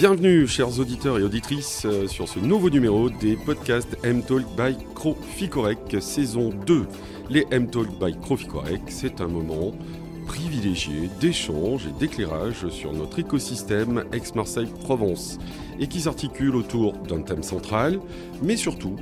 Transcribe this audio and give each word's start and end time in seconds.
Bienvenue, 0.00 0.46
chers 0.46 0.80
auditeurs 0.80 1.18
et 1.18 1.22
auditrices, 1.22 1.82
euh, 1.84 2.08
sur 2.08 2.26
ce 2.26 2.38
nouveau 2.38 2.70
numéro 2.70 3.10
des 3.10 3.36
podcasts 3.36 3.98
M-Talk 4.02 4.46
by 4.56 4.74
Croficorec, 4.94 5.78
saison 6.00 6.48
2. 6.66 6.86
Les 7.28 7.46
M-Talk 7.50 7.86
by 8.02 8.18
Croficorec, 8.18 8.80
c'est 8.88 9.20
un 9.20 9.28
moment 9.28 9.72
privilégié 10.26 11.10
d'échange 11.20 11.86
et 11.86 11.92
d'éclairage 12.00 12.66
sur 12.70 12.94
notre 12.94 13.18
écosystème 13.18 14.04
ex-Marseille-Provence 14.10 15.36
et 15.78 15.86
qui 15.86 16.00
s'articule 16.00 16.56
autour 16.56 16.94
d'un 16.94 17.20
thème 17.20 17.42
central, 17.42 18.00
mais 18.42 18.56
surtout 18.56 18.96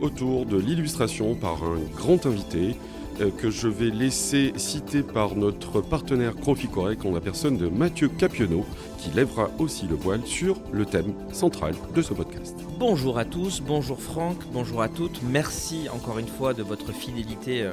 autour 0.00 0.46
de 0.46 0.56
l'illustration 0.56 1.34
par 1.34 1.64
un 1.64 1.80
grand 1.96 2.26
invité 2.26 2.76
que 3.38 3.50
je 3.50 3.68
vais 3.68 3.90
laisser 3.90 4.52
citer 4.56 5.02
par 5.02 5.36
notre 5.36 5.80
partenaire 5.80 6.34
Croficorec 6.34 7.04
en 7.04 7.12
la 7.12 7.20
personne 7.20 7.56
de 7.56 7.68
Mathieu 7.68 8.08
Capionneau, 8.08 8.64
qui 8.98 9.10
lèvera 9.10 9.50
aussi 9.58 9.86
le 9.86 9.94
voile 9.94 10.22
sur 10.24 10.56
le 10.72 10.84
thème 10.84 11.14
central 11.32 11.74
de 11.94 12.02
ce 12.02 12.12
podcast. 12.14 12.56
Bonjour 12.78 13.18
à 13.18 13.24
tous, 13.24 13.60
bonjour 13.60 14.00
Franck, 14.00 14.36
bonjour 14.52 14.82
à 14.82 14.88
toutes. 14.88 15.20
Merci 15.22 15.88
encore 15.92 16.18
une 16.18 16.28
fois 16.28 16.54
de 16.54 16.62
votre 16.62 16.92
fidélité 16.92 17.62
euh, 17.62 17.72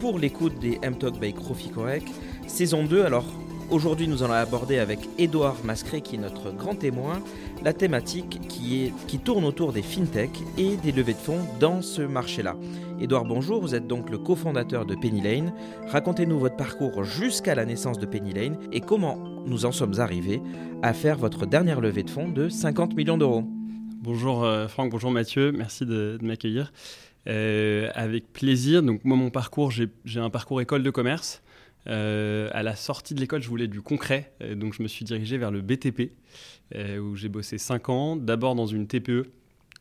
pour 0.00 0.18
l'écoute 0.18 0.58
des 0.58 0.78
M-Talk 0.82 1.18
by 1.18 1.32
Croficorec. 1.32 2.04
Saison 2.46 2.84
2, 2.84 3.04
alors 3.04 3.24
Aujourd'hui, 3.70 4.06
nous 4.06 4.22
allons 4.22 4.34
aborder 4.34 4.78
avec 4.78 5.00
Édouard 5.18 5.56
Mascret, 5.64 6.02
qui 6.02 6.16
est 6.16 6.18
notre 6.18 6.52
grand 6.52 6.74
témoin, 6.74 7.22
la 7.62 7.72
thématique 7.72 8.38
qui, 8.48 8.92
tourne 9.24 9.44
autour 9.44 9.72
des 9.72 9.82
fintech 9.82 10.30
et 10.58 10.76
des 10.76 10.92
levées 10.92 11.14
de 11.14 11.18
fonds 11.18 11.40
dans 11.60 11.80
ce 11.80 12.02
marché-là. 12.02 12.56
Édouard, 13.00 13.24
bonjour, 13.24 13.62
vous 13.62 13.74
êtes 13.74 13.86
donc 13.86 14.10
le 14.10 14.18
cofondateur 14.18 14.84
de 14.84 14.94
Penny 14.94 15.22
Lane. 15.22 15.54
Racontez-nous 15.88 16.38
votre 16.38 16.56
parcours 16.56 17.04
jusqu'à 17.04 17.54
la 17.54 17.64
naissance 17.64 17.98
de 17.98 18.04
Penny 18.04 18.34
Lane 18.34 18.58
et 18.70 18.80
comment 18.80 19.16
nous 19.46 19.64
en 19.64 19.72
sommes 19.72 19.98
arrivés 19.98 20.42
à 20.82 20.92
faire 20.92 21.16
votre 21.16 21.46
dernière 21.46 21.80
levée 21.80 22.02
de 22.02 22.10
fonds 22.10 22.28
de 22.28 22.50
50 22.50 22.94
millions 22.94 23.16
d'euros. 23.16 23.44
Bonjour 24.02 24.44
euh, 24.44 24.68
Franck, 24.68 24.90
bonjour 24.90 25.10
Mathieu, 25.10 25.52
merci 25.52 25.86
de, 25.86 26.18
m'accueillir. 26.20 26.70
Euh, 27.26 27.88
avec 27.94 28.30
plaisir. 28.30 28.82
Donc 28.82 29.02
moi, 29.04 29.16
mon 29.16 29.30
parcours, 29.30 29.70
j'ai 29.70 30.20
un 30.20 30.28
parcours 30.28 30.60
école 30.60 30.82
de 30.82 30.90
commerce. 30.90 31.42
Euh, 31.86 32.48
à 32.52 32.62
la 32.62 32.76
sortie 32.76 33.14
de 33.14 33.20
l'école, 33.20 33.42
je 33.42 33.48
voulais 33.48 33.68
du 33.68 33.82
concret, 33.82 34.32
euh, 34.42 34.54
donc 34.54 34.74
je 34.74 34.82
me 34.82 34.88
suis 34.88 35.04
dirigé 35.04 35.36
vers 35.36 35.50
le 35.50 35.60
BTP, 35.60 36.12
euh, 36.74 36.98
où 36.98 37.14
j'ai 37.14 37.28
bossé 37.28 37.58
5 37.58 37.88
ans, 37.88 38.16
d'abord 38.16 38.54
dans 38.54 38.66
une 38.66 38.86
TPE 38.86 39.30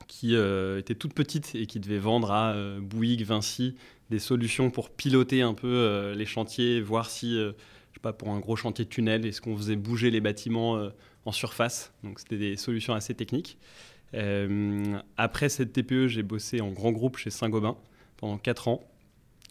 qui 0.08 0.36
était 0.36 0.96
toute 0.96 1.14
petite 1.14 1.56
et 1.56 1.66
qui 1.66 1.80
devait 1.80 1.98
vendre 1.98 2.32
à 2.32 2.54
Bouygues, 2.82 3.24
Vinci, 3.24 3.76
des 4.10 4.20
solutions 4.20 4.70
pour 4.70 4.90
piloter 4.90 5.42
un 5.42 5.54
peu 5.54 6.12
les 6.14 6.26
chantiers, 6.26 6.82
voir 6.82 7.10
si, 7.10 7.36
je 7.36 7.54
sais 7.94 8.02
pas, 8.02 8.12
pour 8.12 8.30
un 8.30 8.40
gros 8.40 8.58
chantier 8.58 8.84
de 8.84 8.90
tunnel, 8.90 9.26
est-ce 9.26 9.40
qu'on 9.40 9.56
faisait 9.56 9.78
bouger 9.78 10.12
les 10.12 10.20
bâtiments 10.20 10.90
en 11.24 11.32
surface. 11.32 11.94
Donc 12.04 12.20
c'était 12.20 12.38
des 12.38 12.58
solutions 12.58 12.94
assez 12.94 13.16
techniques. 13.16 13.58
après 15.16 15.48
cette 15.48 15.72
TPE, 15.72 16.08
j'ai 16.08 16.24
bossé 16.24 16.60
en 16.60 16.72
grand 16.72 16.92
groupe 16.92 17.16
chez 17.16 17.30
Saint-Gobain 17.30 17.78
pendant 18.18 18.38
4 18.38 18.68
ans 18.68 18.84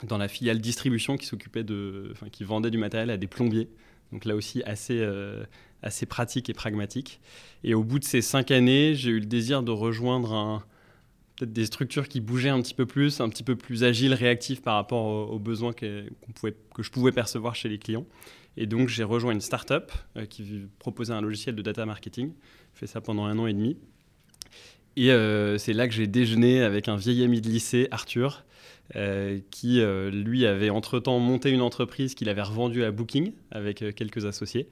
dans 0.02 0.18
la 0.18 0.28
filiale 0.28 0.60
distribution 0.60 1.16
qui 1.16 1.26
s'occupait 1.26 1.64
de, 1.64 2.08
enfin, 2.12 2.28
qui 2.28 2.44
vendait 2.44 2.70
du 2.70 2.78
matériel 2.78 3.10
à 3.10 3.16
des 3.16 3.26
plombiers. 3.26 3.68
Donc 4.12 4.24
là 4.24 4.36
aussi 4.36 4.62
assez, 4.64 4.98
euh, 5.00 5.44
assez 5.82 6.06
pratique 6.06 6.50
et 6.50 6.52
pragmatique. 6.52 7.20
Et 7.64 7.74
au 7.74 7.82
bout 7.82 7.98
de 7.98 8.04
ces 8.04 8.20
cinq 8.20 8.50
années, 8.50 8.94
j'ai 8.94 9.10
eu 9.10 9.20
le 9.20 9.26
désir 9.26 9.62
de 9.62 9.70
rejoindre 9.70 10.32
un, 10.32 10.64
peut-être 11.36 11.52
des 11.52 11.66
structures 11.66 12.08
qui 12.08 12.20
bougeaient 12.20 12.50
un 12.50 12.60
petit 12.60 12.74
peu 12.74 12.86
plus, 12.86 13.20
un 13.20 13.28
petit 13.28 13.42
peu 13.42 13.56
plus 13.56 13.84
agiles, 13.84 14.14
réactives 14.14 14.60
par 14.60 14.74
rapport 14.74 15.30
aux, 15.30 15.38
besoins 15.38 15.72
que, 15.72 16.04
pouvait, 16.34 16.54
que 16.74 16.82
je 16.82 16.90
pouvais 16.90 17.12
percevoir 17.12 17.54
chez 17.54 17.68
les 17.68 17.78
clients. 17.78 18.06
Et 18.56 18.66
donc 18.66 18.88
j'ai 18.88 19.04
rejoint 19.04 19.32
une 19.32 19.40
start-up 19.40 19.92
euh, 20.16 20.26
qui 20.26 20.66
proposait 20.78 21.14
un 21.14 21.22
logiciel 21.22 21.54
de 21.54 21.62
data 21.62 21.86
marketing. 21.86 22.32
J'ai 22.74 22.80
fait 22.80 22.86
ça 22.86 23.00
pendant 23.00 23.24
un 23.24 23.38
an 23.38 23.46
et 23.46 23.54
demi. 23.54 23.78
Et 24.96 25.10
euh, 25.10 25.56
c'est 25.56 25.72
là 25.72 25.88
que 25.88 25.94
j'ai 25.94 26.06
déjeuné 26.06 26.62
avec 26.62 26.88
un 26.88 26.96
vieil 26.96 27.24
ami 27.24 27.40
de 27.40 27.48
lycée, 27.48 27.88
Arthur, 27.90 28.44
euh, 28.94 29.40
qui 29.50 29.80
euh, 29.80 30.10
lui 30.10 30.44
avait 30.44 30.68
entre-temps 30.68 31.18
monté 31.18 31.50
une 31.50 31.62
entreprise 31.62 32.14
qu'il 32.14 32.28
avait 32.28 32.42
revendue 32.42 32.84
à 32.84 32.90
Booking 32.90 33.32
avec 33.50 33.80
euh, 33.80 33.92
quelques 33.92 34.26
associés. 34.26 34.68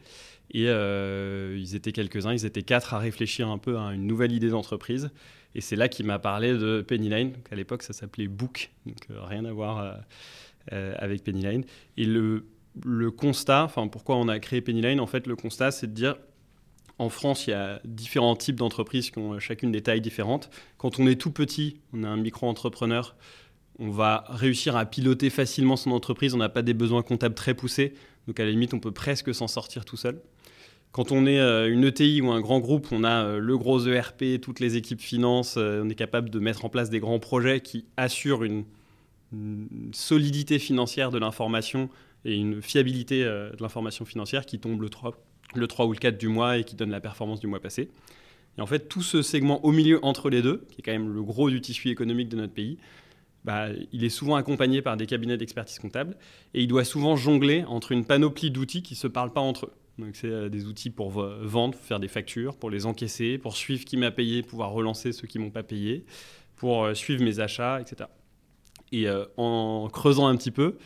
Et 0.52 0.64
ils 0.64 1.76
étaient 1.76 1.92
quelques-uns, 1.92 2.32
ils 2.32 2.44
étaient 2.44 2.64
quatre 2.64 2.92
à 2.92 2.98
réfléchir 2.98 3.48
un 3.48 3.58
peu 3.58 3.78
à 3.78 3.92
une 3.92 4.08
nouvelle 4.08 4.32
idée 4.32 4.48
d'entreprise. 4.48 5.10
Et 5.54 5.60
c'est 5.60 5.76
là 5.76 5.88
qu'il 5.88 6.06
m'a 6.06 6.18
parlé 6.18 6.52
de 6.54 6.82
Pennyline. 6.82 7.34
À 7.52 7.54
l'époque, 7.54 7.84
ça 7.84 7.92
s'appelait 7.92 8.26
Book, 8.26 8.72
donc 8.84 8.96
rien 9.28 9.44
à 9.44 9.52
voir 9.52 9.96
avec 10.72 11.22
Pennyline. 11.22 11.64
Et 11.96 12.04
le, 12.04 12.46
le 12.84 13.12
constat, 13.12 13.62
enfin 13.62 13.86
pourquoi 13.86 14.16
on 14.16 14.26
a 14.26 14.40
créé 14.40 14.60
Pennyline, 14.60 14.98
en 14.98 15.06
fait, 15.06 15.28
le 15.28 15.36
constat, 15.36 15.70
c'est 15.70 15.86
de 15.86 15.94
dire 15.94 16.16
en 17.00 17.08
France, 17.08 17.46
il 17.46 17.50
y 17.50 17.54
a 17.54 17.80
différents 17.84 18.36
types 18.36 18.56
d'entreprises 18.56 19.10
qui 19.10 19.18
ont 19.18 19.38
chacune 19.38 19.72
des 19.72 19.82
tailles 19.82 20.02
différentes. 20.02 20.50
Quand 20.76 20.98
on 20.98 21.06
est 21.06 21.18
tout 21.18 21.30
petit, 21.30 21.78
on 21.92 22.02
est 22.02 22.06
un 22.06 22.18
micro-entrepreneur, 22.18 23.14
on 23.80 23.90
va 23.90 24.24
réussir 24.28 24.76
à 24.76 24.84
piloter 24.84 25.30
facilement 25.30 25.76
son 25.76 25.90
entreprise, 25.90 26.34
on 26.34 26.38
n'a 26.38 26.50
pas 26.50 26.62
des 26.62 26.74
besoins 26.74 27.02
comptables 27.02 27.34
très 27.34 27.54
poussés, 27.54 27.94
donc 28.28 28.38
à 28.38 28.44
la 28.44 28.50
limite 28.50 28.74
on 28.74 28.78
peut 28.78 28.92
presque 28.92 29.34
s'en 29.34 29.48
sortir 29.48 29.84
tout 29.84 29.96
seul. 29.96 30.20
Quand 30.92 31.12
on 31.12 31.24
est 31.24 31.38
euh, 31.38 31.72
une 31.72 31.84
ETI 31.84 32.20
ou 32.20 32.30
un 32.30 32.40
grand 32.40 32.58
groupe, 32.58 32.88
on 32.90 33.04
a 33.04 33.24
euh, 33.24 33.38
le 33.38 33.56
gros 33.56 33.86
ERP, 33.86 34.40
toutes 34.42 34.60
les 34.60 34.76
équipes 34.76 35.00
finance, 35.00 35.54
euh, 35.56 35.82
on 35.84 35.88
est 35.88 35.94
capable 35.94 36.30
de 36.30 36.38
mettre 36.40 36.64
en 36.64 36.68
place 36.68 36.90
des 36.90 37.00
grands 37.00 37.20
projets 37.20 37.60
qui 37.60 37.86
assurent 37.96 38.44
une, 38.44 38.64
solidité 39.92 40.58
financière 40.58 41.12
de 41.12 41.18
l'information 41.18 41.88
et 42.24 42.34
une 42.34 42.60
fiabilité 42.60 43.22
de 43.22 43.56
l'information 43.60 44.04
financière 44.04 44.44
qui 44.44 44.58
tombe 44.58 44.82
le 44.82 44.88
3, 44.88 45.12
le 45.54 45.68
3 45.68 45.86
ou 45.86 45.92
le 45.92 45.98
4 45.98 46.18
du 46.18 46.26
mois 46.26 46.58
et 46.58 46.64
qui 46.64 46.74
donne 46.74 46.90
la 46.90 46.98
performance 46.98 47.38
du 47.38 47.46
mois 47.46 47.60
passé. 47.60 47.90
Et 48.58 48.60
en 48.60 48.66
fait, 48.66 48.88
tout 48.88 49.02
ce 49.02 49.22
segment 49.22 49.64
au 49.64 49.70
milieu 49.70 50.04
entre 50.04 50.30
les 50.30 50.42
deux, 50.42 50.66
qui 50.72 50.80
est 50.80 50.82
quand 50.82 50.90
même 50.90 51.14
le 51.14 51.22
gros 51.22 51.48
du 51.48 51.60
tissu 51.60 51.90
économique 51.90 52.28
de 52.28 52.34
notre 52.34 52.52
pays, 52.52 52.78
bah, 53.44 53.68
il 53.92 54.04
est 54.04 54.10
souvent 54.10 54.36
accompagné 54.36 54.82
par 54.82 54.96
des 54.96 55.06
cabinets 55.06 55.36
d'expertise 55.36 55.78
comptable 55.78 56.16
et 56.54 56.62
il 56.62 56.68
doit 56.68 56.84
souvent 56.84 57.16
jongler 57.16 57.64
entre 57.64 57.92
une 57.92 58.04
panoplie 58.04 58.50
d'outils 58.50 58.82
qui 58.82 58.94
ne 58.94 58.98
se 58.98 59.06
parlent 59.06 59.32
pas 59.32 59.40
entre 59.40 59.66
eux. 59.66 59.72
Donc 60.00 60.16
c'est 60.16 60.28
euh, 60.28 60.48
des 60.48 60.66
outils 60.66 60.90
pour 60.90 61.10
vendre, 61.10 61.76
faire 61.78 62.00
des 62.00 62.08
factures, 62.08 62.56
pour 62.56 62.70
les 62.70 62.86
encaisser, 62.86 63.38
pour 63.38 63.56
suivre 63.56 63.84
qui 63.84 63.96
m'a 63.96 64.10
payé, 64.10 64.42
pouvoir 64.42 64.70
relancer 64.72 65.12
ceux 65.12 65.26
qui 65.26 65.38
m'ont 65.38 65.50
pas 65.50 65.62
payé, 65.62 66.04
pour 66.56 66.84
euh, 66.84 66.94
suivre 66.94 67.22
mes 67.22 67.40
achats, 67.40 67.80
etc. 67.80 68.08
Et 68.92 69.08
euh, 69.08 69.24
en 69.36 69.88
creusant 69.92 70.26
un 70.26 70.36
petit 70.36 70.50
peu 70.50 70.76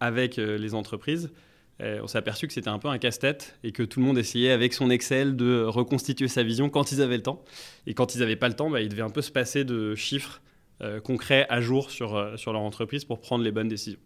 avec 0.00 0.36
les 0.36 0.74
entreprises, 0.74 1.30
on 1.78 2.08
s'est 2.08 2.18
aperçu 2.18 2.48
que 2.48 2.52
c'était 2.52 2.68
un 2.68 2.80
peu 2.80 2.88
un 2.88 2.98
casse-tête 2.98 3.56
et 3.62 3.70
que 3.70 3.84
tout 3.84 4.00
le 4.00 4.06
monde 4.06 4.18
essayait 4.18 4.50
avec 4.50 4.72
son 4.72 4.90
Excel 4.90 5.36
de 5.36 5.62
reconstituer 5.62 6.26
sa 6.26 6.42
vision 6.42 6.70
quand 6.70 6.90
ils 6.90 7.00
avaient 7.00 7.16
le 7.16 7.22
temps. 7.22 7.44
Et 7.86 7.94
quand 7.94 8.16
ils 8.16 8.18
n'avaient 8.18 8.36
pas 8.36 8.48
le 8.48 8.54
temps, 8.54 8.68
bah, 8.68 8.80
ils 8.80 8.88
devaient 8.88 9.02
un 9.02 9.10
peu 9.10 9.22
se 9.22 9.30
passer 9.30 9.64
de 9.64 9.94
chiffres 9.94 10.40
euh, 10.82 11.00
concrets 11.00 11.46
à 11.48 11.60
jour 11.60 11.92
sur, 11.92 12.16
euh, 12.16 12.36
sur 12.36 12.52
leur 12.52 12.62
entreprise 12.62 13.04
pour 13.04 13.20
prendre 13.20 13.44
les 13.44 13.52
bonnes 13.52 13.68
décisions. 13.68 14.00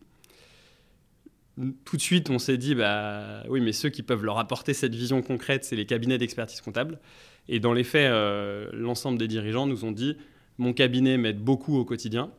Tout 1.86 1.96
de 1.96 2.02
suite, 2.02 2.28
on 2.28 2.38
s'est 2.38 2.58
dit, 2.58 2.74
bah, 2.74 3.44
oui, 3.48 3.62
mais 3.62 3.72
ceux 3.72 3.88
qui 3.88 4.02
peuvent 4.02 4.22
leur 4.22 4.38
apporter 4.38 4.74
cette 4.74 4.94
vision 4.94 5.22
concrète, 5.22 5.64
c'est 5.64 5.76
les 5.76 5.86
cabinets 5.86 6.18
d'expertise 6.18 6.60
comptable. 6.60 6.98
Et 7.48 7.60
dans 7.60 7.72
les 7.72 7.82
faits, 7.82 8.10
euh, 8.10 8.68
l'ensemble 8.74 9.16
des 9.16 9.26
dirigeants 9.26 9.66
nous 9.66 9.86
ont 9.86 9.90
dit, 9.90 10.18
mon 10.58 10.74
cabinet 10.74 11.16
m'aide 11.16 11.38
beaucoup 11.38 11.78
au 11.78 11.86
quotidien, 11.86 12.30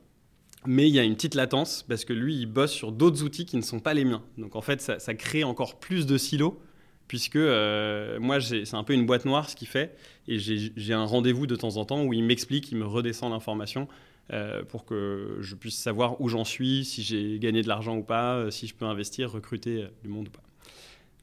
mais 0.67 0.87
il 0.87 0.93
y 0.93 0.99
a 0.99 1.03
une 1.03 1.15
petite 1.15 1.33
latence 1.33 1.83
parce 1.87 2.05
que 2.05 2.13
lui, 2.13 2.35
il 2.35 2.45
bosse 2.45 2.73
sur 2.73 2.91
d'autres 2.91 3.23
outils 3.23 3.47
qui 3.47 3.57
ne 3.57 3.63
sont 3.63 3.79
pas 3.79 3.95
les 3.95 4.05
miens. 4.05 4.21
Donc 4.37 4.55
en 4.55 4.61
fait, 4.61 4.81
ça, 4.81 5.13
crée 5.15 5.43
encore 5.43 5.79
plus 5.79 6.05
de 6.05 6.15
silos 6.19 6.61
puisque 7.07 7.37
moi, 7.37 8.39
c'est 8.39 8.73
un 8.75 8.83
peu 8.83 8.93
une 8.93 9.05
boîte 9.07 9.25
noire 9.25 9.49
ce 9.49 9.55
qu'il 9.55 9.69
fait, 9.69 9.95
et 10.27 10.37
j'ai 10.37 10.93
un 10.93 11.05
rendez-vous 11.05 11.47
de 11.47 11.55
temps 11.55 11.77
en 11.77 11.85
temps 11.85 12.03
où 12.03 12.11
il 12.11 12.21
m'explique, 12.21 12.69
il 12.71 12.77
me 12.77 12.85
redescend 12.85 13.31
l'information 13.31 13.87
euh, 14.33 14.63
pour 14.63 14.83
que 14.85 15.37
je 15.39 15.55
puisse 15.55 15.77
savoir 15.77 16.19
où 16.19 16.27
j'en 16.27 16.43
suis, 16.43 16.83
si 16.83 17.01
j'ai 17.01 17.39
gagné 17.39 17.61
de 17.61 17.67
l'argent 17.69 17.95
ou 17.95 18.03
pas, 18.03 18.35
euh, 18.35 18.51
si 18.51 18.67
je 18.67 18.75
peux 18.75 18.85
investir, 18.85 19.31
recruter 19.31 19.83
euh, 19.83 19.87
du 20.03 20.09
monde 20.09 20.27
ou 20.27 20.31
pas. 20.31 20.43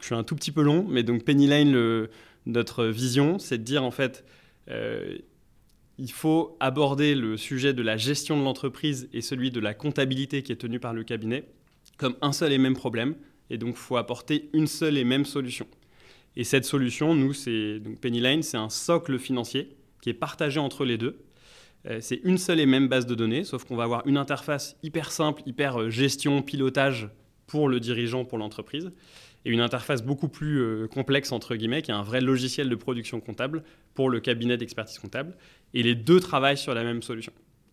Je 0.01 0.06
suis 0.06 0.15
un 0.15 0.25
tout 0.25 0.35
petit 0.35 0.53
peu 0.53 0.62
long, 0.62 0.87
mais 0.89 1.03
donc 1.03 1.25
Penny 1.25 1.47
Lane, 1.47 2.09
notre 2.47 2.87
vision, 2.87 3.39
c'est 3.39 3.59
de 3.59 3.62
dire 3.62 3.85
en 3.85 3.91
fait, 3.91 4.23
il 4.69 6.12
faut 6.12 6.59
aborder 6.61 7.15
le 7.15 7.39
sujet 7.39 7.73
de 7.73 7.81
la 7.81 7.97
gestion 7.97 8.39
de 8.39 8.45
l'entreprise 8.45 9.09
et 9.15 9.23
celui 9.23 9.50
de 9.50 9.61
la 9.61 9.73
comptabilité 9.73 10.43
qui 10.43 10.53
est 10.53 10.57
tenu 10.57 10.79
par 10.79 10.93
le 10.93 11.05
cabinet 11.05 11.45
comme 11.97 12.17
un 12.21 12.33
seul 12.33 12.53
et 12.53 12.59
même 12.59 12.75
problème, 12.75 13.15
et 13.49 13.57
donc 13.57 13.77
faut 13.77 13.97
apporter 13.97 14.50
une 14.53 14.67
seule 14.67 14.99
et 14.99 15.05
même 15.05 15.25
solution. 15.25 15.67
Et 16.37 16.45
cette 16.45 16.67
solution, 16.67 17.15
nous, 17.15 17.33
c'est 17.33 17.79
donc 17.79 17.99
c'est 18.43 18.57
un 18.57 18.69
socle 18.69 19.19
financier 19.19 19.71
qui 20.03 20.11
est 20.11 20.15
partagé 20.15 20.61
entre 20.61 20.85
les 20.85 20.99
deux 20.99 21.25
c'est 22.01 22.21
une 22.25 22.39
seule 22.39 22.61
et 22.61 22.67
même 22.67 22.89
base 22.89 23.07
de 23.07 23.15
données, 23.15 23.45
sauf 23.45 23.65
qu'on 23.65 23.77
va 23.77 23.85
avoir 23.85 24.07
une 24.07 24.17
interface 24.17 24.77
hyper 24.83 25.13
simple, 25.13 25.43
hyper 25.47 25.81
euh, 25.81 25.91
gestion, 25.91 26.43
pilotage 26.43 27.11
pour 27.47 27.69
le 27.69 27.79
dirigeant, 27.79 28.25
pour 28.25 28.39
l'entreprise, 28.39 28.91
et 29.45 29.51
une 29.51 29.61
interface 29.61 30.03
beaucoup 30.03 30.29
plus 30.29 30.61
euh, 30.61 30.87
complexe, 30.89 31.31
entre 31.31 31.55
guillemets, 31.57 31.83
qui 31.83 31.91
est 31.91 31.95
un 31.95 32.03
vrai 32.03 32.23
logiciel 32.23 32.71
de 32.71 32.75
production 32.75 33.21
comptable 33.21 33.63
pour 33.93 34.09
le 34.09 34.21
cabinet 34.21 34.57
d'expertise 34.57 34.99
comptable. 34.99 35.37
Et 35.75 35.83
les 35.83 35.95
deux 35.95 36.21
travaillent 36.21 36.57
sur 36.57 36.75
la 36.75 36.85
même 36.85 37.03
solution 37.03 37.33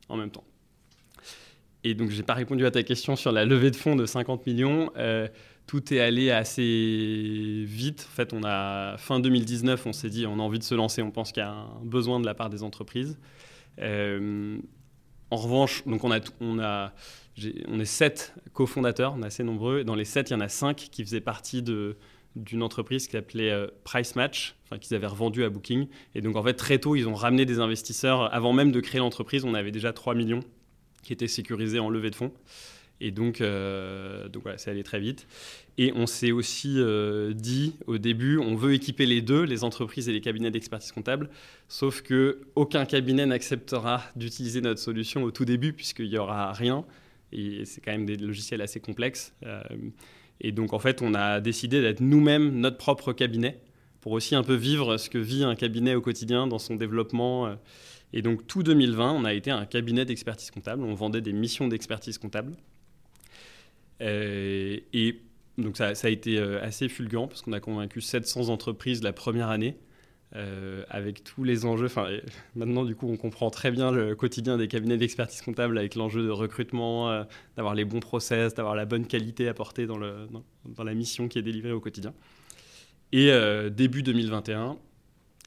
en 0.09 0.17
même 0.17 0.31
temps. 0.31 0.43
Et 1.83 1.93
donc, 1.93 2.11
j'ai 2.11 2.23
pas 2.23 2.33
répondu 2.33 2.65
à 2.65 2.71
ta 2.71 2.83
question 2.83 3.15
sur 3.15 3.31
la 3.31 3.45
levée 3.45 3.71
de 3.71 3.75
fonds 3.77 3.95
de 3.95 4.05
50 4.05 4.45
millions. 4.45 4.91
Euh, 4.97 5.27
tout 5.65 5.93
est 5.93 5.99
allé 6.01 6.29
assez 6.29 7.63
vite. 7.65 8.07
En 8.11 8.15
fait, 8.15 8.33
on 8.33 8.43
a 8.43 8.97
fin 8.97 9.19
2019, 9.19 9.85
on 9.85 9.93
s'est 9.93 10.09
dit 10.09 10.27
on 10.27 10.33
a 10.33 10.41
envie 10.41 10.59
de 10.59 10.63
se 10.63 10.75
lancer, 10.75 11.01
on 11.01 11.11
pense 11.11 11.31
qu'il 11.31 11.41
y 11.41 11.45
a 11.45 11.51
un 11.51 11.85
besoin 11.85 12.19
de 12.19 12.25
la 12.25 12.33
part 12.33 12.49
des 12.49 12.61
entreprises. 12.61 13.17
Euh, 13.79 14.57
en 15.29 15.37
revanche, 15.37 15.85
donc 15.85 16.03
on 16.03 16.11
a, 16.11 16.19
on 16.41 16.59
a, 16.59 16.93
on 17.67 17.79
est 17.79 17.85
sept 17.85 18.33
cofondateurs, 18.53 19.13
on 19.17 19.23
est 19.23 19.27
assez 19.27 19.43
nombreux. 19.43 19.83
Dans 19.83 19.95
les 19.95 20.05
sept, 20.05 20.29
il 20.29 20.33
y 20.33 20.35
en 20.35 20.41
a 20.41 20.49
cinq 20.49 20.75
qui 20.91 21.03
faisaient 21.03 21.21
partie 21.21 21.61
d'une 21.61 22.63
entreprise 22.63 23.07
qui 23.07 23.13
s'appelait 23.13 23.51
euh, 23.51 23.67
Price 23.83 24.15
Match, 24.15 24.55
qu'ils 24.79 24.95
avaient 24.95 25.07
revendu 25.07 25.43
à 25.43 25.49
Booking. 25.49 25.87
Et 26.15 26.21
donc, 26.21 26.35
en 26.35 26.43
fait, 26.43 26.53
très 26.53 26.79
tôt, 26.79 26.95
ils 26.95 27.07
ont 27.07 27.15
ramené 27.15 27.45
des 27.45 27.59
investisseurs. 27.59 28.33
Avant 28.33 28.53
même 28.53 28.71
de 28.71 28.79
créer 28.79 28.99
l'entreprise, 28.99 29.45
on 29.45 29.53
avait 29.53 29.71
déjà 29.71 29.93
3 29.93 30.15
millions 30.15 30.41
qui 31.01 31.13
étaient 31.13 31.27
sécurisés 31.27 31.79
en 31.79 31.89
levée 31.89 32.09
de 32.09 32.15
fonds. 32.15 32.31
Et 33.01 33.09
donc, 33.11 33.41
euh, 33.41 34.29
donc 34.29 34.43
voilà, 34.43 34.57
c'est 34.57 34.69
allé 34.69 34.83
très 34.83 34.99
vite. 34.99 35.27
Et 35.81 35.91
on 35.95 36.05
s'est 36.05 36.31
aussi 36.31 36.75
euh, 36.77 37.33
dit 37.33 37.73
au 37.87 37.97
début, 37.97 38.37
on 38.37 38.53
veut 38.53 38.75
équiper 38.75 39.07
les 39.07 39.23
deux, 39.23 39.41
les 39.41 39.63
entreprises 39.63 40.07
et 40.07 40.13
les 40.13 40.21
cabinets 40.21 40.51
d'expertise 40.51 40.91
comptable, 40.91 41.27
sauf 41.67 42.03
que 42.03 42.41
aucun 42.53 42.85
cabinet 42.85 43.25
n'acceptera 43.25 44.03
d'utiliser 44.15 44.61
notre 44.61 44.79
solution 44.79 45.23
au 45.23 45.31
tout 45.31 45.43
début, 45.43 45.73
puisqu'il 45.73 46.09
n'y 46.09 46.19
aura 46.19 46.53
rien. 46.53 46.85
Et 47.31 47.65
c'est 47.65 47.81
quand 47.81 47.93
même 47.93 48.05
des 48.05 48.15
logiciels 48.15 48.61
assez 48.61 48.79
complexes. 48.79 49.33
Euh, 49.43 49.63
et 50.39 50.51
donc, 50.51 50.73
en 50.73 50.77
fait, 50.77 51.01
on 51.01 51.15
a 51.15 51.41
décidé 51.41 51.81
d'être 51.81 51.99
nous-mêmes 51.99 52.59
notre 52.59 52.77
propre 52.77 53.11
cabinet 53.11 53.59
pour 54.01 54.11
aussi 54.11 54.35
un 54.35 54.43
peu 54.43 54.53
vivre 54.53 54.97
ce 54.97 55.09
que 55.09 55.17
vit 55.17 55.43
un 55.43 55.55
cabinet 55.55 55.95
au 55.95 56.01
quotidien 56.01 56.45
dans 56.45 56.59
son 56.59 56.75
développement. 56.75 57.55
Et 58.13 58.21
donc, 58.21 58.45
tout 58.45 58.61
2020, 58.61 59.13
on 59.13 59.25
a 59.25 59.33
été 59.33 59.49
un 59.49 59.65
cabinet 59.65 60.05
d'expertise 60.05 60.51
comptable. 60.51 60.83
On 60.83 60.93
vendait 60.93 61.21
des 61.21 61.33
missions 61.33 61.67
d'expertise 61.67 62.19
comptable. 62.19 62.55
Euh, 64.01 64.77
et 64.93 65.21
donc 65.57 65.77
ça, 65.77 65.89
a 65.89 66.09
été 66.09 66.37
euh, 66.37 66.61
assez 66.61 66.87
fulgurant 66.89 67.27
parce 67.27 67.41
qu'on 67.41 67.53
a 67.53 67.59
convaincu 67.59 68.01
700 68.01 68.49
entreprises 68.49 69.03
la 69.03 69.13
première 69.13 69.49
année. 69.49 69.77
Euh, 70.33 70.85
avec 70.87 71.25
tous 71.25 71.43
les 71.43 71.65
enjeux. 71.65 71.87
Enfin, 71.87 72.07
maintenant, 72.55 72.85
du 72.85 72.95
coup, 72.95 73.05
on 73.11 73.17
comprend 73.17 73.49
très 73.49 73.69
bien 73.69 73.91
le 73.91 74.15
quotidien 74.15 74.57
des 74.57 74.69
cabinets 74.69 74.95
d'expertise 74.95 75.41
comptable 75.41 75.77
avec 75.77 75.95
l'enjeu 75.95 76.23
de 76.23 76.29
recrutement, 76.29 77.25
d'avoir 77.57 77.75
les 77.75 77.83
bons 77.83 77.99
process, 77.99 78.53
d'avoir 78.53 78.75
la 78.75 78.85
bonne 78.85 79.07
qualité 79.07 79.49
apportée 79.49 79.87
dans, 79.87 79.97
le, 79.97 80.29
dans, 80.63 80.83
la 80.85 80.93
mission 80.93 81.27
qui 81.27 81.37
est 81.37 81.41
délivrée 81.41 81.73
au 81.73 81.81
quotidien. 81.81 82.13
Et 83.11 83.29
début 83.71 84.03
2021, 84.03 84.77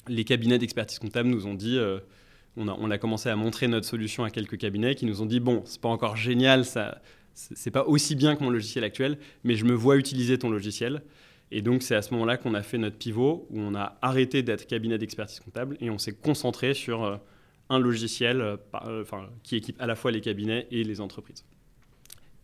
les 0.09 0.25
cabinets 0.25 0.59
d'expertise 0.59 0.99
comptable 0.99 1.31
nous 1.31 1.47
ont 1.47 1.55
dit, 1.55 1.81
on, 2.59 2.69
a, 2.69 2.77
on, 2.79 2.91
a, 2.91 2.99
commencé 2.99 3.31
à 3.31 3.37
montrer 3.37 3.69
notre 3.69 3.87
solution 3.87 4.23
à 4.25 4.29
quelques 4.29 4.59
cabinets 4.59 4.97
qui 4.97 5.07
nous 5.07 5.23
ont 5.23 5.27
dit, 5.27 5.41
bon, 5.41 5.63
c'est 5.65 5.81
pas 5.81 5.89
encore 5.89 6.17
génial, 6.17 6.67
ça, 6.67 7.01
c'est 7.35 7.71
pas 7.71 7.85
aussi 7.85 8.15
bien 8.15 8.37
que 8.37 8.45
mon 8.45 8.51
logiciel 8.51 8.85
actuel, 8.85 9.19
mais 9.43 9.57
je 9.57 9.65
me 9.65 9.75
vois 9.75 9.97
utiliser 9.97 10.39
ton 10.39 10.51
logiciel. 10.51 11.03
Et 11.51 11.63
donc, 11.63 11.83
c'est 11.83 11.95
à 11.95 12.03
ce 12.03 12.13
moment-là 12.15 12.37
qu'on 12.37 12.55
a 12.55 12.63
fait 12.63 12.79
notre 12.79 12.97
pivot, 12.97 13.47
où 13.51 13.61
on 13.61 13.75
a 13.75 13.99
arrêté 14.03 14.43
d'être 14.43 14.67
cabinet 14.67 14.99
d'expertise 14.99 15.41
comptable 15.41 15.77
et 15.81 15.91
on 15.91 15.99
s'est 15.99 16.15
concentré 16.15 16.75
sur 16.75 17.05
euh, 17.05 17.17
un 17.69 17.79
logiciel 17.79 18.41
euh, 18.41 18.57
euh, 18.87 19.05
qui 19.43 19.57
équipe 19.57 19.81
à 19.81 19.87
la 19.87 19.95
fois 19.95 20.11
les 20.11 20.21
cabinets 20.21 20.67
et 20.71 20.85
les 20.85 21.01
entreprises. 21.01 21.45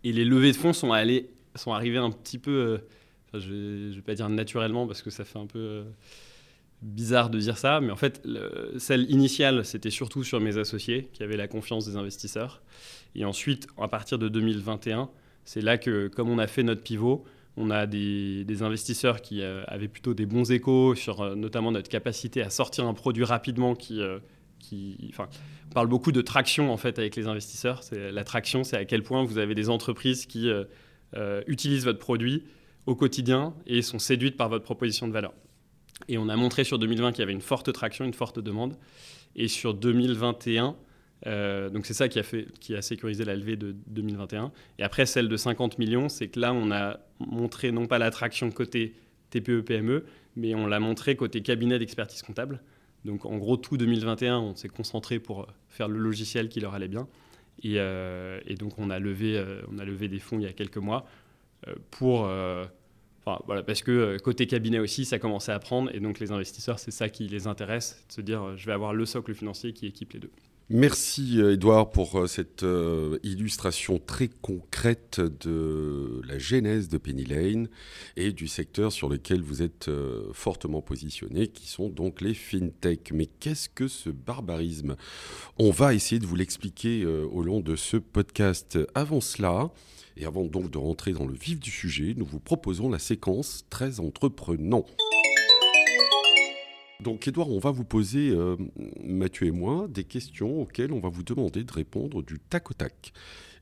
Et 0.05 0.13
les 0.13 0.25
levées 0.25 0.53
de 0.53 0.57
fonds 0.57 0.73
sont, 0.73 0.93
allées, 0.93 1.31
sont 1.55 1.73
arrivées 1.73 1.99
un 1.99 2.11
petit 2.11 2.39
peu, 2.39 2.81
je 3.35 3.53
ne 3.53 3.95
vais, 3.95 4.03
pas 4.03 4.15
dire 4.15 4.29
naturellement 4.29 4.87
parce 4.87 5.03
que 5.03 5.11
ça 5.11 5.25
fait 5.25 5.39
un 5.39 5.47
peu 5.47 5.85
bizarre 6.83 7.31
de 7.31 7.39
dire 7.39 7.59
ça, 7.59 7.81
mais 7.81 7.91
en 7.91 7.97
fait, 7.97 8.27
celle 8.79 9.11
initiale, 9.11 9.65
c'était 9.65 9.91
surtout 9.91 10.25
sur 10.25 10.41
mes 10.41 10.57
associés 10.57 11.11
qui 11.13 11.23
avaient 11.23 11.37
la 11.37 11.49
confiance 11.49 11.87
des 11.87 11.97
investisseurs. 11.97 12.63
Et 13.15 13.25
ensuite, 13.25 13.67
à 13.79 13.89
partir 13.89 14.19
de 14.19 14.29
2021, 14.29 15.11
c'est 15.45 15.61
là 15.61 15.79
que, 15.79 16.09
comme 16.09 16.31
on 16.31 16.39
a 16.39 16.47
fait 16.47 16.63
notre 16.63 16.83
pivot, 16.83 17.25
on 17.57 17.71
a 17.71 17.87
des, 17.87 18.63
investisseurs 18.63 19.21
qui 19.21 19.43
euh, 19.43 19.63
avaient 19.67 19.89
plutôt 19.89 20.15
des 20.15 20.27
bons 20.27 20.51
échos 20.51 20.95
sur 20.95 21.21
euh, 21.21 21.35
notamment 21.35 21.73
notre 21.73 21.89
capacité 21.89 22.43
à 22.43 22.51
sortir 22.51 22.87
un 22.87 22.95
produit 22.95 23.25
rapidement 23.25 23.75
qui, 23.75 24.01
euh, 24.01 24.19
on 24.73 25.73
parle 25.75 25.89
beaucoup 25.89 26.13
de 26.13 26.21
traction 26.21 26.73
en 26.73 26.77
fait 26.77 26.99
avec 26.99 27.17
les 27.17 27.27
investisseurs. 27.27 27.81
La 27.93 28.25
traction, 28.25 28.63
c'est 28.63 28.77
à 28.77 28.85
quel 28.85 29.03
point 29.03 29.25
vous 29.25 29.39
avez 29.39 29.55
des 29.55 29.71
entreprises 29.71 30.27
qui 30.27 30.51
utilisent 31.47 31.85
votre 31.85 31.99
produit 31.99 32.45
au 32.85 32.95
quotidien 32.95 33.55
et 33.67 33.81
sont 33.81 33.99
séduites 33.99 34.37
par 34.37 34.51
votre 34.51 34.65
proposition 34.65 35.09
de 35.09 35.13
valeur. 35.13 35.33
Et 36.09 36.19
on 36.19 36.29
a 36.29 36.37
montré 36.37 36.65
sur 36.65 36.79
2020 36.79 37.13
qu'il 37.13 37.21
y 37.21 37.23
avait 37.23 37.33
une 37.33 37.41
forte 37.41 37.73
traction, 37.73 38.05
une 38.05 38.15
forte 38.15 38.39
demande. 38.39 38.77
Et 39.37 39.49
sur 39.49 39.75
2021, 39.75 40.77
euh, 41.27 41.69
donc 41.71 41.87
c'est 41.87 41.95
ça 41.95 42.09
qui 42.09 42.19
a, 42.19 42.23
fait, 42.23 42.47
qui 42.61 42.75
a 42.75 42.83
sécurisé 42.83 43.25
la 43.25 43.37
levée 43.37 43.57
de 43.57 43.75
2021. 43.87 44.53
Et 44.79 44.83
après, 44.83 45.07
celle 45.07 45.29
de 45.29 45.37
50 45.37 45.79
millions, 45.79 46.09
c'est 46.09 46.29
que 46.29 46.41
là, 46.41 46.53
on 46.53 46.71
a 46.71 46.99
montré 47.19 47.73
non 47.73 47.87
pas 47.87 47.99
l'attraction 47.99 48.51
côté 48.51 48.95
TPE-PME, 49.31 50.05
mais 50.37 50.55
on 50.55 50.67
l'a 50.67 50.81
montré 50.81 51.17
côté 51.17 51.43
cabinet 51.43 51.79
d'expertise 51.79 52.23
comptable. 52.23 52.61
Donc 53.05 53.25
en 53.25 53.37
gros, 53.39 53.57
tout 53.57 53.77
2021, 53.77 54.39
on 54.39 54.55
s'est 54.55 54.69
concentré 54.69 55.19
pour 55.19 55.47
faire 55.69 55.89
le 55.89 55.99
logiciel 55.99 56.49
qui 56.49 56.61
leur 56.61 56.75
allait 56.75 56.89
bien. 56.89 57.09
Et, 57.63 57.75
euh, 57.77 58.41
donc 58.59 58.79
on 58.79 58.91
a, 58.91 58.99
levé, 58.99 59.37
euh, 59.37 59.63
on 59.73 59.79
a 59.79 59.85
levé 59.85 60.09
des 60.09 60.19
fonds 60.19 60.39
il 60.39 60.45
y 60.45 60.49
a 60.49 60.53
quelques 60.53 60.79
mois 60.79 61.07
pour... 61.91 62.29
Enfin, 63.25 63.43
voilà, 63.47 63.63
parce 63.63 63.83
que 63.83 64.19
côté 64.19 64.47
cabinet 64.47 64.79
aussi, 64.79 65.05
ça 65.05 65.19
commençait 65.19 65.53
à 65.53 65.59
prendre. 65.59 65.95
Et 65.95 66.01
donc 66.01 66.19
les 66.21 66.33
investisseurs, 66.33 66.79
c'est 66.79 66.91
ça 66.91 67.09
qui 67.09 67.29
les 67.29 67.47
intéresse, 67.47 68.05
de 68.09 68.13
se 68.15 68.21
dire, 68.21 68.57
je 68.57 68.67
vais 68.67 68.73
avoir 68.73 68.95
le 68.95 69.05
socle 69.07 69.35
financier 69.35 69.73
qui 69.73 69.87
équipe 69.87 70.13
les 70.13 70.21
deux. 70.21 70.31
Merci 70.73 71.41
Edouard 71.41 71.91
pour 71.91 72.17
euh, 72.17 72.27
cette 72.29 72.63
euh, 72.63 73.19
illustration 73.25 73.99
très 73.99 74.29
concrète 74.29 75.21
de 75.21 76.23
la 76.29 76.39
genèse 76.39 76.89
de 76.89 76.97
Penny 76.97 77.25
Lane 77.25 77.69
et 78.17 78.31
du 78.31 78.47
secteur 78.47 78.93
sur 78.93 79.09
lequel 79.09 79.43
vous 79.43 79.63
êtes 79.63 79.89
euh, 79.89 80.29
fortement 80.33 80.81
positionné, 80.81 81.49
qui 81.49 81.67
sont 81.67 81.89
donc 81.89 82.21
les 82.21 82.35
fintech. 82.35 83.11
Mais 83.13 83.27
qu'est-ce 83.27 83.69
que 83.69 83.89
ce 83.89 84.11
barbarisme? 84.11 84.95
On 85.59 85.73
va 85.73 85.93
essayer 85.93 86.21
de 86.21 86.27
vous 86.27 86.37
l'expliquer 86.37 87.05
au 87.05 87.43
long 87.43 87.59
de 87.59 87.75
ce 87.75 87.97
podcast. 87.97 88.79
Avant 88.95 89.21
cela, 89.21 89.73
et 90.17 90.25
avant 90.25 90.45
donc 90.45 90.71
de 90.71 90.79
rentrer 90.79 91.13
dans 91.13 91.27
le 91.27 91.35
vif 91.35 91.59
du 91.59 91.73
sujet, 91.73 92.15
nous 92.17 92.27
vous 92.27 92.39
proposons 92.39 92.89
la 92.89 93.01
séquence 93.01 93.65
très 93.71 93.99
entreprenant. 93.99 94.87
Donc, 97.03 97.27
Edouard, 97.27 97.51
on 97.51 97.59
va 97.59 97.71
vous 97.71 97.85
poser, 97.85 98.31
euh, 98.31 98.57
Mathieu 99.03 99.47
et 99.47 99.51
moi, 99.51 99.87
des 99.89 100.05
questions 100.05 100.61
auxquelles 100.61 100.93
on 100.93 101.01
va 101.01 101.09
vous 101.09 101.23
demander 101.23 101.65
de 101.65 101.73
répondre 101.73 102.23
du 102.23 102.39
tac 102.39 102.71
au 102.71 102.75
tac. 102.75 103.13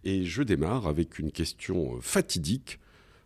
Et 0.04 0.24
je 0.24 0.42
démarre 0.42 0.86
avec 0.86 1.18
une 1.18 1.30
question 1.30 1.96
euh, 1.96 2.00
fatidique. 2.00 2.80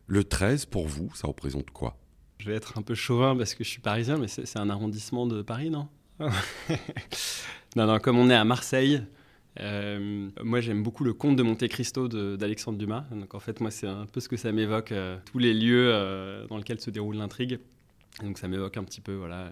Le 0.06 0.24
13, 0.24 0.66
pour 0.66 0.86
vous, 0.86 1.10
ça 1.14 1.28
représente 1.28 1.70
quoi? 1.70 1.96
Je 2.38 2.50
vais 2.50 2.56
être 2.56 2.76
un 2.76 2.82
peu 2.82 2.94
chauvin 2.94 3.36
parce 3.36 3.54
que 3.54 3.64
je 3.64 3.70
suis 3.70 3.80
parisien, 3.80 4.18
mais 4.18 4.28
c'est 4.28 4.58
un 4.58 4.68
arrondissement 4.68 5.26
de 5.26 5.42
Paris, 5.42 5.70
non? 5.70 5.88
Non, 7.74 7.86
non, 7.86 8.00
comme 8.00 8.18
on 8.18 8.28
est 8.28 8.34
à 8.34 8.44
Marseille, 8.44 9.02
euh, 9.60 10.28
moi 10.42 10.60
j'aime 10.60 10.82
beaucoup 10.82 11.04
le 11.04 11.14
conte 11.14 11.36
de 11.36 11.42
Monte 11.42 11.66
Cristo 11.68 12.06
d'Alexandre 12.06 12.76
Dumas. 12.76 13.06
Donc 13.10 13.34
en 13.34 13.40
fait, 13.40 13.62
moi, 13.62 13.70
c'est 13.70 13.86
un 13.86 14.04
peu 14.04 14.20
ce 14.20 14.28
que 14.28 14.36
ça 14.36 14.52
m'évoque, 14.52 14.92
tous 15.24 15.38
les 15.38 15.54
lieux 15.54 15.90
dans 16.50 16.58
lesquels 16.58 16.80
se 16.80 16.90
déroule 16.90 17.16
l'intrigue. 17.16 17.60
Donc 18.22 18.36
ça 18.36 18.46
m'évoque 18.46 18.76
un 18.76 18.84
petit 18.84 19.00
peu, 19.00 19.14
voilà 19.14 19.50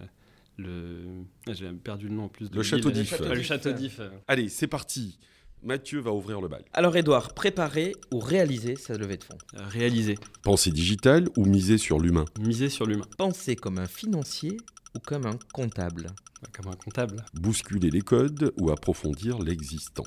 le... 0.61 1.25
Ah, 1.49 1.52
j'ai 1.52 1.71
perdu 1.73 2.09
le 2.09 2.14
nom 2.14 2.25
en 2.25 2.29
plus. 2.29 2.50
De 2.50 2.57
le 2.57 2.62
château 2.62 2.90
d'If. 2.90 3.19
Le 3.21 3.43
château 3.43 3.73
d'If. 3.73 4.00
Allez, 4.29 4.49
c'est 4.49 4.67
parti. 4.67 5.19
Mathieu 5.62 6.00
va 6.00 6.12
ouvrir 6.12 6.40
le 6.40 6.49
bal. 6.49 6.64
Alors 6.73 6.97
Edouard, 6.97 7.35
préparer 7.35 7.95
ou 8.12 8.19
réaliser 8.19 8.76
sa 8.76 8.97
levée 8.97 9.19
de 9.19 9.25
fonds? 9.25 9.37
Euh, 9.57 9.67
Réaliser. 9.69 10.17
Penser 10.43 10.71
digital 10.71 11.29
ou 11.37 11.45
miser 11.45 11.76
sur 11.76 11.99
l'humain? 11.99 12.25
Miser 12.40 12.71
sur 12.71 12.87
l'humain. 12.87 13.05
Penser 13.19 13.57
comme 13.57 13.79
un 13.79 13.87
financier 13.87 14.57
ou 14.95 15.00
comme 15.00 15.26
un 15.26 15.38
comptable? 15.52 16.07
Comme 16.55 16.73
un 16.73 16.76
comptable. 16.76 17.23
Bousculer 17.35 17.90
les 17.90 18.00
codes 18.00 18.55
ou 18.59 18.71
approfondir 18.71 19.38
l'existant? 19.38 20.07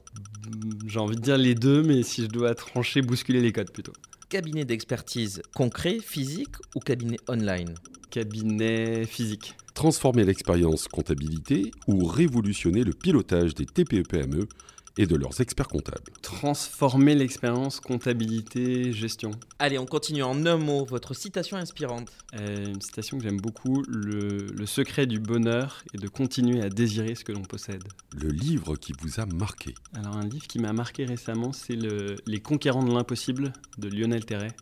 J'ai 0.87 0.99
envie 0.99 1.17
de 1.17 1.21
dire 1.21 1.37
les 1.37 1.53
deux, 1.53 1.83
mais 1.83 2.01
si 2.01 2.23
je 2.23 2.27
dois 2.29 2.55
trancher, 2.55 3.03
bousculer 3.03 3.39
les 3.39 3.51
codes 3.51 3.71
plutôt. 3.71 3.93
Cabinet 4.33 4.65
d'expertise 4.65 5.43
concret, 5.53 5.99
physique 5.99 6.55
ou 6.73 6.79
cabinet 6.79 7.19
online 7.29 7.75
Cabinet 8.09 9.05
physique. 9.05 9.53
Transformer 9.75 10.23
l'expérience 10.23 10.87
comptabilité 10.87 11.69
ou 11.87 12.03
révolutionner 12.05 12.83
le 12.83 12.93
pilotage 12.93 13.53
des 13.53 13.67
TPE-PME 13.67 14.47
et 14.97 15.05
de 15.05 15.15
leurs 15.15 15.41
experts 15.41 15.67
comptables. 15.67 16.11
Transformer 16.21 17.15
l'expérience 17.15 17.79
comptabilité 17.79 18.93
gestion. 18.93 19.31
Allez, 19.59 19.79
on 19.79 19.85
continue 19.85 20.23
en 20.23 20.45
un 20.45 20.57
mot, 20.57 20.85
votre 20.85 21.13
citation 21.13 21.57
inspirante. 21.57 22.11
Euh, 22.35 22.67
une 22.67 22.81
citation 22.81 23.17
que 23.17 23.23
j'aime 23.23 23.39
beaucoup, 23.39 23.83
le, 23.87 24.65
secret 24.65 25.05
du 25.05 25.19
bonheur 25.19 25.83
est 25.93 25.97
de 25.97 26.07
continuer 26.07 26.61
à 26.61 26.69
désirer 26.69 27.15
ce 27.15 27.23
que 27.23 27.31
l'on 27.31 27.41
possède. 27.41 27.83
Le 28.15 28.29
livre 28.29 28.75
qui 28.75 28.93
vous 29.01 29.19
a 29.19 29.25
marqué. 29.25 29.75
Alors 29.93 30.15
un 30.15 30.25
livre 30.25 30.47
qui 30.47 30.59
m'a 30.59 30.73
marqué 30.73 31.05
récemment, 31.05 31.51
c'est 31.51 31.77
Les 32.25 32.39
conquérants 32.39 32.83
de 32.83 32.93
l'impossible 32.93 33.53
de 33.77 33.89
Lionel 33.89 34.25
Terret, 34.25 34.55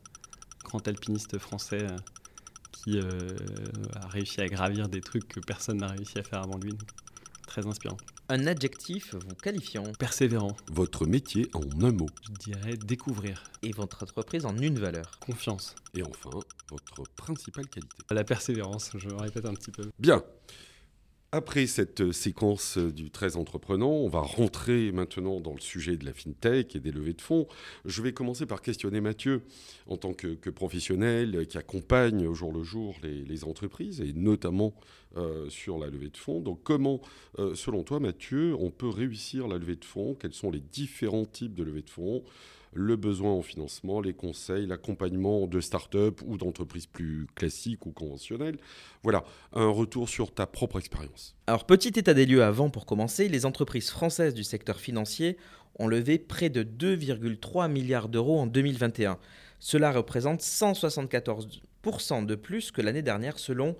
grand 0.64 0.86
alpiniste 0.88 1.38
français 1.38 1.84
euh, 1.84 1.96
qui 2.72 3.00
euh, 3.00 3.04
a 3.96 4.08
réussi 4.08 4.42
à 4.42 4.48
gravir 4.48 4.90
des 4.90 5.02
trucs 5.02 5.28
que 5.28 5.40
personne 5.40 5.78
n'a 5.78 5.88
réussi 5.88 6.18
à 6.20 6.24
faire 6.24 6.42
avant 6.42 6.58
lui. 6.58 6.74
très 7.48 7.66
inspirant. 7.68 7.98
Un 8.34 8.48
adjectif 8.48 9.14
vous 9.14 9.36
qualifiant. 9.36 9.84
Persévérant. 10.00 10.56
Votre 10.72 11.06
métier 11.06 11.50
en 11.54 11.64
un 11.84 11.92
mot. 11.92 12.08
Je 12.24 12.32
dirais 12.32 12.78
découvrir. 12.78 13.44
Et 13.62 13.74
votre 13.74 14.04
entreprise 14.04 14.46
en 14.46 14.58
une 14.58 14.80
valeur. 14.80 15.20
Confiance. 15.20 15.76
Et 15.94 16.02
enfin, 16.02 16.30
votre 16.70 17.12
principale 17.18 17.68
qualité. 17.68 17.98
La 18.10 18.24
persévérance, 18.24 18.92
je 18.96 19.10
me 19.10 19.16
répète 19.16 19.46
un 19.46 19.54
petit 19.54 19.72
peu. 19.72 19.84
Bien. 20.00 20.24
Après 21.34 21.66
cette 21.66 22.12
séquence 22.12 22.78
du 22.78 23.10
très 23.10 23.38
entreprenant, 23.38 23.92
on 23.92 24.10
va 24.10 24.20
rentrer 24.20 24.92
maintenant 24.92 25.40
dans 25.40 25.54
le 25.54 25.62
sujet 25.62 25.96
de 25.96 26.04
la 26.04 26.12
fintech 26.12 26.76
et 26.76 26.82
des 26.82 26.92
levées 26.92 27.14
de 27.14 27.22
fonds. 27.22 27.48
Je 27.86 28.02
vais 28.02 28.12
commencer 28.12 28.46
par 28.46 28.62
questionner 28.62 29.00
Mathieu 29.00 29.42
en 29.88 29.96
tant 29.96 30.12
que, 30.12 30.50
professionnel 30.50 31.48
qui 31.48 31.58
accompagne 31.58 32.28
au 32.28 32.34
jour 32.34 32.52
le 32.52 32.64
jour 32.64 32.98
les, 33.02 33.46
entreprises 33.46 34.02
et 34.02 34.12
notamment 34.12 34.74
euh, 35.16 35.50
sur 35.50 35.80
la 35.80 35.88
levée 35.88 36.10
de 36.10 36.18
fonds. 36.18 36.42
Donc 36.42 36.64
comment, 36.64 37.00
euh, 37.40 37.56
selon 37.56 37.84
toi 37.84 38.02
Mathieu, 38.02 38.54
on 38.60 38.70
peut 38.70 38.90
réussir 38.90 39.48
la 39.48 39.58
levée 39.58 39.78
de 39.78 39.86
fonds? 39.86 40.16
Quels 40.16 40.34
sont 40.34 40.52
les 40.52 40.60
différents 40.60 41.26
types 41.26 41.54
de 41.54 41.64
levée 41.64 41.82
de 41.82 41.90
fonds? 41.90 42.26
Le 42.74 42.96
besoin 42.96 43.32
en 43.32 43.42
financement, 43.42 44.00
les 44.00 44.14
conseils, 44.14 44.66
l'accompagnement 44.66 45.48
de 45.48 45.60
start-up 45.60 46.22
ou 46.26 46.38
d'entreprises 46.38 46.86
plus 46.86 47.28
classiques 47.36 47.86
ou 47.86 47.92
conventionnelles. 47.92 48.58
Voilà, 49.04 49.24
un 49.54 49.68
retour 49.68 50.08
sur 50.08 50.34
ta 50.34 50.48
propre 50.48 50.80
expérience. 50.80 51.36
Alors, 51.48 51.66
petit 51.66 51.90
état 51.90 52.14
des 52.14 52.26
lieux 52.26 52.44
avant 52.44 52.70
pour 52.70 52.86
commencer, 52.86 53.28
les 53.28 53.46
entreprises 53.46 53.90
françaises 53.90 54.34
du 54.34 54.44
secteur 54.44 54.80
financier 54.80 55.38
ont 55.80 55.88
levé 55.88 56.18
près 56.18 56.50
de 56.50 56.64
2,3 56.64 57.70
milliards 57.70 58.10
d'euros 58.10 58.40
en 58.40 58.48
2021. 58.48 59.18
Cela 59.60 59.92
représente 59.92 60.42
174% 60.42 62.26
de 62.26 62.36
plus 62.36 62.72
que 62.72 62.82
l'année 62.82 63.02
dernière 63.02 63.38
selon 63.38 63.76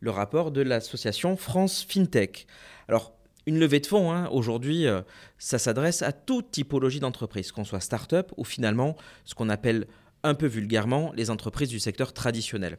le 0.00 0.10
rapport 0.10 0.50
de 0.50 0.60
l'association 0.60 1.36
France 1.36 1.84
FinTech. 1.88 2.46
Alors, 2.88 3.16
une 3.46 3.58
levée 3.58 3.80
de 3.80 3.86
fonds, 3.86 4.10
hein, 4.10 4.28
aujourd'hui, 4.30 4.86
euh, 4.86 5.02
ça 5.38 5.58
s'adresse 5.58 6.02
à 6.02 6.12
toute 6.12 6.50
typologie 6.50 7.00
d'entreprise, 7.00 7.52
qu'on 7.52 7.64
soit 7.64 7.80
start-up 7.80 8.32
ou 8.36 8.44
finalement 8.44 8.96
ce 9.24 9.34
qu'on 9.34 9.48
appelle 9.48 9.86
un 10.22 10.34
peu 10.34 10.46
vulgairement 10.46 11.12
les 11.14 11.30
entreprises 11.30 11.68
du 11.68 11.78
secteur 11.78 12.12
traditionnel. 12.12 12.78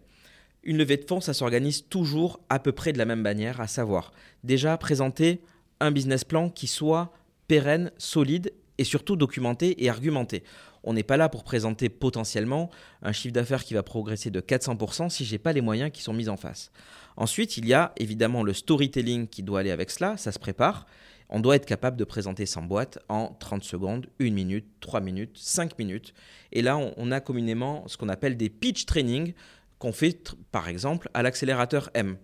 Une 0.64 0.78
levée 0.78 0.98
de 0.98 1.06
fonds, 1.08 1.22
ça 1.22 1.34
s'organise 1.34 1.88
toujours 1.88 2.40
à 2.50 2.58
peu 2.58 2.72
près 2.72 2.92
de 2.92 2.98
la 2.98 3.06
même 3.06 3.22
manière, 3.22 3.62
à 3.62 3.68
savoir 3.68 4.12
déjà 4.44 4.76
présenter 4.78 5.42
un 5.80 5.92
business 5.92 6.24
plan 6.24 6.50
qui 6.50 6.66
soit 6.66 7.14
pérenne, 7.48 7.92
solide 7.98 8.52
et 8.80 8.84
surtout 8.84 9.16
documenté 9.16 9.84
et 9.84 9.90
argumenté. 9.90 10.44
On 10.86 10.94
n'est 10.94 11.04
pas 11.04 11.18
là 11.18 11.27
pour 11.27 11.44
présenter 11.44 11.89
potentiellement 11.89 12.70
un 13.01 13.12
chiffre 13.12 13.34
d'affaires 13.34 13.63
qui 13.63 13.74
va 13.74 13.84
progresser 13.84 14.30
de 14.30 14.39
400% 14.39 15.10
si 15.10 15.25
je 15.25 15.32
n'ai 15.34 15.39
pas 15.39 15.51
les 15.51 15.62
moyens 15.62 15.92
qui 15.92 16.01
sont 16.01 16.13
mis 16.13 16.30
en 16.30 16.38
face. 16.38 16.72
Ensuite, 17.18 17.58
il 17.58 17.68
y 17.68 17.74
a 17.74 17.92
évidemment 17.98 18.44
le 18.44 18.54
storytelling 18.54 19.27
qui 19.27 19.44
doit 19.44 19.60
aller 19.62 19.72
avec 19.72 19.89
cela, 19.89 20.15
ça 20.15 20.32
se 20.32 20.39
prépare. 20.39 20.86
On 21.30 21.39
doit 21.39 21.56
être 21.56 21.65
capable 21.65 21.98
de 21.98 22.04
présenter 22.04 22.46
sa 22.46 22.62
boîte 22.62 23.00
en 23.10 23.36
30 23.39 23.63
secondes, 23.63 24.08
1 24.22 24.30
minute, 24.30 24.65
3 24.80 25.01
minutes, 25.01 25.36
5 25.36 25.77
minutes. 25.80 26.13
Et 26.51 26.62
là, 26.62 26.77
on 26.77 27.12
a 27.12 27.20
communément 27.20 27.84
ce 27.88 27.98
qu'on 27.98 28.10
appelle 28.10 28.38
des 28.38 28.50
pitch 28.50 28.86
training 28.86 29.34
qu'on 29.80 29.92
fait 29.92 30.36
par 30.51 30.68
exemple 30.70 31.10
à 31.13 31.24
l'accélérateur 31.24 31.89
M. 31.94 32.18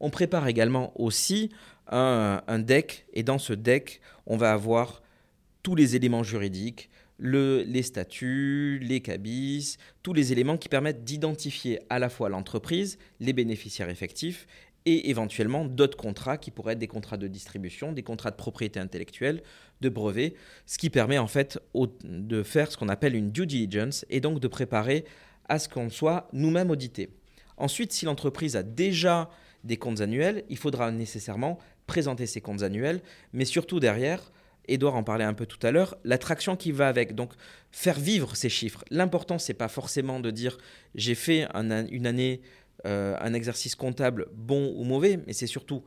On 0.00 0.10
prépare 0.10 0.46
également 0.46 0.92
aussi 1.00 1.50
un, 1.88 2.58
deck 2.58 3.06
et 3.14 3.22
dans 3.22 3.38
ce 3.38 3.52
deck, 3.52 4.00
on 4.26 4.36
va 4.36 4.52
avoir 4.52 5.02
tous 5.62 5.74
les 5.74 5.96
éléments 5.96 6.22
juridiques, 6.22 6.90
les 7.18 7.82
statuts, 7.82 8.78
les 8.82 9.00
cabis, 9.00 9.76
tous 10.02 10.12
les 10.12 10.32
éléments 10.32 10.58
qui 10.58 10.68
permettent 10.68 11.04
d'identifier 11.04 11.80
à 11.88 11.98
la 11.98 12.08
fois 12.08 12.28
l'entreprise, 12.28 12.98
les 13.20 13.32
bénéficiaires 13.32 13.88
effectifs 13.88 14.46
et 14.84 15.10
éventuellement 15.10 15.64
d'autres 15.64 15.96
contrats 15.96 16.38
qui 16.38 16.50
pourraient 16.50 16.74
être 16.74 16.78
des 16.78 16.86
contrats 16.86 17.16
de 17.16 17.26
distribution, 17.26 17.92
des 17.92 18.04
contrats 18.04 18.30
de 18.30 18.36
propriété 18.36 18.78
intellectuelle, 18.78 19.42
de 19.80 19.88
brevets, 19.88 20.34
ce 20.64 20.78
qui 20.78 20.90
permet 20.90 21.18
en 21.18 21.26
fait 21.26 21.58
de 22.04 22.42
faire 22.42 22.70
ce 22.70 22.76
qu'on 22.76 22.88
appelle 22.88 23.16
une 23.16 23.32
due 23.32 23.46
diligence 23.46 24.06
et 24.10 24.20
donc 24.20 24.38
de 24.38 24.48
préparer 24.48 25.04
à 25.48 25.58
ce 25.58 25.68
qu'on 25.68 25.90
soit 25.90 26.28
nous-mêmes 26.32 26.70
audités. 26.70 27.10
Ensuite, 27.56 27.92
si 27.92 28.04
l'entreprise 28.04 28.54
a 28.54 28.62
déjà 28.62 29.28
des 29.64 29.76
comptes 29.76 30.00
annuels, 30.00 30.44
il 30.48 30.56
faudra 30.56 30.90
nécessairement 30.92 31.58
présenter 31.86 32.26
ces 32.26 32.40
comptes 32.40 32.62
annuels, 32.62 33.00
mais 33.32 33.44
surtout 33.44 33.80
derrière, 33.80 34.32
Edouard 34.68 34.96
en 34.96 35.02
parlait 35.02 35.24
un 35.24 35.34
peu 35.34 35.46
tout 35.46 35.64
à 35.66 35.70
l'heure, 35.70 35.96
l'attraction 36.04 36.56
qui 36.56 36.72
va 36.72 36.88
avec. 36.88 37.14
Donc, 37.14 37.32
faire 37.70 37.98
vivre 37.98 38.36
ces 38.36 38.48
chiffres. 38.48 38.84
L'important, 38.90 39.38
c'est 39.38 39.54
pas 39.54 39.68
forcément 39.68 40.20
de 40.20 40.30
dire 40.30 40.58
j'ai 40.94 41.14
fait 41.14 41.46
une 41.54 42.06
année, 42.06 42.40
euh, 42.86 43.16
un 43.20 43.34
exercice 43.34 43.74
comptable 43.74 44.26
bon 44.34 44.72
ou 44.76 44.84
mauvais, 44.84 45.20
mais 45.26 45.32
c'est 45.32 45.46
surtout 45.46 45.82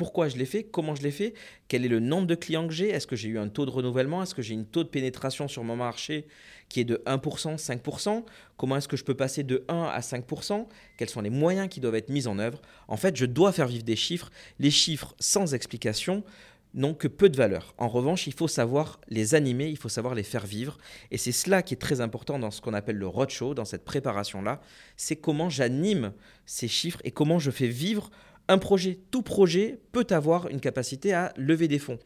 pourquoi 0.00 0.28
je 0.28 0.38
l'ai 0.38 0.46
fait, 0.46 0.64
comment 0.64 0.94
je 0.94 1.02
l'ai 1.02 1.10
fait, 1.10 1.34
quel 1.68 1.84
est 1.84 1.88
le 1.88 2.00
nombre 2.00 2.26
de 2.26 2.34
clients 2.34 2.66
que 2.66 2.72
j'ai, 2.72 2.88
est-ce 2.88 3.06
que 3.06 3.16
j'ai 3.16 3.28
eu 3.28 3.38
un 3.38 3.48
taux 3.48 3.66
de 3.66 3.70
renouvellement, 3.70 4.22
est-ce 4.22 4.34
que 4.34 4.40
j'ai 4.40 4.54
une 4.54 4.64
taux 4.64 4.82
de 4.82 4.88
pénétration 4.88 5.46
sur 5.46 5.62
mon 5.62 5.76
marché 5.76 6.26
qui 6.70 6.80
est 6.80 6.84
de 6.84 7.02
1%, 7.04 7.58
5%, 7.58 8.24
comment 8.56 8.76
est-ce 8.76 8.88
que 8.88 8.96
je 8.96 9.04
peux 9.04 9.12
passer 9.12 9.42
de 9.42 9.62
1 9.68 9.82
à 9.82 10.00
5%, 10.00 10.66
quels 10.96 11.10
sont 11.10 11.20
les 11.20 11.28
moyens 11.28 11.68
qui 11.68 11.80
doivent 11.80 11.96
être 11.96 12.08
mis 12.08 12.26
en 12.26 12.38
œuvre. 12.38 12.62
En 12.88 12.96
fait, 12.96 13.14
je 13.14 13.26
dois 13.26 13.52
faire 13.52 13.66
vivre 13.66 13.82
des 13.82 13.94
chiffres. 13.94 14.30
Les 14.58 14.70
chiffres 14.70 15.14
sans 15.18 15.52
explication, 15.52 16.24
n'ont 16.74 16.94
que 16.94 17.08
peu 17.08 17.28
de 17.28 17.36
valeur. 17.36 17.74
En 17.78 17.88
revanche, 17.88 18.26
il 18.26 18.32
faut 18.32 18.48
savoir 18.48 19.00
les 19.08 19.34
animer, 19.34 19.68
il 19.68 19.76
faut 19.76 19.88
savoir 19.88 20.14
les 20.14 20.22
faire 20.22 20.46
vivre. 20.46 20.78
Et 21.10 21.18
c'est 21.18 21.32
cela 21.32 21.62
qui 21.62 21.74
est 21.74 21.78
très 21.78 22.00
important 22.00 22.38
dans 22.38 22.50
ce 22.50 22.60
qu'on 22.60 22.74
appelle 22.74 22.96
le 22.96 23.06
roadshow, 23.06 23.54
dans 23.54 23.64
cette 23.64 23.84
préparation-là. 23.84 24.60
C'est 24.96 25.16
comment 25.16 25.50
j'anime 25.50 26.12
ces 26.46 26.68
chiffres 26.68 27.00
et 27.04 27.10
comment 27.10 27.38
je 27.38 27.50
fais 27.50 27.68
vivre 27.68 28.10
un 28.48 28.58
projet. 28.58 28.98
Tout 29.10 29.22
projet 29.22 29.78
peut 29.92 30.06
avoir 30.10 30.48
une 30.48 30.60
capacité 30.60 31.12
à 31.12 31.32
lever 31.36 31.68
des 31.68 31.78
fonds. 31.78 31.98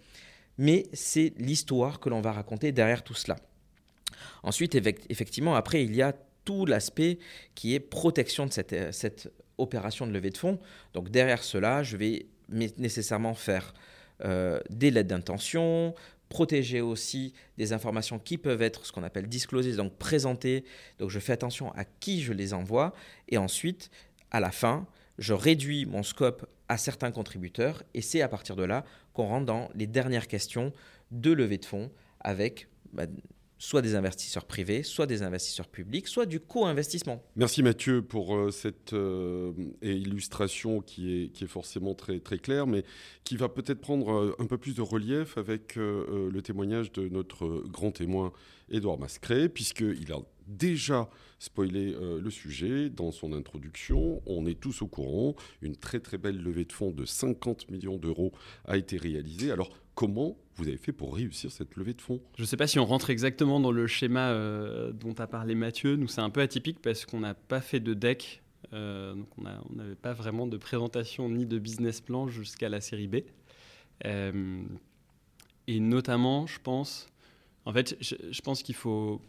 Mais 0.58 0.84
c'est 0.92 1.32
l'histoire 1.38 2.00
que 2.00 2.08
l'on 2.08 2.20
va 2.20 2.32
raconter 2.32 2.72
derrière 2.72 3.02
tout 3.02 3.14
cela. 3.14 3.36
Ensuite, 4.42 4.74
effectivement, 4.74 5.54
après, 5.56 5.84
il 5.84 5.94
y 5.94 6.02
a 6.02 6.14
tout 6.44 6.66
l'aspect 6.66 7.18
qui 7.54 7.74
est 7.74 7.80
protection 7.80 8.46
de 8.46 8.52
cette, 8.52 8.92
cette 8.92 9.32
opération 9.58 10.06
de 10.06 10.12
levée 10.12 10.30
de 10.30 10.36
fonds. 10.36 10.58
Donc 10.92 11.10
derrière 11.10 11.42
cela, 11.42 11.82
je 11.82 11.96
vais 11.96 12.26
nécessairement 12.48 13.34
faire 13.34 13.72
euh, 14.22 14.60
des 14.70 14.90
lettres 14.90 15.08
d'intention, 15.08 15.94
protéger 16.28 16.80
aussi 16.80 17.34
des 17.58 17.72
informations 17.72 18.18
qui 18.18 18.38
peuvent 18.38 18.62
être 18.62 18.86
ce 18.86 18.92
qu'on 18.92 19.02
appelle 19.02 19.28
disclosées, 19.28 19.76
donc 19.76 19.96
présentées. 19.96 20.64
Donc 20.98 21.10
je 21.10 21.18
fais 21.18 21.32
attention 21.32 21.72
à 21.72 21.84
qui 21.84 22.22
je 22.22 22.32
les 22.32 22.54
envoie. 22.54 22.92
Et 23.28 23.38
ensuite, 23.38 23.90
à 24.30 24.40
la 24.40 24.50
fin, 24.50 24.86
je 25.18 25.32
réduis 25.32 25.86
mon 25.86 26.02
scope 26.02 26.46
à 26.68 26.76
certains 26.76 27.12
contributeurs. 27.12 27.82
Et 27.94 28.02
c'est 28.02 28.22
à 28.22 28.28
partir 28.28 28.56
de 28.56 28.64
là 28.64 28.84
qu'on 29.12 29.26
rentre 29.26 29.46
dans 29.46 29.68
les 29.74 29.86
dernières 29.86 30.26
questions 30.26 30.72
de 31.10 31.30
levée 31.30 31.58
de 31.58 31.64
fonds 31.64 31.90
avec 32.20 32.68
bah, 32.92 33.06
soit 33.64 33.80
des 33.80 33.94
investisseurs 33.94 34.44
privés, 34.44 34.82
soit 34.82 35.06
des 35.06 35.22
investisseurs 35.22 35.68
publics, 35.68 36.06
soit 36.06 36.26
du 36.26 36.38
co-investissement. 36.38 37.22
Merci 37.34 37.62
Mathieu 37.62 38.02
pour 38.02 38.36
euh, 38.36 38.50
cette 38.50 38.92
euh, 38.92 39.52
illustration 39.80 40.82
qui 40.82 41.32
est, 41.34 41.46
forcément 41.46 41.94
très, 41.94 42.20
très 42.20 42.38
claire, 42.38 42.66
mais 42.66 42.84
qui 43.24 43.38
va 43.38 43.48
peut-être 43.48 43.80
prendre 43.80 44.12
euh, 44.12 44.36
un 44.38 44.44
peu 44.44 44.58
plus 44.58 44.74
de 44.74 44.82
relief 44.82 45.38
avec 45.38 45.76
le 45.76 46.40
témoignage 46.42 46.92
de 46.92 47.08
notre 47.08 47.64
grand 47.66 47.90
témoin 47.90 48.32
Édouard 48.70 48.98
Mascret, 48.98 49.48
puisqu'il 49.48 50.12
a 50.12 50.18
déjà 50.46 51.08
spoilé 51.38 51.94
le 52.00 52.30
sujet 52.30 52.90
dans 52.90 53.12
son 53.12 53.32
introduction. 53.32 54.22
On 54.26 54.46
est 54.46 54.58
tous 54.58 54.82
au 54.82 54.86
courant, 54.86 55.34
une 55.62 55.76
très 55.76 56.00
très 56.00 56.18
belle 56.18 56.40
levée 56.42 56.64
de 56.64 56.72
fonds 56.72 56.90
de 56.90 57.04
50 57.04 57.70
millions 57.70 57.96
d'euros 57.96 58.32
a 58.66 58.76
été 58.76 58.96
réalisée. 58.96 59.50
Alors 59.50 59.70
comment 59.94 60.36
vous 60.56 60.68
avez 60.68 60.76
fait 60.76 60.92
pour 60.92 61.14
réussir 61.14 61.50
cette 61.50 61.76
levée 61.76 61.94
de 61.94 62.00
fonds? 62.00 62.20
Je 62.36 62.42
ne 62.42 62.46
sais 62.46 62.56
pas 62.56 62.66
si 62.66 62.78
on 62.78 62.84
rentre 62.84 63.10
exactement 63.10 63.60
dans 63.60 63.72
le 63.72 63.86
schéma 63.86 64.30
euh, 64.30 64.92
dont 64.92 65.14
a 65.14 65.26
parlé 65.26 65.54
Mathieu. 65.54 65.96
Nous, 65.96 66.08
c'est 66.08 66.20
un 66.20 66.30
peu 66.30 66.40
atypique 66.40 66.80
parce 66.80 67.04
qu'on 67.04 67.20
n'a 67.20 67.34
pas 67.34 67.60
fait 67.60 67.80
de 67.80 67.94
deck. 67.94 68.42
Euh, 68.72 69.14
donc 69.14 69.28
on 69.38 69.74
n'avait 69.74 69.94
pas 69.94 70.12
vraiment 70.12 70.46
de 70.46 70.56
présentation 70.56 71.28
ni 71.28 71.46
de 71.46 71.58
business 71.58 72.00
plan 72.00 72.28
jusqu'à 72.28 72.68
la 72.68 72.80
série 72.80 73.08
B. 73.08 73.16
Euh, 74.04 74.62
et 75.66 75.80
notamment, 75.80 76.46
je 76.46 76.58
pense, 76.60 77.08
en 77.64 77.72
fait, 77.72 77.96
je, 78.00 78.40
pense 78.42 78.62
qu'il 78.62 78.74
faut. 78.74 79.20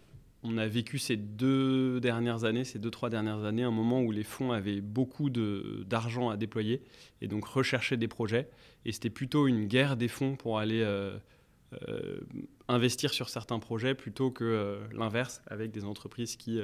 On 0.48 0.60
a 0.60 0.68
vécu 0.68 1.00
ces 1.00 1.18
deux 1.18 2.00
dernières 2.00 2.44
années, 2.44 2.66
ces 2.66 2.78
deux, 2.78 2.92
trois 2.92 3.10
dernières 3.10 3.46
années, 3.46 3.64
un 3.64 3.72
moment 3.72 4.02
où 4.02 4.12
les 4.12 4.24
fonds 4.24 4.52
avaient 4.52 4.80
beaucoup 4.80 5.32
d'argent 5.32 6.30
à 6.30 6.38
déployer 6.38 6.84
et 7.22 7.28
donc 7.28 7.46
recherchaient 7.46 7.98
des 7.98 8.08
projets. 8.08 8.48
Et 8.86 8.92
c'était 8.92 9.10
plutôt 9.10 9.48
une 9.48 9.66
guerre 9.66 9.98
des 9.98 10.08
fonds 10.08 10.36
pour 10.36 10.60
aller 10.60 10.82
euh, 10.82 11.18
euh, 11.90 12.20
investir 12.68 13.12
sur 13.12 13.30
certains 13.30 13.58
projets 13.58 13.96
plutôt 13.96 14.30
que 14.30 14.44
euh, 14.44 14.88
l'inverse 14.94 15.42
avec 15.48 15.72
des 15.72 15.84
entreprises 15.84 16.36
qui, 16.36 16.60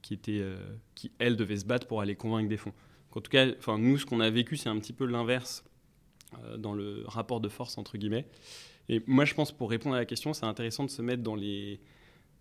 qui, 0.00 0.14
étaient, 0.14 0.44
qui, 0.94 1.10
elles, 1.18 1.36
devaient 1.36 1.56
se 1.56 1.66
battre 1.66 1.88
pour 1.88 2.00
aller 2.00 2.14
convaincre 2.14 2.48
des 2.48 2.56
fonds. 2.56 2.72
en 3.16 3.20
tout 3.20 3.32
cas, 3.32 3.46
nous, 3.78 3.98
ce 3.98 4.06
qu'on 4.06 4.20
a 4.20 4.30
vécu, 4.30 4.56
c'est 4.56 4.68
un 4.68 4.78
petit 4.78 4.92
peu 4.92 5.06
l'inverse 5.06 5.64
dans 6.56 6.72
le 6.72 7.02
rapport 7.06 7.40
de 7.40 7.48
force, 7.48 7.78
entre 7.78 7.98
guillemets. 7.98 8.26
Et 8.88 9.02
moi, 9.08 9.24
je 9.24 9.34
pense, 9.34 9.50
pour 9.50 9.70
répondre 9.70 9.96
à 9.96 9.98
la 9.98 10.06
question, 10.06 10.32
c'est 10.34 10.46
intéressant 10.46 10.84
de 10.84 10.90
se 10.90 11.02
mettre 11.02 11.24
dans 11.24 11.34
les, 11.34 11.80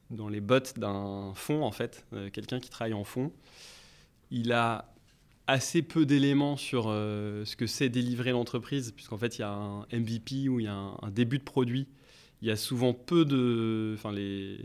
dans 0.09 0.29
les 0.29 0.41
bottes 0.41 0.79
d'un 0.79 1.33
fonds, 1.35 1.63
en 1.63 1.71
fait, 1.71 2.05
quelqu'un 2.33 2.59
qui 2.59 2.69
travaille 2.69 2.93
en 2.93 3.03
fonds. 3.03 3.31
Il 4.31 4.51
a 4.51 4.93
assez 5.47 5.81
peu 5.81 6.05
d'éléments 6.05 6.57
sur 6.57 6.85
ce 6.85 7.55
que 7.55 7.67
c'est 7.67 7.89
délivrer 7.89 8.31
l'entreprise, 8.31 8.91
puisqu'en 8.91 9.17
fait, 9.17 9.37
il 9.37 9.41
y 9.41 9.43
a 9.43 9.51
un 9.51 9.81
MVP 9.91 10.49
ou 10.49 10.59
il 10.59 10.65
y 10.65 10.69
a 10.69 10.73
un, 10.73 11.11
début 11.11 11.39
de 11.39 11.43
produit. 11.43 11.87
Il 12.41 12.47
y 12.47 12.51
a 12.51 12.55
souvent 12.55 12.93
peu 12.93 13.25
de. 13.25 13.93
Enfin, 13.95 14.11
les, 14.11 14.59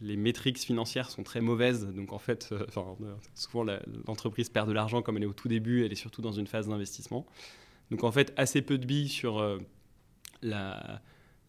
les 0.00 0.16
métriques 0.16 0.58
financières 0.58 1.10
sont 1.10 1.22
très 1.22 1.40
mauvaises. 1.40 1.86
Donc, 1.86 2.12
en 2.12 2.18
fait, 2.18 2.54
souvent, 3.34 3.64
l'entreprise 4.06 4.48
perd 4.48 4.68
de 4.68 4.72
l'argent 4.72 5.02
comme 5.02 5.16
elle 5.16 5.24
est 5.24 5.26
au 5.26 5.32
tout 5.32 5.48
début. 5.48 5.84
Elle 5.84 5.92
est 5.92 5.96
surtout 5.96 6.22
dans 6.22 6.32
une 6.32 6.46
phase 6.46 6.68
d'investissement. 6.68 7.26
Donc, 7.90 8.04
en 8.04 8.12
fait, 8.12 8.32
assez 8.36 8.62
peu 8.62 8.78
de 8.78 8.86
billes 8.86 9.08
sur 9.08 9.60
la 10.42 11.02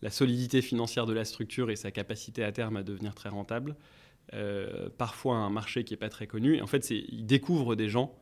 la 0.03 0.10
solidité 0.10 0.62
financière 0.62 1.05
de 1.05 1.13
la 1.13 1.24
structure 1.24 1.72
et 1.72 1.77
sa 1.77 1.89
capacité 1.89 2.43
à 2.43 2.51
terme 2.51 2.75
à 2.75 2.83
devenir 2.83 3.15
très 3.15 3.29
rentable. 3.29 3.77
Euh, 4.33 4.89
parfois 4.98 5.38
un 5.38 5.50
marché 5.50 5.86
qui 5.86 5.93
n'est 5.93 5.98
pas 5.98 6.10
très 6.10 6.27
connu. 6.27 6.57
Et 6.57 6.62
en 6.62 6.67
fait, 6.67 6.89
ils 6.89 7.25
découvrent 7.25 7.75
des 7.75 7.88
gens 7.88 8.13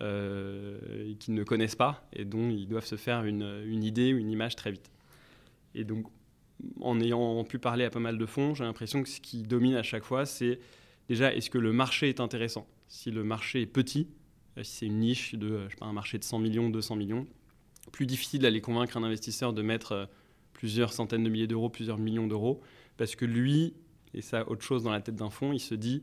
euh, 0.00 1.14
qu'ils 1.18 1.34
ne 1.34 1.42
connaissent 1.42 1.74
pas 1.74 2.08
et 2.12 2.24
dont 2.24 2.48
ils 2.48 2.68
doivent 2.68 2.86
se 2.86 2.94
faire 2.94 3.24
une, 3.24 3.82
idée 3.82 4.14
ou 4.14 4.18
une 4.18 4.30
image 4.30 4.54
très 4.54 4.70
vite. 4.70 4.92
Et 5.74 5.82
donc, 5.82 6.06
en 6.80 7.00
ayant 7.00 7.42
pu 7.42 7.58
parler 7.58 7.84
à 7.84 7.90
pas 7.90 7.98
mal 7.98 8.18
de 8.18 8.26
fonds, 8.26 8.54
j'ai 8.54 8.64
l'impression 8.64 9.02
que 9.02 9.08
ce 9.08 9.20
qui 9.20 9.42
domine 9.42 9.74
à 9.74 9.82
chaque 9.82 10.04
fois, 10.04 10.26
c'est 10.26 10.60
déjà, 11.08 11.34
est-ce 11.34 11.50
que 11.50 11.58
le 11.58 11.72
marché 11.72 12.08
est 12.08 12.20
intéressant? 12.20 12.68
Si 12.86 13.10
le 13.10 13.24
marché 13.24 13.62
est 13.62 13.66
petit, 13.66 14.06
euh, 14.58 14.62
si 14.62 14.76
c'est 14.76 14.86
une 14.86 15.00
niche 15.00 15.34
de, 15.34 15.64
je 15.64 15.70
sais 15.70 15.76
pas, 15.76 15.86
un 15.86 15.92
marché 15.92 16.18
de 16.18 16.24
100 16.24 16.38
millions, 16.38 16.70
200 16.70 16.94
millions, 16.94 17.26
plus 17.90 18.06
difficile 18.06 18.42
d'aller 18.42 18.60
convaincre 18.60 18.96
un 18.96 19.02
investisseur 19.02 19.52
de 19.52 19.62
mettre 19.62 20.08
plusieurs 20.56 20.92
centaines 20.94 21.22
de 21.22 21.28
milliers 21.28 21.46
d'euros, 21.46 21.68
plusieurs 21.68 21.98
millions 21.98 22.26
d'euros, 22.26 22.62
parce 22.96 23.14
que 23.14 23.26
lui, 23.26 23.74
et 24.14 24.22
ça 24.22 24.48
autre 24.48 24.62
chose 24.62 24.84
dans 24.84 24.90
la 24.90 25.02
tête 25.02 25.14
d'un 25.14 25.28
fonds, 25.28 25.52
il 25.52 25.60
se 25.60 25.74
dit 25.74 26.02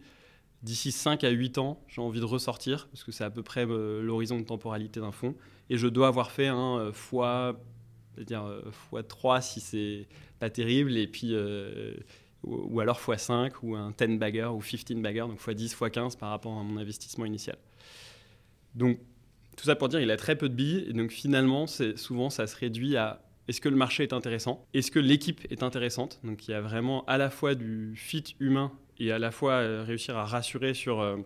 d'ici 0.62 0.92
5 0.92 1.24
à 1.24 1.30
8 1.30 1.58
ans, 1.58 1.84
j'ai 1.88 2.02
envie 2.02 2.20
de 2.20 2.26
ressortir, 2.26 2.88
parce 2.92 3.04
que 3.04 3.12
c'est 3.12 3.24
à 3.24 3.32
peu 3.32 3.42
près 3.42 3.66
euh, 3.66 4.04
l'horizon 4.04 4.40
de 4.40 4.46
temporalité 4.46 5.00
d'un 5.00 5.12
fonds, 5.12 5.36
et 5.72 5.78
je 5.78 5.88
dois 5.88 6.08
avoir 6.08 6.32
fait 6.32 6.48
un 6.48 6.78
euh, 6.78 6.92
fois, 6.94 7.60
dire 8.18 8.44
euh, 8.44 8.62
fois 8.72 9.02
3 9.02 9.42
si 9.42 9.60
c'est 9.60 10.08
pas 10.40 10.52
terrible, 10.52 10.98
et 10.98 11.08
puis 11.08 11.36
ou, 12.44 12.80
alors 12.80 13.00
fois 13.00 13.18
5 13.18 13.64
ou 13.64 13.76
un 13.76 13.92
10 13.98 14.18
bagger 14.20 14.52
ou 14.54 14.60
15 14.60 14.98
bagger, 14.98 15.22
donc 15.22 15.40
fois 15.40 15.56
10, 15.56 15.74
fois 15.74 15.90
15 15.90 16.16
par 16.16 16.30
rapport 16.30 16.56
à 16.60 16.62
mon 16.62 16.78
investissement 16.78 17.26
initial. 17.26 17.58
Donc 18.76 19.00
tout 19.58 19.66
ça 19.66 19.76
pour 19.76 19.90
dire, 19.90 20.00
il 20.00 20.12
a 20.12 20.18
très 20.18 20.36
peu 20.36 20.48
de 20.48 20.54
billes, 20.54 20.86
et 20.88 20.94
donc 20.94 21.10
finalement, 21.10 21.66
souvent 21.66 22.30
ça 22.30 22.46
se 22.46 22.56
réduit 22.56 22.98
à 22.98 23.20
est-ce 23.48 23.62
que 23.62 23.70
le 23.70 23.76
marché 23.76 24.04
est 24.04 24.14
intéressant? 24.14 24.66
Est-ce 24.74 24.92
que 24.92 25.00
l'équipe 25.00 25.42
est 25.50 25.64
intéressante? 25.64 26.20
Donc 26.24 26.48
il 26.48 26.52
y 26.52 26.54
a 26.54 26.62
vraiment 26.62 27.04
à 27.06 27.18
la 27.18 27.30
fois 27.30 27.56
du 27.56 27.94
fit 27.96 28.36
humain 28.40 28.72
et 29.00 29.12
à 29.12 29.20
la 29.20 29.32
fois 29.32 29.54
euh, 29.54 29.84
réussir 29.86 30.18
à 30.18 30.26
rassurer 30.26 30.74
sur... 30.74 31.02
Euh, 31.02 31.18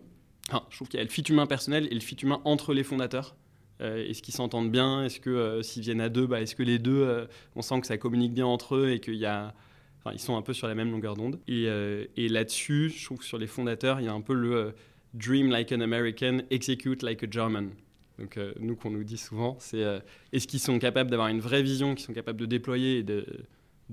je 0.70 0.76
trouve 0.76 0.88
qu'il 0.88 0.98
y 0.98 1.02
a 1.02 1.04
le 1.04 1.10
fit 1.10 1.24
humain 1.24 1.46
personnel 1.46 1.88
et 1.92 1.94
le 1.94 2.00
fit 2.00 2.16
humain 2.16 2.42
entre 2.46 2.74
les 2.74 2.84
fondateurs. 2.84 3.36
Euh, 3.82 4.08
est-ce 4.08 4.22
qu'ils 4.24 4.34
s'entendent 4.34 4.72
bien? 4.72 5.04
Est-ce 5.04 5.20
que 5.20 5.62
s'ils 5.62 5.84
viennent 5.84 6.02
à 6.02 6.10
deux, 6.10 6.26
bah, 6.26 6.42
est-ce 6.42 6.56
que 6.56 6.64
les 6.64 6.80
deux, 6.80 7.28
on 7.56 7.62
sent 7.62 7.82
que 7.82 7.88
ça 7.88 7.98
communique 7.98 8.34
bien 8.34 8.46
entre 8.46 8.76
eux 8.76 8.92
et 8.92 9.00
qu'il 9.00 9.16
y 9.16 9.26
a... 9.26 9.54
Enfin, 10.00 10.14
ils 10.14 10.20
sont 10.20 10.38
un 10.38 10.42
peu 10.42 10.54
sur 10.54 10.68
la 10.68 10.76
même 10.76 10.90
longueur 10.90 11.16
d'onde? 11.16 11.40
Et, 11.48 11.68
et 12.16 12.30
là-dessus, 12.30 12.90
je 12.96 13.06
trouve 13.06 13.18
que 13.18 13.26
sur 13.26 13.38
les 13.38 13.48
fondateurs, 13.48 14.00
il 14.00 14.06
y 14.06 14.10
a 14.10 14.14
un 14.14 14.22
peu 14.22 14.34
le 14.34 14.74
Dream 15.14 15.50
like 15.50 15.72
an 15.72 15.82
American, 15.82 16.40
execute 16.50 17.02
like 17.04 17.24
a 17.24 17.28
German. 17.30 17.72
Donc 18.20 18.38
euh, 18.38 18.54
nous 18.60 18.76
qu'on 18.76 18.90
nous 18.90 19.04
dit 19.04 19.18
souvent, 19.18 19.58
c'est 19.60 19.84
euh, 19.84 20.00
est-ce 20.34 20.48
qu'ils 20.48 20.60
sont 20.60 20.80
capables 20.80 21.10
d'avoir 21.10 21.28
une 21.28 21.40
vraie 21.40 21.62
vision, 21.62 21.94
qu'ils 21.96 22.06
sont 22.06 22.14
capables 22.14 22.40
de 22.40 22.46
déployer, 22.46 23.04
de, 23.04 23.26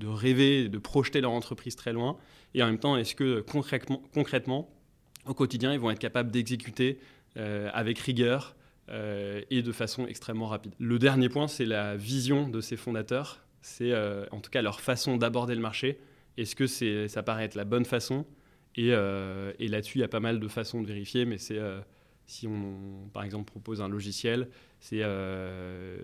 rêver, 0.03 0.67
de 0.67 0.77
projeter 0.77 1.21
leur 1.21 1.31
entreprise 1.31 1.75
très 1.75 1.93
loin, 1.93 2.17
et 2.53 2.63
en 2.63 2.67
même 2.67 2.79
temps 2.79 2.97
est-ce 2.97 3.15
que 3.15 3.41
concrètement, 3.41 4.69
au 5.25 5.33
quotidien, 5.33 5.73
ils 5.73 5.79
vont 5.79 5.91
être 5.91 5.99
capables 5.99 6.31
d'exécuter 6.31 6.99
euh, 7.37 7.69
avec 7.73 7.99
rigueur 7.99 8.55
et 8.87 9.63
de 9.63 9.71
façon 9.71 10.05
extrêmement 10.05 10.45
rapide? 10.45 10.73
Le 10.77 10.99
dernier 10.99 11.27
point, 11.27 11.47
c'est 11.47 11.65
la 11.65 11.95
vision 11.95 12.47
de 12.47 12.61
ces 12.61 12.77
fondateurs, 12.77 13.43
c'est 13.63 13.95
en 14.31 14.41
tout 14.41 14.51
cas 14.51 14.61
leur 14.61 14.79
façon 14.79 15.17
d'aborder 15.17 15.55
le 15.55 15.61
marché. 15.61 15.97
Est-ce 16.37 16.55
que 16.55 16.67
ça 17.07 17.23
paraît 17.23 17.45
être 17.45 17.55
la 17.55 17.63
bonne 17.63 17.85
façon? 17.85 18.27
Et 18.75 18.91
là-dessus, 18.91 19.97
il 19.97 20.01
y 20.01 20.03
a 20.03 20.07
pas 20.07 20.19
mal 20.19 20.39
de 20.39 20.47
façons 20.47 20.83
de 20.83 20.87
vérifier, 20.87 21.25
mais 21.25 21.39
c'est 21.39 21.59
si 22.25 22.47
on, 22.47 23.09
par 23.13 23.23
exemple, 23.23 23.45
propose 23.45 23.81
un 23.81 23.87
logiciel, 23.87 24.49
c'est 24.79 24.99
euh, 25.01 25.97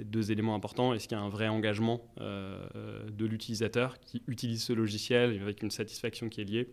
deux 0.00 0.30
éléments 0.30 0.54
importants. 0.54 0.94
Est-ce 0.94 1.08
qu'il 1.08 1.16
y 1.16 1.20
a 1.20 1.22
un 1.22 1.28
vrai 1.28 1.48
engagement 1.48 2.00
euh, 2.20 2.66
de 3.10 3.26
l'utilisateur 3.26 3.98
qui 4.00 4.22
utilise 4.26 4.62
ce 4.62 4.72
logiciel 4.72 5.40
avec 5.42 5.62
une 5.62 5.70
satisfaction 5.70 6.28
qui 6.28 6.40
est 6.40 6.44
liée? 6.44 6.68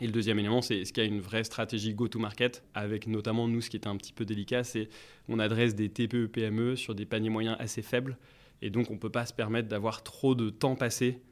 Et 0.00 0.06
le 0.06 0.12
deuxième 0.12 0.38
élément, 0.38 0.60
c'est 0.60 0.78
est-ce 0.78 0.92
qu'il 0.92 1.02
y 1.02 1.06
a 1.06 1.08
une 1.08 1.20
vraie 1.20 1.44
stratégie 1.44 1.94
go-to-market 1.94 2.62
avec 2.74 3.06
notamment 3.06 3.48
nous, 3.48 3.62
ce 3.62 3.70
qui 3.70 3.76
est 3.76 3.86
un 3.86 3.96
petit 3.96 4.12
peu 4.12 4.26
délicat, 4.26 4.62
c'est 4.62 4.88
on 5.28 5.38
adresse 5.38 5.74
des 5.74 5.88
TPE, 5.88 6.26
PME 6.26 6.76
sur 6.76 6.94
des 6.94 7.06
paniers 7.06 7.30
moyens 7.30 7.56
assez 7.58 7.80
faibles 7.80 8.18
et 8.62 8.70
donc 8.70 8.90
on 8.90 8.94
ne 8.94 8.98
peut 8.98 9.10
pas 9.10 9.26
se 9.26 9.32
permettre 9.32 9.68
d'avoir 9.68 10.02
trop 10.02 10.34
de 10.34 10.50
temps 10.50 10.76
passé 10.76 11.22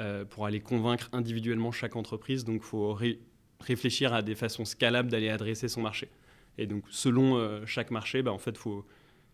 euh, 0.00 0.24
pour 0.24 0.46
aller 0.46 0.60
convaincre 0.60 1.08
individuellement 1.12 1.72
chaque 1.72 1.96
entreprise. 1.96 2.44
Donc 2.44 2.62
il 2.62 2.66
faut 2.66 2.96
réfléchir 3.60 4.12
à 4.12 4.22
des 4.22 4.34
façons 4.34 4.64
scalables 4.64 5.10
d'aller 5.10 5.28
adresser 5.28 5.68
son 5.68 5.82
marché. 5.82 6.08
Et 6.58 6.66
donc, 6.66 6.84
selon 6.90 7.36
euh, 7.36 7.64
chaque 7.66 7.90
marché, 7.90 8.22
bah, 8.22 8.32
en 8.32 8.38
fait, 8.38 8.56
faut 8.56 8.84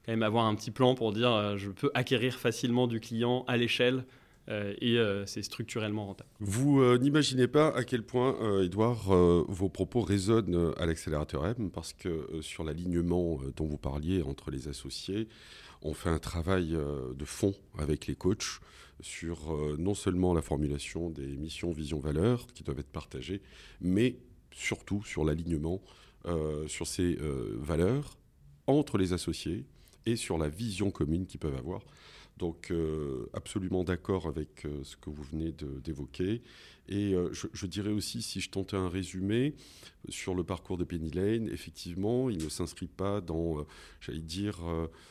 quand 0.04 0.12
même 0.12 0.22
avoir 0.22 0.46
un 0.46 0.54
petit 0.54 0.70
plan 0.70 0.94
pour 0.94 1.12
dire 1.12 1.32
euh, 1.32 1.56
je 1.56 1.70
peux 1.70 1.90
acquérir 1.94 2.34
facilement 2.34 2.86
du 2.86 3.00
client 3.00 3.44
à 3.46 3.56
l'échelle 3.56 4.04
euh, 4.48 4.72
et 4.80 4.96
c'est 5.26 5.42
structurellement 5.42 6.06
rentable. 6.06 6.30
Vous 6.40 6.96
n'imaginez 6.96 7.48
pas 7.48 7.68
à 7.76 7.84
quel 7.84 8.02
point, 8.02 8.62
Edouard, 8.62 9.12
vos 9.48 9.68
propos 9.68 10.00
résonnent 10.00 10.72
à 10.78 10.86
l'accélérateur 10.86 11.46
M, 11.46 11.70
parce 11.70 11.92
que 11.92 12.26
sur 12.40 12.64
l'alignement 12.64 13.38
dont 13.56 13.66
vous 13.66 13.76
parliez 13.76 14.22
entre 14.22 14.50
les 14.50 14.68
associés, 14.68 15.28
on 15.82 15.92
fait 15.92 16.08
un 16.08 16.18
travail 16.18 16.68
de 17.14 17.24
fond 17.26 17.54
avec 17.76 18.06
les 18.06 18.14
coachs 18.14 18.60
sur 19.00 19.54
non 19.78 19.92
seulement 19.92 20.32
la 20.32 20.40
formulation 20.40 21.10
des 21.10 21.36
missions, 21.36 21.70
visions, 21.70 22.00
valeurs 22.00 22.46
qui 22.46 22.62
doivent 22.62 22.80
être 22.80 22.90
partagées, 22.90 23.42
mais 23.82 24.16
surtout 24.50 25.04
sur 25.04 25.24
l'alignement 25.24 25.82
euh, 25.84 26.07
sur 26.66 26.86
ces 26.86 27.16
euh, 27.20 27.56
valeurs 27.58 28.18
entre 28.66 28.98
les 28.98 29.12
associés 29.12 29.64
et 30.06 30.16
sur 30.16 30.38
la 30.38 30.48
vision 30.48 30.90
commune 30.90 31.26
qu'ils 31.26 31.40
peuvent 31.40 31.56
avoir. 31.56 31.82
Donc 32.36 32.70
euh, 32.70 33.26
absolument 33.32 33.82
d'accord 33.82 34.26
avec 34.26 34.66
ce 34.82 34.96
que 34.96 35.10
vous 35.10 35.22
venez 35.22 35.52
d'évoquer. 35.82 36.42
Et 36.90 37.14
je, 37.32 37.66
dirais 37.66 37.90
aussi, 37.90 38.22
si 38.22 38.40
je 38.40 38.48
tentais 38.48 38.76
un 38.76 38.88
résumé 38.88 39.54
sur 40.08 40.34
le 40.34 40.42
parcours 40.42 40.78
de 40.78 40.84
Penny 40.84 41.10
Lane, 41.10 41.46
effectivement, 41.50 42.30
il 42.30 42.42
ne 42.42 42.48
s'inscrit 42.48 42.86
pas 42.86 43.20
dans, 43.20 43.66
j'allais 44.00 44.20
dire, 44.20 44.60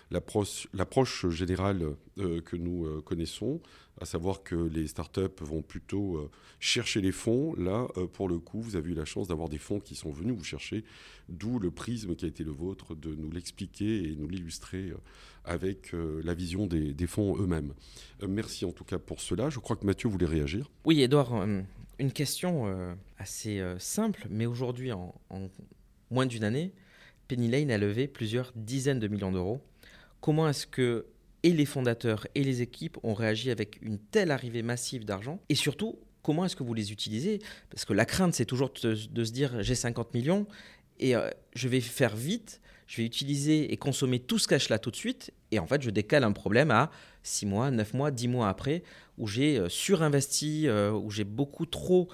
l'approche 0.10 1.30
générale 1.30 1.96
que 2.16 2.56
nous 2.56 3.00
connaissons, 3.04 3.62
à 4.00 4.06
savoir 4.06 4.44
que 4.44 4.56
les 4.56 4.88
startups 4.88 5.42
vont 5.42 5.62
plutôt 5.62 6.18
euh, 6.18 6.30
chercher 6.60 7.02
les 7.02 7.12
fonds. 7.12 7.54
Là, 7.56 7.88
euh, 7.98 8.08
pour 8.08 8.30
le 8.30 8.40
coup, 8.40 8.62
vous 8.62 8.76
avez 8.76 8.92
eu 8.92 8.94
la 8.94 9.06
chance 9.06 9.28
d'avoir 9.28 9.50
des 9.50 9.58
fonds 9.58 9.80
qui 9.80 9.96
sont 9.96 10.12
venus 10.12 10.36
vous 10.36 10.44
chercher, 10.44 10.84
d'où 11.30 11.60
le 11.60 11.72
prisme 11.72 12.16
qui 12.16 12.26
a 12.26 12.28
été 12.28 12.44
le 12.44 12.52
vôtre 12.52 12.96
de 12.96 13.16
nous 13.16 13.32
l'expliquer 13.32 14.04
et 14.04 14.16
nous 14.16 14.28
l'illustrer 14.28 14.90
euh, 14.90 14.98
avec 15.46 15.94
la 15.94 16.34
vision 16.34 16.68
des, 16.68 17.08
fonds 17.08 17.38
eux-mêmes. 17.38 17.74
merci 18.28 18.66
en 18.66 18.74
tout 18.74 18.84
cas 18.84 19.00
pour 19.00 19.22
cela. 19.22 19.50
Je 19.50 19.60
crois 19.60 19.78
que 19.78 19.86
Mathieu 19.86 20.10
voulait 20.10 20.26
réagir. 20.26 20.70
Oui, 20.84 21.02
Edouard, 21.02 21.48
une 22.00 22.12
question 22.12 22.66
assez 23.18 23.64
simple, 23.80 24.28
mais 24.30 24.46
aujourd'hui, 24.46 24.92
en, 24.92 25.16
en 25.30 25.48
moins 26.12 26.26
d'une 26.26 26.44
année, 26.44 26.74
Penny 27.30 27.48
Lane 27.48 27.72
a 27.72 27.78
levé 27.78 28.10
plusieurs 28.10 28.52
dizaines 28.58 29.00
de 29.00 29.08
millions 29.08 29.32
d'euros. 29.32 29.62
Comment 30.20 30.50
est-ce 30.50 30.68
que 30.68 31.06
et 31.44 31.52
les 31.52 31.66
fondateurs 31.66 32.28
et 32.36 32.44
les 32.44 32.62
équipes 32.62 32.98
ont 33.04 33.14
réagi 33.14 33.52
avec 33.52 33.80
une 33.82 34.00
telle 34.00 34.32
arrivée 34.32 34.64
massive 34.64 35.06
d'argent 35.06 35.40
Et 35.50 35.56
surtout, 35.56 36.00
comment 36.24 36.46
est-ce 36.46 36.56
que 36.56 36.64
vous 36.64 36.74
les 36.74 36.92
utilisez? 36.92 37.40
Parce 37.70 37.86
que 37.86 37.94
la 37.94 38.06
crainte, 38.06 38.34
c'est 38.34 38.46
toujours 38.46 38.72
de, 38.84 38.96
se 38.96 39.32
dire 39.32 39.62
j'ai 39.62 39.76
50 39.76 40.14
millions 40.14 40.48
et 41.00 41.16
euh, 41.16 41.30
je 41.56 41.68
vais 41.68 41.80
faire 41.82 42.16
vite, 42.16 42.60
je 42.88 42.98
vais 42.98 43.06
utiliser 43.06 43.72
et 43.72 43.78
consommer 43.78 44.20
tout 44.20 44.40
ce 44.40 44.48
cash-là 44.48 44.80
tout 44.80 44.92
de 44.92 44.96
suite. 44.96 45.32
Et 45.52 45.60
en 45.60 45.68
fait, 45.68 45.82
je 45.82 45.90
décale 45.90 46.24
un 46.24 46.32
problème 46.32 46.72
à 46.72 46.92
6 47.24 47.46
mois, 47.46 47.72
9 47.72 47.94
mois, 47.94 48.12
10 48.12 48.28
mois 48.28 48.50
après, 48.50 48.84
où 49.18 49.28
j'ai 49.28 49.58
euh, 49.58 49.70
surinvesti, 49.70 50.68
euh, 50.68 50.92
où 50.92 51.12
j'ai 51.12 51.24
beaucoup 51.24 51.66
trop 51.66 52.10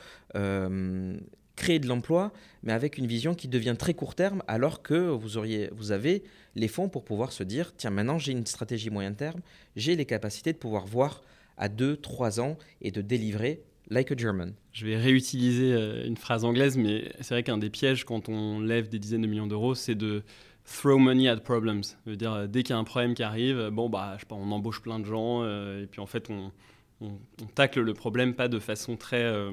créer 1.64 1.80
de 1.80 1.88
l'emploi, 1.88 2.34
mais 2.64 2.74
avec 2.74 2.98
une 2.98 3.08
vision 3.08 3.36
qui 3.36 3.48
devient 3.48 3.76
très 3.80 3.94
court 3.94 4.16
terme, 4.16 4.44
alors 4.50 4.84
que 4.84 4.96
vous, 4.96 5.38
auriez, 5.38 5.70
vous 5.72 5.94
avez 5.94 6.24
les 6.56 6.68
fonds 6.68 6.90
pour 6.90 7.06
pouvoir 7.06 7.32
se 7.32 7.42
dire, 7.42 7.74
tiens, 7.78 7.90
maintenant 7.90 8.18
j'ai 8.18 8.34
une 8.34 8.46
stratégie 8.46 8.90
moyen 8.90 9.14
terme, 9.14 9.40
j'ai 9.78 9.96
les 9.96 10.04
capacités 10.06 10.52
de 10.52 10.58
pouvoir 10.58 10.86
voir 10.86 11.22
à 11.58 11.70
2, 11.70 11.96
3 11.96 12.42
ans 12.42 12.58
et 12.82 12.92
de 12.92 13.02
délivrer 13.02 13.62
like 13.90 14.12
a 14.12 14.18
German. 14.18 14.54
Je 14.74 14.86
vais 14.86 14.98
réutiliser 14.98 15.72
euh, 15.72 16.06
une 16.06 16.18
phrase 16.18 16.44
anglaise, 16.44 16.76
mais 16.76 17.14
c'est 17.22 17.34
vrai 17.34 17.44
qu'un 17.44 17.58
des 17.58 17.70
pièges 17.70 18.04
quand 18.04 18.28
on 18.28 18.60
lève 18.60 18.90
des 18.90 19.00
dizaines 19.00 19.22
de 19.22 19.28
millions 19.28 19.48
d'euros, 19.48 19.74
c'est 19.74 19.96
de 19.96 20.22
throw 20.66 20.98
money 20.98 21.30
at 21.30 21.38
problems. 21.38 21.84
Ça 21.84 21.96
veut 22.06 22.18
dire, 22.18 22.50
dès 22.50 22.64
qu'il 22.64 22.74
y 22.74 22.76
a 22.76 22.80
un 22.80 22.84
problème 22.84 23.14
qui 23.14 23.24
arrive, 23.24 23.70
bon, 23.72 23.88
bah, 23.88 24.16
je 24.16 24.22
sais 24.22 24.26
pas, 24.26 24.36
on 24.36 24.52
embauche 24.52 24.82
plein 24.82 25.00
de 25.00 25.06
gens, 25.06 25.44
euh, 25.44 25.84
et 25.84 25.88
puis 25.88 26.02
en 26.02 26.08
fait, 26.08 26.30
on, 26.30 26.52
on, 27.00 27.46
tacle 27.56 27.80
le 27.80 27.94
problème 27.94 28.34
pas 28.34 28.50
de 28.50 28.60
façon 28.60 28.98
très 28.98 29.24
euh, 29.24 29.52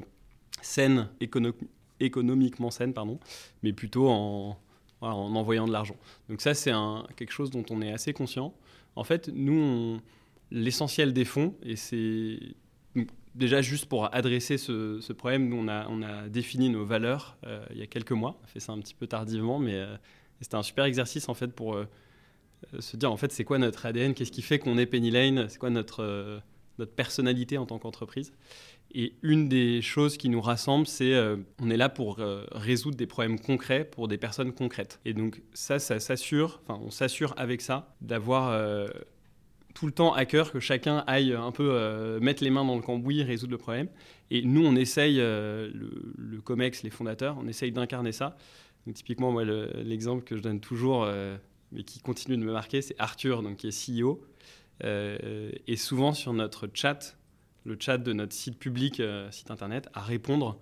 saine, 0.61 1.09
économique 1.20 1.61
économiquement 2.00 2.70
saine, 2.70 2.92
pardon, 2.92 3.18
mais 3.62 3.72
plutôt 3.72 4.08
en, 4.08 4.58
en 5.00 5.34
envoyant 5.34 5.66
de 5.66 5.72
l'argent. 5.72 5.96
Donc 6.28 6.40
ça, 6.40 6.54
c'est 6.54 6.72
quelque 7.16 7.32
chose 7.32 7.50
dont 7.50 7.64
on 7.70 7.80
est 7.82 7.92
assez 7.92 8.12
conscient. 8.12 8.54
En 8.96 9.04
fait, 9.04 9.28
nous, 9.32 10.00
l'essentiel 10.50 11.12
des 11.12 11.24
fonds, 11.24 11.54
et 11.62 11.76
c'est 11.76 12.38
déjà 13.34 13.62
juste 13.62 13.86
pour 13.86 14.12
adresser 14.14 14.58
ce, 14.58 15.12
problème, 15.12 15.48
nous, 15.48 15.56
on 15.56 16.02
a, 16.02 16.28
défini 16.28 16.68
nos 16.70 16.84
valeurs 16.84 17.36
euh, 17.46 17.64
il 17.70 17.78
y 17.78 17.82
a 17.82 17.86
quelques 17.86 18.12
mois. 18.12 18.38
On 18.40 18.44
a 18.44 18.48
fait 18.48 18.60
ça 18.60 18.72
un 18.72 18.78
petit 18.80 18.94
peu 18.94 19.06
tardivement, 19.06 19.58
mais 19.58 19.74
euh, 19.74 19.96
c'était 20.40 20.56
un 20.56 20.62
super 20.62 20.84
exercice 20.84 21.28
en 21.28 21.34
fait 21.34 21.48
pour 21.48 21.74
euh, 21.74 21.86
se 22.78 22.96
dire 22.96 23.10
en 23.10 23.16
fait 23.16 23.32
c'est 23.32 23.44
quoi 23.44 23.58
notre 23.58 23.86
ADN, 23.86 24.14
qu'est-ce 24.14 24.32
qui 24.32 24.42
fait 24.42 24.58
qu'on 24.58 24.76
est 24.78 24.86
Penny 24.86 25.10
Lane, 25.10 25.48
c'est 25.48 25.58
quoi 25.58 25.70
notre 25.70 26.42
personnalité 26.96 27.58
en 27.58 27.66
tant 27.66 27.78
qu'entreprise? 27.78 28.32
Et 28.92 29.14
une 29.22 29.48
des 29.48 29.83
choses 29.83 30.16
qui 30.16 30.29
nous 30.29 30.40
rassemble, 30.40 30.87
c'est 30.87 31.14
on 31.61 31.70
est 31.70 31.76
là 31.76 31.88
pour 31.88 32.18
résoudre 32.53 32.96
des 32.96 33.07
problèmes 33.07 33.38
concrets 33.38 33.85
pour 33.85 34.09
des 34.09 34.18
personnes 34.18 34.53
concrètes. 34.53 35.00
Et 35.05 35.14
donc 35.14 35.42
ça, 35.55 35.79
ça 35.79 36.00
s'assure, 36.00 36.61
enfin 36.62 36.81
on 36.85 36.90
s'assure 36.90 37.35
avec 37.37 37.61
ça 37.61 37.94
d'avoir 38.00 38.53
tout 39.74 39.87
le 39.87 39.92
temps 39.92 40.12
à 40.12 40.24
cœur 40.24 40.53
que 40.53 40.61
chacun 40.61 41.05
aille 41.07 41.33
un 41.33 41.53
peu 41.53 41.70
euh, 41.72 42.20
mettre 42.20 42.42
les 42.42 42.50
mains 42.50 42.64
dans 42.64 42.76
le 42.76 42.83
cambouis, 42.83 43.22
résoudre 43.22 43.53
le 43.53 43.59
problème. 43.59 43.88
Et 44.31 44.42
nous, 44.42 44.64
on 44.64 44.76
essaye, 44.76 45.16
euh, 45.20 45.70
le, 45.72 46.40
COMEX, 46.40 46.83
les 46.83 46.90
fondateurs, 46.90 47.37
on 47.38 47.46
essaye 47.48 47.72
d'incarner 47.72 48.12
ça. 48.12 48.37
Donc, 48.87 48.96
typiquement, 48.96 49.31
moi, 49.31 49.44
l'exemple 49.44 50.24
que 50.24 50.37
je 50.37 50.42
donne 50.42 50.61
toujours, 50.61 51.05
euh, 51.05 51.37
mais 51.72 51.83
qui 51.83 52.00
continue 52.00 52.37
de 52.37 52.42
me 52.42 52.53
marquer, 52.53 52.83
c'est 52.83 52.96
Arthur, 52.98 53.42
donc, 53.42 53.59
qui 53.59 53.68
est 53.68 54.03
CEO. 54.03 54.22
et 54.83 55.76
souvent, 55.76 56.12
sur 56.14 56.33
notre 56.33 56.68
chat, 56.72 57.16
le 57.64 57.77
chat 57.79 57.99
de 57.99 58.12
notre 58.12 58.33
site 58.33 58.59
public, 58.59 59.03
site 59.31 59.51
internet, 59.51 59.88
à 59.92 60.01
répondre 60.01 60.59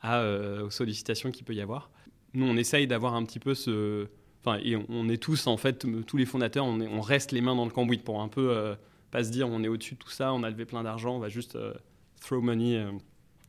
à, 0.00 0.24
aux 0.62 0.70
sollicitations 0.70 1.30
qu'il 1.30 1.44
peut 1.44 1.54
y 1.54 1.60
avoir. 1.60 1.90
Nous, 2.34 2.46
on 2.46 2.56
essaye 2.56 2.86
d'avoir 2.86 3.14
un 3.14 3.24
petit 3.24 3.38
peu 3.38 3.54
ce 3.54 4.08
Enfin, 4.44 4.58
et 4.64 4.76
on, 4.88 5.08
est 5.08 5.22
tous, 5.22 5.46
en 5.46 5.56
fait, 5.56 5.86
tous 6.04 6.16
les 6.16 6.26
fondateurs, 6.26 6.64
on, 6.64 7.00
reste 7.00 7.30
les 7.30 7.40
mains 7.40 7.54
dans 7.54 7.64
le 7.64 7.70
cambouis 7.70 7.98
pour 7.98 8.20
un 8.20 8.28
peu 8.28 8.50
euh, 8.50 8.74
pas 9.12 9.22
se 9.22 9.30
dire 9.30 9.48
on 9.48 9.62
est 9.62 9.68
au-dessus 9.68 9.94
de 9.94 10.00
tout 10.00 10.10
ça, 10.10 10.32
on 10.32 10.42
a 10.42 10.50
levé 10.50 10.64
plein 10.64 10.82
d'argent, 10.82 11.14
on 11.14 11.20
va 11.20 11.28
juste 11.28 11.54
euh, 11.54 11.72
throw 12.20 12.40
money 12.40 12.76
euh, 12.76 12.90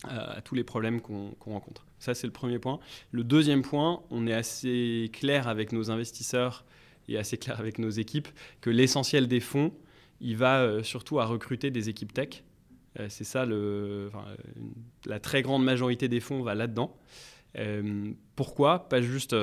à, 0.03 0.41
tous 0.41 0.53
les 0.53 0.63
problèmes 0.63 1.01
qu'on 1.01 1.33
rencontre. 1.45 1.83
Ça, 1.97 2.13
c'est 2.13 2.27
le 2.27 2.33
premier 2.33 2.59
point. 2.59 2.79
Le 3.11 3.23
deuxième 3.23 3.63
point, 3.63 4.03
on 4.11 4.27
est 4.27 4.33
assez 4.33 5.09
clair 5.11 5.47
avec 5.47 5.71
nos 5.71 5.89
investisseurs 5.89 6.63
et 7.07 7.17
assez 7.17 7.37
clair 7.37 7.59
avec 7.59 7.79
nos 7.79 7.89
équipes 7.89 8.27
que 8.61 8.69
l'essentiel 8.69 9.27
des 9.27 9.39
fonds, 9.39 9.73
il 10.21 10.37
va 10.37 10.83
surtout 10.83 11.19
à 11.19 11.25
recruter 11.25 11.71
des 11.71 11.89
équipes 11.89 12.13
tech. 12.13 12.43
C'est 13.09 13.23
ça, 13.23 13.45
la 13.45 15.19
très 15.19 15.41
grande 15.41 15.63
majorité 15.63 16.07
des 16.07 16.19
fonds 16.19 16.41
va 16.41 16.55
là-dedans. 16.55 16.95
pourquoi? 18.35 18.87
Pas 18.89 19.01
juste 19.01 19.35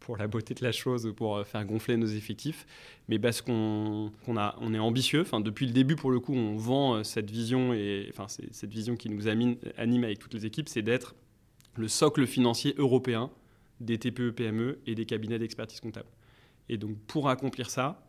pour 0.00 0.16
la 0.16 0.26
beauté 0.26 0.54
de 0.54 0.64
la 0.64 0.72
chose 0.72 1.06
ou 1.06 1.14
pour 1.14 1.36
euh, 1.36 1.44
faire 1.44 1.64
gonfler 1.64 1.96
nos 1.96 2.06
effectifs, 2.06 2.66
mais 3.08 3.18
parce 3.18 3.42
qu'on 3.42 4.10
on 4.26 4.74
est 4.74 4.78
ambitieux. 4.78 5.20
Enfin, 5.20 5.40
depuis 5.40 5.66
le 5.66 5.72
début, 5.72 5.94
pour 5.94 6.10
le 6.10 6.18
coup, 6.18 6.34
on 6.34 6.56
vend 6.56 6.96
euh, 6.96 7.04
cette 7.04 7.30
vision 7.30 7.72
et 7.72 8.10
cette 8.50 8.72
vision 8.72 8.96
qui 8.96 9.08
nous 9.08 9.28
anime, 9.28 9.56
avec 9.76 10.18
toutes 10.18 10.34
les 10.34 10.46
équipes, 10.46 10.68
c'est 10.68 10.82
d'être 10.82 11.14
le 11.76 11.86
socle 11.86 12.26
financier 12.26 12.74
européen 12.78 13.30
des 13.78 13.98
TPE-PME 13.98 14.80
et 14.86 14.94
des 14.94 15.06
cabinets 15.06 15.38
d'expertise 15.38 15.80
comptable. 15.80 16.08
Et 16.68 16.76
donc, 16.76 16.98
pour 17.06 17.28
accomplir 17.28 17.70
ça, 17.70 18.04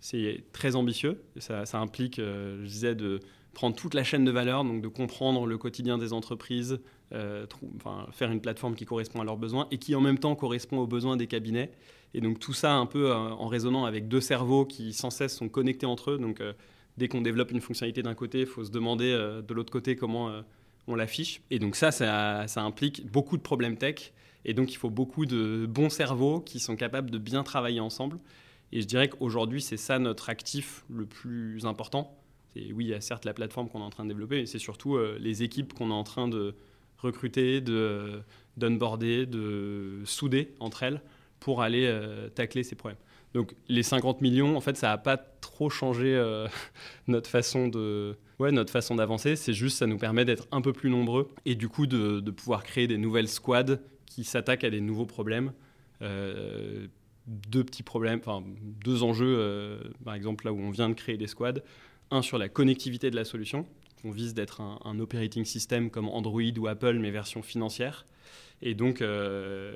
c'est 0.00 0.44
très 0.52 0.74
ambitieux. 0.74 1.22
Ça, 1.38 1.64
implique, 1.74 2.18
euh, 2.18 2.58
je 2.62 2.68
disais, 2.68 2.94
de 2.94 3.20
prendre 3.52 3.76
toute 3.76 3.94
la 3.94 4.04
chaîne 4.04 4.24
de 4.24 4.30
valeur, 4.30 4.64
donc 4.64 4.82
de 4.82 4.88
comprendre 4.88 5.46
le 5.46 5.58
quotidien 5.58 5.98
des 5.98 6.12
entreprises, 6.12 6.80
euh, 7.12 7.46
faire 8.12 8.30
une 8.30 8.40
plateforme 8.40 8.74
qui 8.74 8.84
correspond 8.84 9.20
à 9.20 9.24
leurs 9.24 9.36
besoins 9.36 9.68
et 9.70 9.78
qui 9.78 9.94
en 9.94 10.00
même 10.00 10.18
temps 10.18 10.34
correspond 10.34 10.78
aux 10.78 10.86
besoins 10.86 11.16
des 11.16 11.26
cabinets. 11.26 11.70
Et 12.14 12.20
donc 12.20 12.38
tout 12.38 12.52
ça 12.54 12.74
un 12.74 12.86
peu 12.86 13.10
euh, 13.10 13.14
en 13.14 13.46
résonnant 13.48 13.84
avec 13.84 14.08
deux 14.08 14.20
cerveaux 14.20 14.64
qui 14.64 14.92
sans 14.92 15.10
cesse 15.10 15.36
sont 15.36 15.48
connectés 15.48 15.86
entre 15.86 16.12
eux. 16.12 16.18
Donc 16.18 16.40
euh, 16.40 16.52
dès 16.96 17.08
qu'on 17.08 17.20
développe 17.20 17.50
une 17.50 17.60
fonctionnalité 17.60 18.02
d'un 18.02 18.14
côté, 18.14 18.40
il 18.40 18.46
faut 18.46 18.64
se 18.64 18.70
demander 18.70 19.12
de 19.12 19.54
l'autre 19.54 19.72
côté 19.72 19.96
comment 19.96 20.30
on 20.86 20.94
l'affiche. 20.94 21.40
Et 21.50 21.58
donc 21.58 21.74
ça, 21.76 21.90
ça, 21.90 22.46
ça, 22.48 22.62
implique 22.62 23.10
beaucoup 23.10 23.36
de 23.36 23.42
problèmes 23.42 23.76
tech. 23.76 24.12
Et 24.44 24.52
donc 24.52 24.72
il 24.72 24.76
faut 24.76 24.90
beaucoup 24.90 25.24
de 25.24 25.66
bons 25.66 25.88
cerveaux 25.88 26.40
qui 26.40 26.60
sont 26.60 26.76
capables 26.76 27.10
de 27.10 27.18
bien 27.18 27.44
travailler 27.44 27.80
ensemble. 27.80 28.18
Et 28.72 28.80
je 28.82 28.86
dirais 28.86 29.08
qu'aujourd'hui, 29.08 29.62
c'est 29.62 29.76
ça 29.76 29.98
notre 29.98 30.28
actif 30.28 30.84
le 30.90 31.06
plus 31.06 31.64
important 31.64 32.21
oui, 32.56 32.84
il 32.84 32.88
y 32.88 32.94
a 32.94 33.00
certes 33.00 33.24
la 33.24 33.34
plateforme 33.34 33.68
qu'on 33.68 33.80
est 33.80 33.84
en 33.84 33.90
train 33.90 34.04
de 34.04 34.10
développer, 34.10 34.40
mais 34.40 34.46
c'est 34.46 34.58
surtout 34.58 34.96
euh, 34.96 35.16
les 35.20 35.42
équipes 35.42 35.72
qu'on 35.72 35.90
est 35.90 35.94
en 35.94 36.04
train 36.04 36.28
de 36.28 36.54
recruter, 36.98 37.60
de 37.60 38.22
de 38.58 40.02
souder 40.04 40.52
entre 40.60 40.82
elles 40.82 41.00
pour 41.40 41.62
aller 41.62 41.86
euh, 41.86 42.28
tacler 42.28 42.62
ces 42.62 42.76
problèmes. 42.76 42.98
Donc 43.32 43.54
les 43.68 43.82
50 43.82 44.20
millions, 44.20 44.56
en 44.56 44.60
fait, 44.60 44.76
ça 44.76 44.88
n'a 44.88 44.98
pas 44.98 45.16
trop 45.16 45.70
changé 45.70 46.14
euh, 46.14 46.46
notre 47.08 47.30
façon 47.30 47.68
de, 47.68 48.14
ouais, 48.38 48.52
notre 48.52 48.70
façon 48.70 48.94
d'avancer. 48.94 49.36
C'est 49.36 49.54
juste, 49.54 49.78
ça 49.78 49.86
nous 49.86 49.96
permet 49.96 50.26
d'être 50.26 50.46
un 50.52 50.60
peu 50.60 50.74
plus 50.74 50.90
nombreux 50.90 51.30
et 51.46 51.54
du 51.54 51.68
coup 51.68 51.86
de, 51.86 52.20
de 52.20 52.30
pouvoir 52.30 52.62
créer 52.62 52.86
des 52.86 52.98
nouvelles 52.98 53.28
squads 53.28 53.78
qui 54.04 54.24
s'attaquent 54.24 54.64
à 54.64 54.70
des 54.70 54.82
nouveaux 54.82 55.06
problèmes. 55.06 55.52
deux 57.26 57.64
petits 57.64 57.82
problèmes, 57.82 58.18
enfin 58.18 58.44
deux 58.84 59.02
enjeux, 59.02 59.80
par 60.04 60.12
exemple 60.12 60.44
là 60.44 60.52
où 60.52 60.60
on 60.60 60.70
vient 60.70 60.90
de 60.90 60.94
créer 60.94 61.16
des 61.16 61.28
squads 61.28 61.62
un 62.12 62.22
sur 62.22 62.38
la 62.38 62.48
connectivité 62.48 63.10
de 63.10 63.16
la 63.16 63.24
solution. 63.24 63.66
On 64.04 64.10
vise 64.10 64.34
d'être 64.34 64.60
un, 64.60 64.98
operating 64.98 65.44
system 65.44 65.90
comme 65.90 66.08
Android 66.08 66.42
ou 66.58 66.66
Apple, 66.66 66.98
mais 66.98 67.10
version 67.10 67.42
financière. 67.42 68.06
Et 68.64 68.74
donc, 68.74 69.02
euh, 69.02 69.74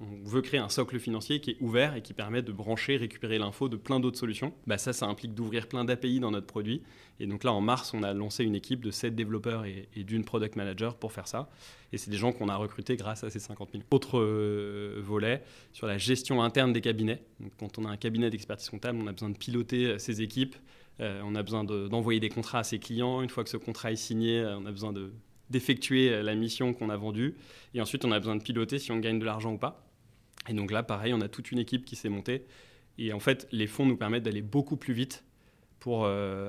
on 0.00 0.28
veut 0.28 0.42
créer 0.42 0.58
un 0.58 0.68
socle 0.68 0.98
financier 0.98 1.40
qui 1.40 1.52
est 1.52 1.56
ouvert 1.60 1.94
et 1.94 2.02
qui 2.02 2.12
permet 2.12 2.42
de 2.42 2.50
brancher, 2.50 2.96
récupérer 2.96 3.38
l'info 3.38 3.68
de 3.68 3.76
plein 3.76 4.00
d'autres 4.00 4.18
solutions. 4.18 4.52
Bah 4.66 4.76
ça, 4.76 4.92
ça 4.92 5.06
implique 5.06 5.34
d'ouvrir 5.34 5.68
plein 5.68 5.84
d'API 5.84 6.18
dans 6.18 6.32
notre 6.32 6.46
produit. 6.46 6.82
Et 7.20 7.28
donc 7.28 7.44
là, 7.44 7.52
en 7.52 7.60
mars, 7.60 7.94
on 7.94 8.02
a 8.02 8.12
lancé 8.12 8.42
une 8.42 8.56
équipe 8.56 8.84
de 8.84 8.90
7 8.90 9.14
développeurs 9.14 9.64
et, 9.64 9.88
d'une 9.96 10.24
product 10.24 10.56
manager 10.56 10.96
pour 10.96 11.12
faire 11.12 11.28
ça. 11.28 11.48
Et 11.92 11.98
c'est 11.98 12.10
des 12.10 12.16
gens 12.16 12.32
qu'on 12.32 12.48
a 12.48 12.56
recrutés 12.56 12.96
grâce 12.96 13.22
à 13.22 13.30
ces 13.30 13.38
50 13.38 13.70
000. 13.72 13.84
Autre 13.92 14.18
euh, 14.18 15.00
volet, 15.00 15.44
sur 15.72 15.86
la 15.86 15.96
gestion 15.96 16.42
interne 16.42 16.72
des 16.72 16.80
cabinets. 16.80 17.22
Quand 17.60 17.78
on 17.78 17.84
a 17.84 17.90
un 17.90 17.96
cabinet 17.96 18.30
d'expertise 18.30 18.68
comptable, 18.68 18.98
on 19.00 19.06
a 19.06 19.12
besoin 19.12 19.30
de 19.30 19.38
piloter 19.38 19.86
euh, 19.86 19.98
ses 19.98 20.22
équipes, 20.22 20.56
euh, 21.00 21.20
on 21.24 21.34
a 21.34 21.42
besoin 21.42 21.64
d'envoyer 21.64 22.20
des 22.20 22.28
contrats 22.28 22.60
à 22.60 22.64
ses 22.64 22.78
clients. 22.78 23.22
Une 23.22 23.30
fois 23.30 23.44
que 23.44 23.50
ce 23.50 23.56
contrat 23.56 23.92
est 23.92 23.96
signé, 23.96 24.40
euh, 24.40 24.58
on 24.58 24.66
a 24.66 24.70
besoin 24.70 24.92
d'effectuer 25.50 26.10
euh, 26.10 26.22
la 26.22 26.34
mission 26.34 26.72
qu'on 26.72 26.90
a 26.90 26.96
vendue. 26.96 27.34
Et 27.74 27.80
ensuite, 27.80 28.04
on 28.04 28.12
a 28.12 28.18
besoin 28.18 28.36
de 28.36 28.42
piloter 28.42 28.78
si 28.78 28.92
on 28.92 28.98
gagne 28.98 29.18
de 29.18 29.24
l'argent 29.24 29.54
ou 29.54 29.58
pas. 29.58 29.86
Et 30.48 30.52
donc 30.52 30.70
là, 30.70 30.82
pareil, 30.82 31.12
on 31.14 31.20
a 31.20 31.28
toute 31.28 31.50
une 31.50 31.58
équipe 31.58 31.84
qui 31.84 31.96
s'est 31.96 32.08
montée. 32.08 32.44
Et 32.98 33.12
en 33.12 33.20
fait, 33.20 33.48
les 33.50 33.66
fonds 33.66 33.86
nous 33.86 33.96
permettent 33.96 34.22
d'aller 34.22 34.42
beaucoup 34.42 34.76
plus 34.76 34.94
vite 34.94 35.24
pour 35.80 36.06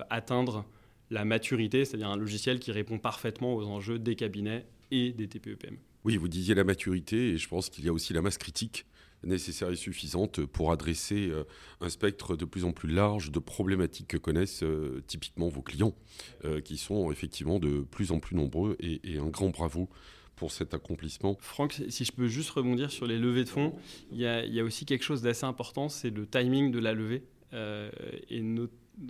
atteindre 0.10 0.64
la 1.10 1.26
maturité, 1.26 1.84
c'est-à-dire 1.84 2.10
un 2.10 2.18
logiciel 2.18 2.60
qui 2.60 2.72
répond 2.72 3.00
parfaitement 3.00 3.56
aux 3.56 3.66
enjeux 3.66 4.00
des 4.00 4.16
cabinets 4.16 4.66
et 4.92 5.12
des 5.12 5.28
TPE-PME. 5.28 5.78
Oui, 6.04 6.18
vous 6.18 6.28
disiez 6.28 6.54
la 6.56 6.64
maturité, 6.64 7.32
et 7.32 7.38
je 7.38 7.48
pense 7.48 7.70
qu'il 7.70 7.84
y 7.84 7.90
a 7.90 7.94
aussi 7.94 8.14
la 8.14 8.22
masse 8.22 8.38
critique 8.38 8.86
nécessaire 9.26 9.70
et 9.70 9.76
suffisante 9.76 10.46
pour 10.46 10.72
adresser 10.72 11.30
euh, 11.30 11.44
un 11.82 11.90
spectre 11.90 12.36
de 12.36 12.46
plus 12.46 12.66
en 12.66 12.72
plus 12.72 12.90
large 12.90 13.32
de 13.32 13.40
problématiques 13.40 14.08
que 14.08 14.18
connaissent 14.18 14.64
euh, 14.64 15.04
typiquement 15.08 15.50
vos 15.50 15.62
clients, 15.62 15.96
euh, 16.44 16.62
qui 16.62 16.78
sont 16.78 17.12
effectivement 17.12 17.60
de 17.60 17.82
plus 17.82 18.12
en 18.12 18.20
plus 18.20 18.36
nombreux, 18.36 18.78
et, 18.80 19.18
un 19.18 19.28
grand 19.28 19.50
bravo 19.50 19.90
pour 20.36 20.52
cet 20.52 20.74
accomplissement. 20.74 21.38
Franck, 21.40 21.82
si 21.88 22.04
je 22.04 22.12
peux 22.12 22.28
juste 22.28 22.50
rebondir 22.50 22.92
sur 22.92 23.08
les 23.08 23.18
levées 23.18 23.46
de 23.46 23.50
fonds, 23.50 23.74
il 24.12 24.20
y 24.20 24.28
a, 24.28 24.64
aussi 24.64 24.86
quelque 24.86 25.04
chose 25.04 25.22
d'assez 25.22 25.46
important, 25.46 25.88
c'est 25.88 26.10
le 26.10 26.28
timing 26.28 26.72
de 26.72 26.80
la 26.80 26.94
levée. 26.94 27.24
et 27.54 28.44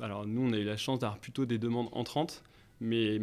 alors 0.01 0.27
nous, 0.27 0.41
on 0.41 0.53
a 0.53 0.57
eu 0.57 0.63
la 0.63 0.77
chance 0.77 0.99
d'avoir 0.99 1.19
plutôt 1.19 1.45
des 1.45 1.57
demandes 1.57 1.89
entrantes, 1.93 2.43
mais 2.79 3.19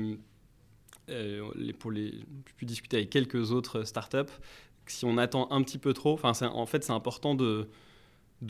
pour 1.79 1.93
les, 1.93 2.11
j'ai 2.11 2.55
pu 2.57 2.65
discuter 2.65 2.97
avec 2.97 3.11
quelques 3.11 3.53
autres 3.53 3.85
startups 3.85 4.33
si 4.87 5.05
on 5.05 5.19
attend 5.19 5.51
un 5.51 5.63
petit 5.63 5.79
peu 5.79 5.93
trop, 5.93 6.19
en 6.23 6.67
fait, 6.67 6.85
c'est 6.85 6.93
important 6.93 7.35
de, 7.35 7.69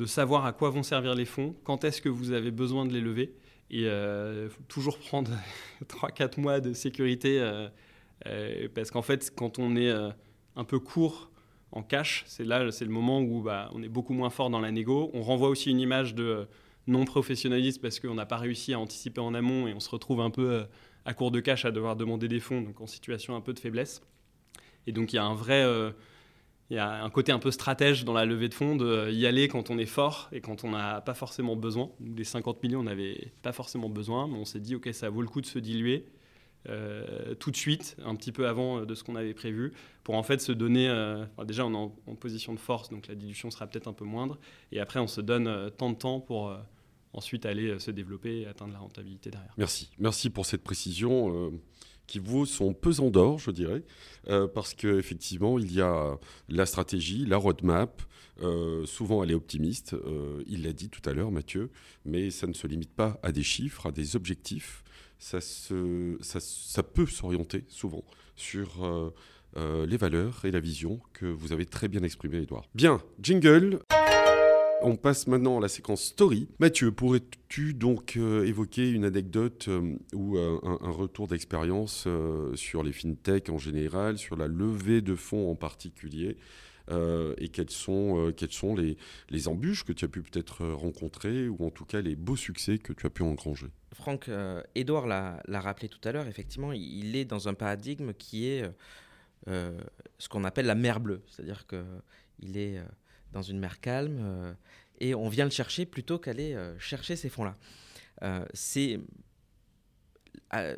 savoir 0.07 0.47
à 0.47 0.53
quoi 0.53 0.71
vont 0.71 0.83
servir 0.83 1.15
les 1.15 1.25
fonds, 1.25 1.55
quand 1.65 1.85
est-ce 1.85 2.01
que 2.01 2.09
vous 2.09 2.33
avez 2.33 2.51
besoin 2.51 2.87
de 2.87 2.93
les 2.93 3.01
lever. 3.01 3.35
Et 3.71 3.87
euh, 3.87 4.49
faut 4.51 4.63
toujours 4.69 4.99
prendre 4.99 5.31
3-4 5.85 6.41
mois 6.41 6.61
de 6.61 6.73
sécurité, 6.73 7.41
euh, 7.41 7.69
euh, 8.27 8.69
parce 8.75 8.91
qu'en 8.91 9.03
fait, 9.03 9.33
quand 9.35 9.59
on 9.59 9.77
est 9.77 9.91
un 10.57 10.65
peu 10.65 10.79
court 10.79 11.31
en 11.73 11.83
cash, 11.83 12.25
c'est 12.27 12.45
là, 12.45 12.71
c'est 12.71 12.85
le 12.85 12.91
moment 12.91 13.21
où 13.21 13.43
bah, 13.43 13.71
on 13.73 13.83
est 13.83 13.89
beaucoup 13.89 14.13
moins 14.13 14.31
fort 14.31 14.51
dans 14.51 14.61
la 14.61 14.71
négo. 14.71 15.11
On 15.15 15.23
renvoie 15.23 15.49
aussi 15.49 15.71
une 15.71 15.81
image 15.81 16.15
de 16.15 16.47
non 16.87 17.05
professionnalisme 17.05 17.81
parce 17.81 18.01
qu'on 18.01 18.15
n'a 18.15 18.27
pas 18.27 18.37
réussi 18.37 18.75
à 18.75 18.79
anticiper 18.79 19.21
en 19.21 19.35
amont 19.35 19.69
et 19.69 19.73
on 19.73 19.81
se 19.81 19.89
retrouve 19.89 20.21
un 20.21 20.31
peu 20.31 20.67
à 21.05 21.15
court 21.15 21.31
de 21.31 21.41
cash 21.41 21.65
à 21.65 21.71
devoir 21.71 21.97
demander 21.97 22.29
des 22.29 22.41
fonds, 22.41 22.61
donc 22.61 22.81
en 22.81 22.87
situation 22.87 23.37
un 23.37 23.41
peu 23.41 23.55
de 23.55 23.59
faiblesse. 23.59 24.03
Et 24.87 24.93
donc 24.93 25.13
il 25.13 25.17
y 25.17 25.19
a 25.19 25.25
un 25.25 25.35
vrai 25.35 25.65
il 26.73 26.77
y 26.77 26.79
a 26.79 27.05
un 27.05 27.11
côté 27.11 27.33
un 27.33 27.39
peu 27.39 27.51
stratège 27.51 28.07
dans 28.07 28.15
la 28.15 28.25
levée 28.25 28.49
de 28.49 28.55
fonds, 28.55 28.77
de 28.77 29.11
y 29.11 29.27
aller 29.27 29.47
quand 29.47 29.69
on 29.69 29.77
est 29.77 29.85
fort 29.85 30.31
et 30.33 30.41
quand 30.41 30.65
on 30.65 30.71
n'a 30.71 31.03
pas 31.03 31.13
forcément 31.13 31.55
besoin. 31.55 31.91
Des 32.01 32.25
50 32.25 32.63
millions, 32.63 32.81
on 32.81 32.85
n'avait 32.85 33.35
pas 33.43 33.53
forcément 33.53 33.91
besoin, 33.91 34.27
mais 34.27 34.39
on 34.39 34.47
s'est 34.47 34.59
dit, 34.59 34.75
OK, 34.75 34.89
ça 34.95 35.11
vaut 35.11 35.21
le 35.21 35.29
coup 35.29 35.43
de 35.43 35.47
se 35.47 35.59
diluer 35.59 36.07
tout 37.41 37.51
de 37.51 37.57
suite, 37.57 37.97
un 38.03 38.15
petit 38.15 38.33
peu 38.33 38.49
avant 38.49 38.87
de 38.87 38.95
ce 38.95 39.05
qu'on 39.05 39.17
avait 39.17 39.35
prévu, 39.35 39.75
pour 40.03 40.15
en 40.15 40.23
fait 40.23 40.41
se 40.41 40.51
donner. 40.51 40.87
déjà, 41.45 41.67
on 41.67 41.75
est 41.75 41.93
en, 42.07 42.15
position 42.15 42.55
de 42.55 42.59
force, 42.59 42.89
donc 42.89 43.07
la 43.07 43.17
dilution 43.17 43.51
sera 43.51 43.67
peut-être 43.67 43.89
un 43.89 43.93
peu 43.93 44.07
moindre. 44.07 44.39
Et 44.71 44.81
après, 44.81 44.99
on 44.99 45.09
se 45.09 45.21
donne 45.21 45.71
tant 45.77 45.91
de 45.91 45.97
temps 45.97 46.21
pour 46.21 46.57
ensuite 47.13 47.45
aller 47.45 47.79
se 47.81 47.91
développer 47.91 48.41
et 48.41 48.47
atteindre 48.47 48.73
la 48.73 48.79
rentabilité 48.79 49.31
derrière. 49.31 49.53
Merci. 49.59 49.91
Merci 49.99 50.31
pour 50.31 50.47
cette 50.47 50.65
précision 50.65 51.53
qui 52.07 52.19
vaut 52.19 52.47
son 52.47 52.75
pesant 52.75 53.11
d'or, 53.11 53.39
je 53.39 53.51
dirais, 53.51 53.83
euh, 54.29 54.47
parce 54.47 54.75
qu'effectivement, 54.75 55.59
il 55.59 55.73
y 55.73 55.81
a 55.81 56.19
la 56.49 56.67
stratégie, 56.67 57.25
la 57.27 57.37
roadmap. 57.37 58.03
Euh, 58.41 58.87
souvent, 58.87 59.23
elle 59.23 59.31
est 59.31 59.35
optimiste. 59.35 59.95
Euh, 59.95 60.43
il 60.47 60.63
l'a 60.65 60.73
dit 60.73 60.89
tout 60.89 61.07
à 61.09 61.13
l'heure, 61.13 61.31
Mathieu, 61.31 61.71
mais 62.05 62.31
ça 62.31 62.47
ne 62.47 62.53
se 62.53 62.67
limite 62.67 62.95
pas 62.95 63.19
à 63.23 63.33
des 63.33 63.43
chiffres, 63.43 63.87
à 63.87 63.93
des 63.93 64.17
objectifs. 64.17 64.83
Ça, 65.19 65.41
se, 65.41 66.17
ça, 66.21 66.41
ça 66.41 66.83
peut 66.83 67.07
s'orienter 67.07 67.65
souvent 67.69 68.05
sur 68.35 69.13
les 69.55 69.97
valeurs 69.97 70.45
et 70.45 70.51
la 70.51 70.59
vision 70.59 71.01
que 71.13 71.27
vous 71.27 71.53
avez 71.53 71.67
très 71.67 71.87
bien 71.87 72.03
exprimé, 72.03 72.39
Edouard. 72.39 72.65
Bien, 72.75 73.01
jingle. 73.21 73.81
On 74.85 74.97
passe 74.97 75.27
maintenant 75.27 75.59
à 75.59 75.61
la 75.61 75.69
séquence 75.69 76.03
story. 76.03 76.49
Mathieu, 76.59 76.91
pourrais-tu 76.91 77.75
donc 77.75 78.17
euh, 78.17 78.45
évoquer 78.45 78.91
une 78.91 79.05
anecdote 79.05 79.67
euh, 79.69 79.97
ou 80.13 80.37
euh, 80.37 80.59
un, 80.63 80.91
retour 80.91 81.29
d'expérience 81.29 82.09
sur 82.55 82.83
les 82.83 82.93
fintechs 82.93 83.49
en 83.49 83.59
général, 83.59 84.19
sur 84.19 84.37
la 84.37 84.49
levée 84.49 85.01
de 85.01 85.15
fonds 85.15 85.51
en 85.51 85.55
particulier 85.55 86.37
et 87.39 87.49
quelles 87.49 87.71
sont, 87.71 88.35
sont 88.51 88.77
les, 88.77 89.49
embûches 89.49 89.85
que 89.85 89.95
tu 89.95 90.05
as 90.05 90.09
pu 90.09 90.21
peut-être 90.21 90.67
rencontrer 90.67 91.49
ou 91.49 91.65
en 91.65 91.71
tout 91.71 91.87
cas 91.87 92.03
les 92.03 92.17
beaux 92.17 92.37
succès 92.37 92.77
que 92.77 92.93
tu 92.93 93.07
as 93.07 93.11
pu 93.11 93.23
engranger? 93.23 93.69
Franck, 93.95 94.29
Edouard 94.75 95.07
l'a 95.07 95.61
rappelé 95.61 95.89
tout 95.89 96.07
à 96.07 96.13
l'heure, 96.13 96.27
effectivement, 96.27 96.73
il 96.73 97.17
est 97.17 97.25
dans 97.25 97.49
un 97.49 97.55
paradigme 97.55 98.13
qui 98.13 98.47
est 98.47 98.71
ce 99.47 100.29
qu'on 100.29 100.45
appelle 100.45 100.67
la 100.67 100.75
mer 100.75 101.01
bleue, 101.01 101.23
c'est-à-dire 101.29 101.67
qu'il 101.67 102.59
est 102.59 102.83
dans 103.33 103.43
une 103.43 103.59
mer 103.59 103.81
calme, 103.81 104.19
euh, 104.21 104.53
et 105.01 105.15
on 105.15 105.29
vient 105.29 105.45
le 105.45 105.51
chercher 105.51 105.87
plutôt 105.87 106.19
qu'aller 106.19 106.55
euh, 106.55 106.79
chercher 106.79 107.17
ces 107.17 107.29
fonds-là. 107.29 107.57
Euh, 108.23 108.45
c'est 108.55 109.01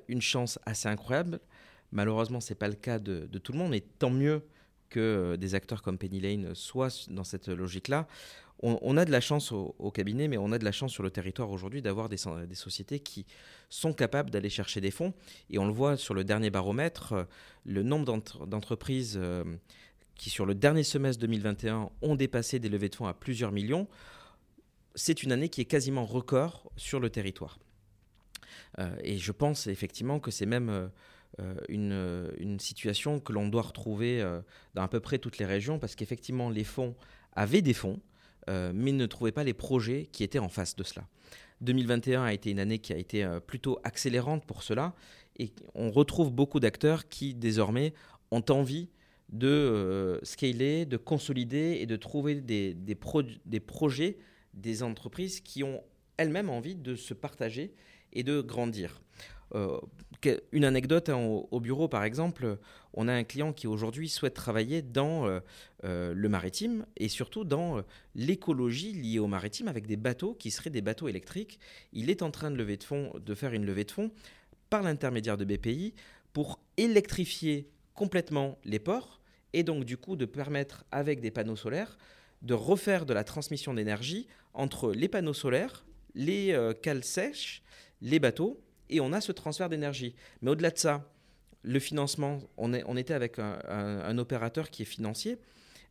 une 0.08 0.22
chance 0.22 0.58
assez 0.66 0.88
incroyable. 0.88 1.40
Malheureusement, 1.90 2.40
ce 2.40 2.52
n'est 2.52 2.58
pas 2.58 2.68
le 2.68 2.74
cas 2.74 2.98
de, 2.98 3.26
tout 3.38 3.52
le 3.52 3.58
monde, 3.58 3.74
et 3.74 3.80
tant 3.80 4.10
mieux 4.10 4.42
que 4.88 5.36
des 5.36 5.54
acteurs 5.56 5.82
comme 5.82 5.98
Penny 5.98 6.20
Lane 6.20 6.54
soient 6.54 6.88
dans 7.10 7.24
cette 7.24 7.48
logique-là. 7.48 8.06
On, 8.62 8.96
a 8.96 9.04
de 9.04 9.10
la 9.10 9.20
chance 9.20 9.52
au, 9.52 9.90
cabinet, 9.90 10.26
mais 10.26 10.38
on 10.38 10.50
a 10.52 10.58
de 10.58 10.64
la 10.64 10.72
chance 10.72 10.92
sur 10.92 11.02
le 11.02 11.10
territoire 11.10 11.50
aujourd'hui 11.50 11.82
d'avoir 11.82 12.08
des, 12.08 12.16
des, 12.48 12.54
sociétés 12.54 12.98
qui 13.00 13.26
sont 13.68 13.92
capables 13.92 14.30
d'aller 14.30 14.48
chercher 14.48 14.80
des 14.80 14.92
fonds. 14.92 15.12
Et 15.50 15.58
on 15.58 15.66
le 15.66 15.72
voit 15.72 15.96
sur 15.96 16.14
le 16.14 16.24
dernier 16.24 16.48
baromètre, 16.50 17.26
le 17.66 17.82
nombre 17.82 18.06
d'entreprises 18.46 19.20
qui 20.16 20.31
sur 20.31 20.46
le 20.46 20.55
dernier 20.55 20.83
semestre 20.83 21.20
2021 21.20 21.90
ont 22.03 22.14
dépassé 22.14 22.59
des 22.59 22.68
levées 22.68 22.88
de 22.88 22.94
fonds 22.94 23.07
à 23.07 23.14
plusieurs 23.14 23.53
millions, 23.53 23.88
c'est 24.94 25.22
une 25.22 25.33
année 25.33 25.48
qui 25.48 25.61
est 25.61 25.66
quasiment 25.66 26.05
record 26.05 26.70
sur 26.77 27.00
le 27.00 27.11
territoire. 27.11 27.59
Euh, 28.79 28.94
et 29.03 29.18
je 29.18 29.33
pense 29.33 29.66
effectivement 29.66 30.20
que 30.20 30.31
c'est 30.31 30.46
même 30.46 30.68
euh, 30.68 30.88
euh, 31.40 31.55
une, 31.68 32.33
une, 32.38 32.61
situation 32.61 33.20
que 33.20 33.33
l'on 33.33 33.48
doit 33.48 33.62
retrouver 33.62 34.24
dans 34.74 34.83
à 34.83 34.88
peu 34.88 35.00
près 35.00 35.18
toutes 35.18 35.38
les 35.38 35.46
régions, 35.46 35.79
parce 35.79 35.94
qu'effectivement 35.94 36.50
les 36.50 36.64
fonds 36.64 36.94
avaient 37.33 37.62
des 37.62 37.74
fonds, 37.74 38.00
mais 38.46 38.92
ne 38.92 39.07
trouvaient 39.07 39.33
pas 39.33 39.44
les 39.44 39.55
projets 39.55 40.07
qui 40.12 40.22
étaient 40.22 40.38
en 40.38 40.48
face 40.48 40.77
de 40.77 40.85
cela. 40.85 41.07
2021 41.62 42.24
a 42.24 42.33
été 42.33 42.50
une 42.50 42.59
année 42.59 42.79
qui 42.79 42.92
a 42.92 42.96
été 42.96 43.27
plutôt 43.46 43.81
accélérante 43.85 44.44
pour 44.44 44.62
cela, 44.62 44.94
et 45.38 45.53
on 45.74 45.90
retrouve 45.90 46.31
beaucoup 46.31 46.61
d'acteurs 46.61 47.09
qui 47.09 47.35
désormais 47.35 47.94
ont 48.31 48.44
envie 48.50 48.88
de 49.35 49.49
euh, 49.49 50.18
scaler, 50.23 50.87
de 50.87 50.97
consolider 50.97 51.79
et 51.81 51.87
de 51.87 51.97
trouver 51.97 52.37
des, 52.37 52.73
des, 52.73 52.94
projets, 52.94 54.16
des 54.55 54.83
entreprises 54.85 55.40
qui 55.40 55.64
ont 55.64 55.83
elles-mêmes 56.16 56.49
envie 56.49 56.77
de 56.77 56.94
se 56.94 57.14
partager 57.14 57.75
et 58.12 58.23
de 58.23 58.40
grandir. 58.40 59.03
Euh, 59.57 59.79
une 60.53 60.64
anecdote 60.64 61.09
hein, 61.09 61.18
au, 61.18 61.61
bureau, 61.61 61.88
par 61.88 62.05
exemple, 62.05 62.59
on 62.94 63.09
a 63.09 63.12
un 63.12 63.25
client 63.25 63.53
qui 63.53 63.66
aujourd'hui 63.66 64.09
souhaite 64.09 64.35
travailler 64.35 64.83
dans 64.83 65.27
euh, 65.27 66.14
le 66.14 66.29
maritime 66.29 66.87
et 66.97 67.09
surtout 67.09 67.44
dans 67.44 67.83
l'écologie 68.14 68.92
liée 68.92 69.18
au 69.18 69.27
maritime 69.27 69.66
avec 69.68 69.87
des 69.87 69.97
bateaux 69.97 70.35
qui 70.35 70.53
seraient 70.53 70.70
des 70.70 70.81
bateaux 70.81 71.09
électriques. 71.09 71.59
Il 71.92 72.09
est 72.09 72.23
en 72.23 72.31
train 72.31 72.53
de, 72.53 72.57
lever 72.57 72.77
de, 72.77 72.85
fonds, 72.85 73.12
de 73.18 73.35
faire 73.35 73.53
une 73.53 73.66
levée 73.66 73.85
de 73.85 73.90
fonds 73.90 74.12
par 74.70 74.83
l'intermédiaire 74.83 75.37
de 75.37 75.44
BPI 75.44 75.92
pour 76.33 76.61
électrifier 76.77 77.68
complètement 77.94 78.59
les 78.64 78.79
ports 78.79 79.20
et 79.54 79.62
donc 79.62 79.84
du 79.84 79.96
coup 79.96 80.16
de 80.16 80.26
permettre 80.26 80.84
avec 80.90 81.20
des 81.20 81.30
panneaux 81.30 81.56
solaires 81.56 81.96
de 82.42 82.54
refaire 82.54 83.06
de 83.06 83.14
la 83.14 83.24
transmission 83.24 83.72
d'énergie 83.74 84.28
entre 84.52 84.92
les 84.92 85.08
panneaux 85.08 85.32
solaires, 85.32 85.84
les 86.14 86.52
euh, 86.52 86.74
cales 86.74 87.02
sèches, 87.02 87.62
les 88.02 88.18
bateaux, 88.18 88.60
et 88.90 89.00
on 89.00 89.12
a 89.12 89.20
ce 89.22 89.32
transfert 89.32 89.70
d'énergie. 89.70 90.14
Mais 90.42 90.50
au-delà 90.50 90.70
de 90.70 90.78
ça, 90.78 91.10
le 91.62 91.78
financement, 91.78 92.40
on, 92.58 92.96
était 92.96 93.14
avec 93.14 93.38
un, 93.38 94.18
opérateur 94.18 94.68
qui 94.68 94.82
est 94.82 94.84
financier 94.84 95.38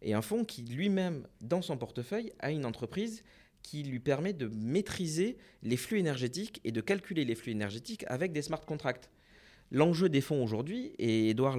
et 0.04 0.14
un 0.14 0.22
fonds 0.22 0.46
qui 0.46 0.62
lui-même, 0.62 1.26
dans 1.42 1.64
son 1.64 1.78
portefeuille, 1.78 2.32
a 2.38 2.52
une 2.52 2.66
entreprise 2.66 3.24
qui 3.64 3.82
lui 3.82 4.00
permet 4.00 4.34
de 4.34 4.48
maîtriser 4.54 5.38
les 5.64 5.78
flux 5.78 5.98
énergétiques 5.98 6.62
et 6.64 6.72
de 6.72 6.80
calculer 6.80 7.26
les 7.26 7.34
flux 7.34 7.54
énergétiques 7.54 8.06
avec 8.08 8.34
des 8.34 8.44
smart 8.44 8.64
contracts. 8.64 9.10
L'enjeu 9.74 10.08
des 10.08 10.22
fonds 10.22 10.44
aujourd'hui, 10.44 10.94
et 11.00 11.32
Edouard 11.32 11.58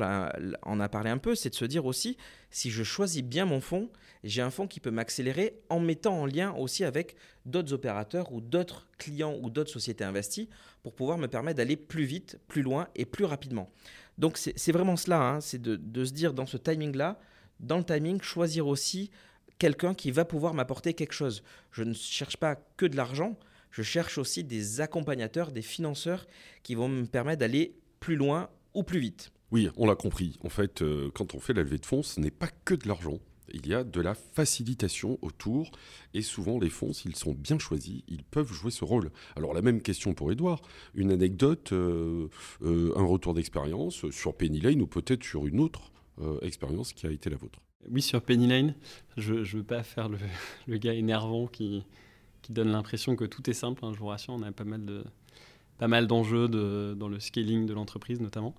en 0.62 0.79
a 0.79 0.88
parlé 0.88 1.11
un 1.11 1.18
peu, 1.18 1.35
c'est 1.35 1.50
de 1.50 1.55
se 1.57 1.64
dire 1.64 1.85
aussi, 1.85 2.16
si 2.48 2.70
je 2.70 2.85
choisis 2.85 3.24
bien 3.24 3.44
mon 3.44 3.61
fonds, 3.61 3.90
j'ai 4.22 4.40
un 4.40 4.50
fonds 4.50 4.68
qui 4.68 4.79
peut 4.79 4.92
m'accélérer 4.92 5.59
en 5.68 5.81
mettant 5.81 6.20
en 6.20 6.24
lien 6.24 6.53
aussi 6.53 6.85
avec 6.85 7.16
d'autres 7.44 7.72
opérateurs 7.72 8.33
ou 8.33 8.40
d'autres 8.40 8.87
clients 8.98 9.37
ou 9.42 9.50
d'autres 9.50 9.72
sociétés 9.72 10.05
investies 10.05 10.48
pour 10.85 10.94
pouvoir 10.94 11.18
me 11.18 11.27
permettre 11.27 11.57
d'aller 11.57 11.77
plus 11.77 12.05
vite, 12.05 12.38
plus 12.46 12.62
loin 12.62 12.87
et 12.94 13.05
plus 13.05 13.24
rapidement. 13.24 13.68
Donc 14.16 14.38
c'est 14.38 14.72
vraiment 14.72 14.96
cela, 14.96 15.20
hein, 15.20 15.40
c'est 15.40 15.61
de, 15.61 15.74
de 15.74 16.05
se 16.05 16.12
dire 16.12 16.35
dans 16.35 16.46
ce 16.46 16.57
timing-là, 16.57 17.18
dans 17.59 17.79
le 17.79 17.85
timing, 17.85 18.22
choisir 18.22 18.68
aussi 18.68 19.11
quelqu'un 19.59 19.92
qui 19.92 20.12
va 20.12 20.24
pouvoir 20.24 20.55
m'apporter 20.55 20.94
quelque 20.94 21.14
chose. 21.14 21.42
Je 21.72 21.83
ne 21.83 21.94
cherche 21.94 22.37
pas 22.37 22.55
que 22.77 22.87
de 22.87 22.96
l'argent, 22.96 23.37
je 23.72 23.83
cherche 23.83 24.18
aussi 24.18 24.44
des 24.44 24.81
accompagnateurs, 24.81 25.50
des 25.50 25.62
financeurs 25.62 26.29
qui 26.62 26.77
vont 26.77 26.88
me 26.88 27.07
permettre 27.07 27.40
d'aller 27.40 27.74
plus 28.04 28.16
loin 28.16 28.50
ou 28.74 28.82
plus 28.82 28.98
vite. 28.98 29.32
Oui, 29.50 29.70
on 29.78 29.86
l'a 29.86 29.94
compris. 29.94 30.38
En 30.44 30.50
fait, 30.50 30.82
euh, 30.82 31.10
quand 31.14 31.34
on 31.34 31.40
fait 31.40 31.54
la 31.54 31.62
levée 31.62 31.78
de 31.78 31.86
fonds, 31.86 32.02
ce 32.02 32.20
n'est 32.20 32.30
pas 32.30 32.48
que 32.66 32.74
de 32.74 32.86
l'argent. 32.86 33.18
Il 33.54 33.66
y 33.66 33.72
a 33.72 33.82
de 33.82 34.00
la 34.02 34.14
facilitation 34.14 35.18
autour 35.22 35.70
et 36.12 36.20
souvent 36.20 36.58
les 36.58 36.68
fonds, 36.68 36.92
s'ils 36.92 37.16
sont 37.16 37.32
bien 37.32 37.58
choisis, 37.58 38.02
ils 38.06 38.22
peuvent 38.22 38.52
jouer 38.52 38.70
ce 38.70 38.84
rôle. 38.84 39.10
Alors 39.36 39.54
la 39.54 39.62
même 39.62 39.80
question 39.80 40.12
pour 40.12 40.30
Edouard, 40.30 40.60
une 40.94 41.12
anecdote, 41.12 41.72
euh, 41.72 42.28
euh, 42.60 42.92
un 42.94 43.06
retour 43.06 43.32
d'expérience 43.32 44.10
sur 44.10 44.34
Penny 44.34 44.60
Lane 44.60 44.82
ou 44.82 44.86
peut-être 44.86 45.24
sur 45.24 45.46
une 45.46 45.60
autre 45.60 45.90
expérience 46.42 46.92
qui 46.92 47.06
a 47.06 47.10
été 47.10 47.28
la 47.28 47.36
vôtre? 47.36 47.58
Oui, 47.90 48.02
sur 48.02 48.22
Penny 48.22 48.46
Lane, 48.46 48.74
je 49.16 49.34
ne 49.34 49.44
veux 49.44 49.64
pas 49.64 49.82
faire 49.82 50.10
le, 50.10 50.18
le 50.68 50.76
gars 50.76 50.94
énervant 50.94 51.46
qui, 51.46 51.84
qui 52.42 52.52
donne 52.52 52.70
l'impression 52.70 53.16
que 53.16 53.24
tout 53.24 53.48
est 53.48 53.54
simple. 53.54 53.84
Hein, 53.84 53.92
je 53.94 53.98
vous 53.98 54.06
rassure, 54.06 54.34
on 54.34 54.42
a 54.42 54.52
pas 54.52 54.64
mal 54.64 54.84
de, 54.84 55.04
pas 55.78 55.88
mal 55.88 56.06
d'enjeux 56.06 56.48
dans 56.48 57.08
le 57.08 57.20
scaling 57.20 57.66
de 57.66 57.72
l'entreprise 57.72 58.20
notamment. 58.20 58.54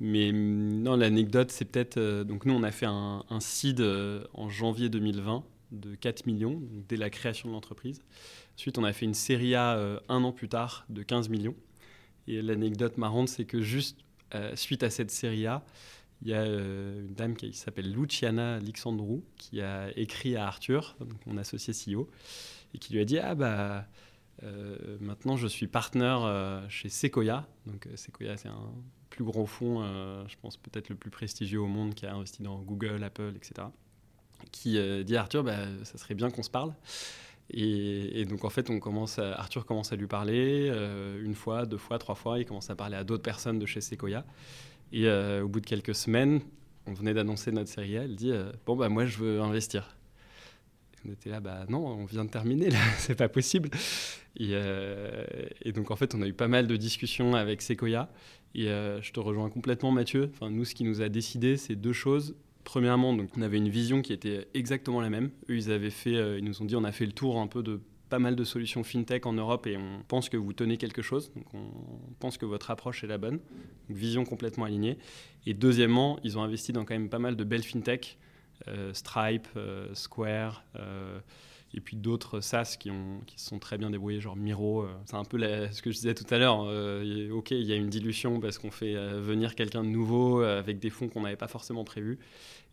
Mais 0.00 0.32
mm, 0.32 0.82
non, 0.82 0.96
l'anecdote, 0.96 1.50
c'est 1.50 1.64
peut-être. 1.64 1.96
Euh, 1.96 2.24
donc, 2.24 2.46
nous, 2.46 2.54
on 2.54 2.62
a 2.62 2.70
fait 2.70 2.86
un, 2.86 3.24
seed 3.40 3.80
euh, 3.80 4.24
en 4.34 4.48
janvier 4.48 4.88
2020 4.88 5.44
de 5.72 5.94
4 5.94 6.26
millions, 6.26 6.62
dès 6.88 6.96
la 6.96 7.10
création 7.10 7.48
de 7.48 7.54
l'entreprise. 7.54 8.00
Ensuite, 8.56 8.78
on 8.78 8.84
a 8.84 8.92
fait 8.92 9.06
une 9.06 9.14
série 9.14 9.54
A 9.54 9.76
euh, 9.76 9.98
un 10.08 10.22
an 10.22 10.32
plus 10.32 10.48
tard 10.48 10.84
de 10.88 11.02
15 11.02 11.28
millions. 11.28 11.56
Et 12.26 12.42
l'anecdote 12.42 12.96
marrante, 12.96 13.28
c'est 13.28 13.44
que 13.44 13.60
juste 13.60 13.98
suite 14.56 14.82
à 14.82 14.90
cette 14.90 15.12
série 15.12 15.46
A, 15.46 15.64
il 16.22 16.28
y 16.28 16.34
a 16.34 16.44
une 16.44 17.14
dame 17.14 17.36
qui 17.36 17.52
s'appelle 17.52 17.92
Luciana 17.92 18.56
Alexandrou 18.56 19.22
qui 19.36 19.60
a 19.60 19.96
écrit 19.96 20.34
à 20.34 20.48
Arthur, 20.48 20.96
mon 21.26 21.36
associé 21.36 21.72
CEO, 21.72 22.10
et 22.74 22.78
qui 22.78 22.94
lui 22.94 23.00
a 23.00 23.04
dit 23.04 23.18
Ah, 23.18 23.36
bah 23.36 23.86
euh, 24.42 24.96
maintenant, 25.00 25.36
je 25.36 25.46
suis 25.46 25.66
partenaire 25.66 26.22
euh, 26.22 26.60
chez 26.68 26.88
Sequoia. 26.88 27.46
Donc, 27.66 27.86
euh, 27.86 27.96
Sequoia, 27.96 28.36
c'est 28.36 28.48
un 28.48 28.72
plus 29.10 29.24
gros 29.24 29.46
fonds, 29.46 29.80
je 30.26 30.34
pense 30.42 30.56
peut-être 30.56 30.88
le 30.88 30.96
plus 30.96 31.08
prestigieux 31.10 31.60
au 31.60 31.68
monde, 31.68 31.94
qui 31.94 32.04
a 32.04 32.12
investi 32.12 32.42
dans 32.42 32.58
Google, 32.58 33.04
Apple, 33.04 33.32
etc. 33.36 33.68
Qui 34.50 34.76
dit 35.04 35.16
à 35.16 35.20
Arthur, 35.20 35.44
bah, 35.44 35.54
ça 35.84 35.98
serait 35.98 36.16
bien 36.16 36.32
qu'on 36.32 36.42
se 36.42 36.50
parle. 36.50 36.74
Et, 37.48 38.24
donc 38.24 38.44
en 38.44 38.50
fait, 38.50 38.68
Arthur 39.18 39.66
commence 39.66 39.92
à 39.92 39.96
lui 39.96 40.08
parler 40.08 40.66
une 41.22 41.36
fois, 41.36 41.64
deux 41.64 41.76
fois, 41.76 41.98
trois 41.98 42.16
fois. 42.16 42.40
Il 42.40 42.44
commence 42.44 42.70
à 42.70 42.74
parler 42.74 42.96
à 42.96 43.04
d'autres 43.04 43.22
personnes 43.22 43.60
de 43.60 43.66
chez 43.66 43.80
Sequoia. 43.80 44.24
Et 44.92 45.08
au 45.08 45.46
bout 45.46 45.60
de 45.60 45.66
quelques 45.66 45.94
semaines, 45.94 46.40
on 46.88 46.92
venait 46.92 47.14
d'annoncer 47.14 47.52
notre 47.52 47.70
série. 47.70 47.94
Elle 47.94 48.16
dit 48.16 48.32
bon 48.66 48.74
bah 48.74 48.88
moi 48.88 49.04
je 49.04 49.18
veux 49.18 49.40
investir. 49.40 49.96
On 51.06 51.12
était 51.12 51.30
là 51.30 51.40
bah 51.40 51.66
non, 51.68 51.86
on 51.86 52.04
vient 52.04 52.24
de 52.24 52.30
terminer 52.30 52.70
là, 52.70 52.78
c'est 52.98 53.14
pas 53.14 53.28
possible. 53.28 53.70
Et, 54.36 54.54
et, 55.62 55.72
donc 55.72 55.90
en 55.90 55.96
fait, 55.96 56.14
on 56.14 56.22
a 56.22 56.26
eu 56.26 56.32
pas 56.32 56.48
mal 56.48 56.66
de 56.66 56.76
discussions 56.76 57.34
avec 57.34 57.62
Sequoia. 57.62 58.10
Et 58.56 58.66
je 58.66 59.12
te 59.12 59.20
rejoins 59.20 59.48
complètement, 59.48 59.92
Mathieu. 59.92 60.30
Enfin, 60.32 60.50
nous, 60.50 60.64
ce 60.64 60.74
qui 60.74 60.82
nous 60.82 61.02
a 61.02 61.08
décidé, 61.08 61.56
c'est 61.56 61.76
deux 61.76 61.92
choses. 61.92 62.34
Premièrement, 62.64 63.12
donc, 63.12 63.30
on 63.36 63.42
avait 63.42 63.58
une 63.58 63.68
vision 63.68 64.02
qui 64.02 64.12
était 64.12 64.48
exactement 64.54 65.00
la 65.00 65.10
même. 65.10 65.30
Eux, 65.48 65.56
ils 65.56 65.70
avaient 65.70 65.90
fait, 65.90 66.38
ils 66.38 66.44
nous 66.44 66.62
ont 66.62 66.64
dit, 66.64 66.74
on 66.74 66.82
a 66.82 66.90
fait 66.90 67.06
le 67.06 67.12
tour 67.12 67.38
un 67.38 67.46
peu 67.46 67.62
de 67.62 67.80
pas 68.08 68.20
mal 68.20 68.36
de 68.36 68.44
solutions 68.44 68.84
fintech 68.84 69.26
en 69.26 69.32
Europe 69.32 69.66
et 69.66 69.76
on 69.76 70.02
pense 70.06 70.28
que 70.28 70.36
vous 70.36 70.52
tenez 70.52 70.76
quelque 70.76 71.02
chose. 71.02 71.32
Donc 71.34 71.46
on 71.54 72.12
pense 72.20 72.38
que 72.38 72.46
votre 72.46 72.70
approche 72.70 73.02
est 73.02 73.08
la 73.08 73.18
bonne. 73.18 73.40
vision 73.88 74.24
complètement 74.24 74.66
alignée. 74.66 74.98
Et 75.46 75.54
deuxièmement, 75.54 76.18
ils 76.22 76.38
ont 76.38 76.42
investi 76.42 76.72
dans 76.72 76.84
quand 76.84 76.94
même 76.94 77.08
pas 77.08 77.18
mal 77.18 77.34
de 77.34 77.42
belles 77.42 77.64
fintech, 77.64 78.16
euh, 78.16 78.23
Stripe, 78.92 79.48
euh, 79.56 79.88
Square. 79.94 80.64
Euh, 80.76 81.18
et 81.76 81.80
puis 81.80 81.96
d'autres 81.96 82.40
SaaS 82.40 82.76
qui 82.78 82.88
se 82.88 83.48
sont 83.48 83.58
très 83.58 83.78
bien 83.78 83.90
débrouillés, 83.90 84.20
genre 84.20 84.36
Miro. 84.36 84.86
C'est 85.06 85.16
un 85.16 85.24
peu 85.24 85.40
ce 85.40 85.82
que 85.82 85.90
je 85.90 85.96
disais 85.96 86.14
tout 86.14 86.32
à 86.32 86.38
l'heure. 86.38 86.60
ok, 87.32 87.50
il 87.50 87.66
y 87.66 87.72
a 87.72 87.74
une 87.74 87.88
dilution 87.88 88.38
parce 88.38 88.58
qu'on 88.58 88.70
fait 88.70 88.94
venir 89.18 89.56
quelqu'un 89.56 89.82
de 89.82 89.88
nouveau 89.88 90.42
avec 90.42 90.78
des 90.78 90.88
fonds 90.88 91.08
qu'on 91.08 91.22
n'avait 91.22 91.34
pas 91.34 91.48
forcément 91.48 91.82
prévus. 91.82 92.20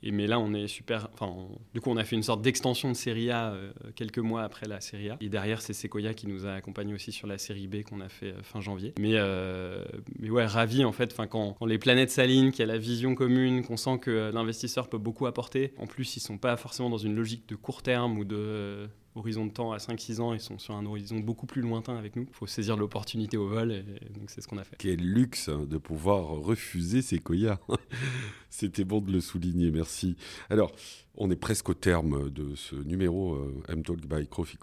Et 0.04 0.12
mais 0.12 0.28
là, 0.28 0.40
on 0.40 0.54
est 0.54 0.68
super. 0.68 1.10
Enfin, 1.14 1.34
du 1.74 1.82
coup, 1.82 1.90
on 1.92 1.98
a 1.98 2.04
fait 2.04 2.16
une 2.16 2.24
sorte 2.24 2.42
d'extension 2.42 2.90
de 2.90 2.96
série 2.96 3.30
A 3.30 3.52
euh, 3.52 3.72
quelques 3.96 4.20
mois 4.20 4.44
après 4.44 4.68
la 4.68 4.82
série 4.82 5.10
A. 5.10 5.18
Et 5.22 5.30
derrière, 5.30 5.62
c'est 5.62 5.74
Sequoia 5.74 6.14
qui 6.14 6.28
nous 6.28 6.46
a 6.46 6.54
accompagnés 6.54 6.94
aussi 6.94 7.12
sur 7.12 7.28
la 7.28 7.38
série 7.38 7.68
B 7.68 7.84
qu'on 7.84 8.02
a 8.02 8.10
fait 8.10 8.32
euh, 8.32 8.42
fin 8.44 8.62
janvier. 8.62 8.94
Mais, 9.00 9.14
euh, 9.14 9.84
mais 10.20 10.30
ouais, 10.30 10.46
ravi 10.46 10.84
en 10.84 10.92
fait. 10.92 11.12
Enfin, 11.12 11.28
quand, 11.28 11.56
les 11.66 11.78
planètes 11.78 12.10
s'alignent, 12.10 12.52
qu'il 12.52 12.60
y 12.60 12.70
a 12.70 12.72
la 12.72 12.80
vision 12.80 13.14
commune, 13.14 13.64
qu'on 13.64 13.78
sent 13.78 14.00
que 14.00 14.32
l'investisseur 14.34 14.90
peut 14.90 14.98
beaucoup 14.98 15.28
apporter. 15.28 15.74
En 15.78 15.86
plus, 15.86 16.18
ils 16.18 16.22
sont 16.22 16.38
pas 16.38 16.58
forcément 16.58 16.90
dans 16.90 16.98
une 16.98 17.16
logique 17.16 17.48
de 17.48 17.56
court 17.56 17.84
terme 17.84 18.18
ou 18.18 18.26
de 18.26 18.90
horizon 19.16 19.46
de 19.46 19.52
temps 19.52 19.72
à 19.72 19.78
5-6 19.78 20.22
ans, 20.22 20.34
ils 20.34 20.40
sont 20.40 20.60
sur 20.60 20.76
un 20.76 20.86
horizon 20.86 21.20
beaucoup 21.20 21.46
plus 21.46 21.62
lointain 21.62 21.98
avec 21.98 22.16
nous. 22.16 22.24
Il 22.24 22.34
faut 22.34 22.48
saisir 22.48 22.78
l'opportunité 22.78 23.38
au 23.38 23.48
vol, 23.48 23.72
et 23.72 23.84
c'est 24.28 24.42
ce 24.42 24.48
qu'on 24.48 24.58
a 24.58 24.64
fait. 24.64 24.76
Quel 24.78 25.00
luxe 25.00 25.50
hein, 25.50 25.66
de 25.70 25.78
pouvoir 25.78 26.28
refuser 26.28 27.02
ces 27.02 27.20
coyas. 27.20 27.60
C'était 28.50 28.84
bon 28.84 29.02
de 29.02 29.12
le 29.12 29.22
souligner, 29.22 29.72
merci. 29.72 30.16
Alors, 30.50 30.72
on 31.16 31.30
est 31.30 31.36
presque 31.36 31.70
au 31.70 31.74
terme 31.74 32.30
de 32.30 32.56
ce 32.56 32.76
numéro 32.76 33.36
euh, 33.36 33.64
M-Talk 33.70 34.08
by 34.08 34.28
Crofi 34.28 34.58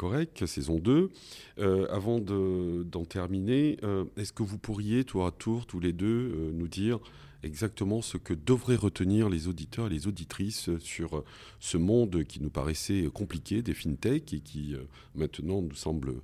saison 0.46 0.78
2. 0.78 1.11
Euh, 1.58 1.87
avant 1.90 2.18
d'en 2.20 3.04
terminer, 3.04 3.78
euh, 3.82 4.04
est-ce 4.16 4.32
que 4.32 4.42
vous 4.42 4.58
pourriez, 4.58 5.04
tour 5.04 5.26
à 5.26 5.30
tour, 5.30 5.66
tous 5.66 5.80
les 5.80 5.92
deux, 5.92 6.52
nous 6.54 6.68
dire 6.68 7.00
exactement 7.42 8.03
ce 8.03 8.16
que 8.16 8.35
devraient 8.35 8.77
retenir 8.77 9.29
les 9.29 9.48
auditeurs 9.48 9.87
et 9.87 9.90
les 9.90 10.07
auditrices 10.07 10.77
sur 10.79 11.24
ce 11.61 11.77
monde 11.77 12.24
qui 12.24 12.40
nous 12.42 12.51
paraissait 12.51 13.09
compliqué 13.12 13.62
des 13.62 13.74
fintech 13.74 14.33
et 14.33 14.40
qui 14.40 14.74
euh, 14.74 14.85
maintenant 15.14 15.62
nous 15.62 15.74
semble 15.74 16.14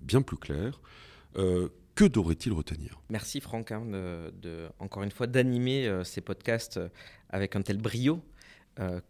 bien 0.00 0.22
plus 0.22 0.36
clair. 0.36 0.80
Euh, 1.36 1.68
que 1.94 2.04
devraient-ils 2.04 2.52
retenir? 2.52 3.00
Merci 3.10 3.40
Franck, 3.40 3.72
hein, 3.72 3.84
encore 4.78 5.02
une 5.02 5.10
fois, 5.10 5.26
d'animer 5.26 5.86
euh, 5.86 6.04
ces 6.04 6.20
podcasts 6.20 6.80
avec 7.28 7.56
un 7.56 7.62
tel 7.62 7.78
brio. 7.78 8.20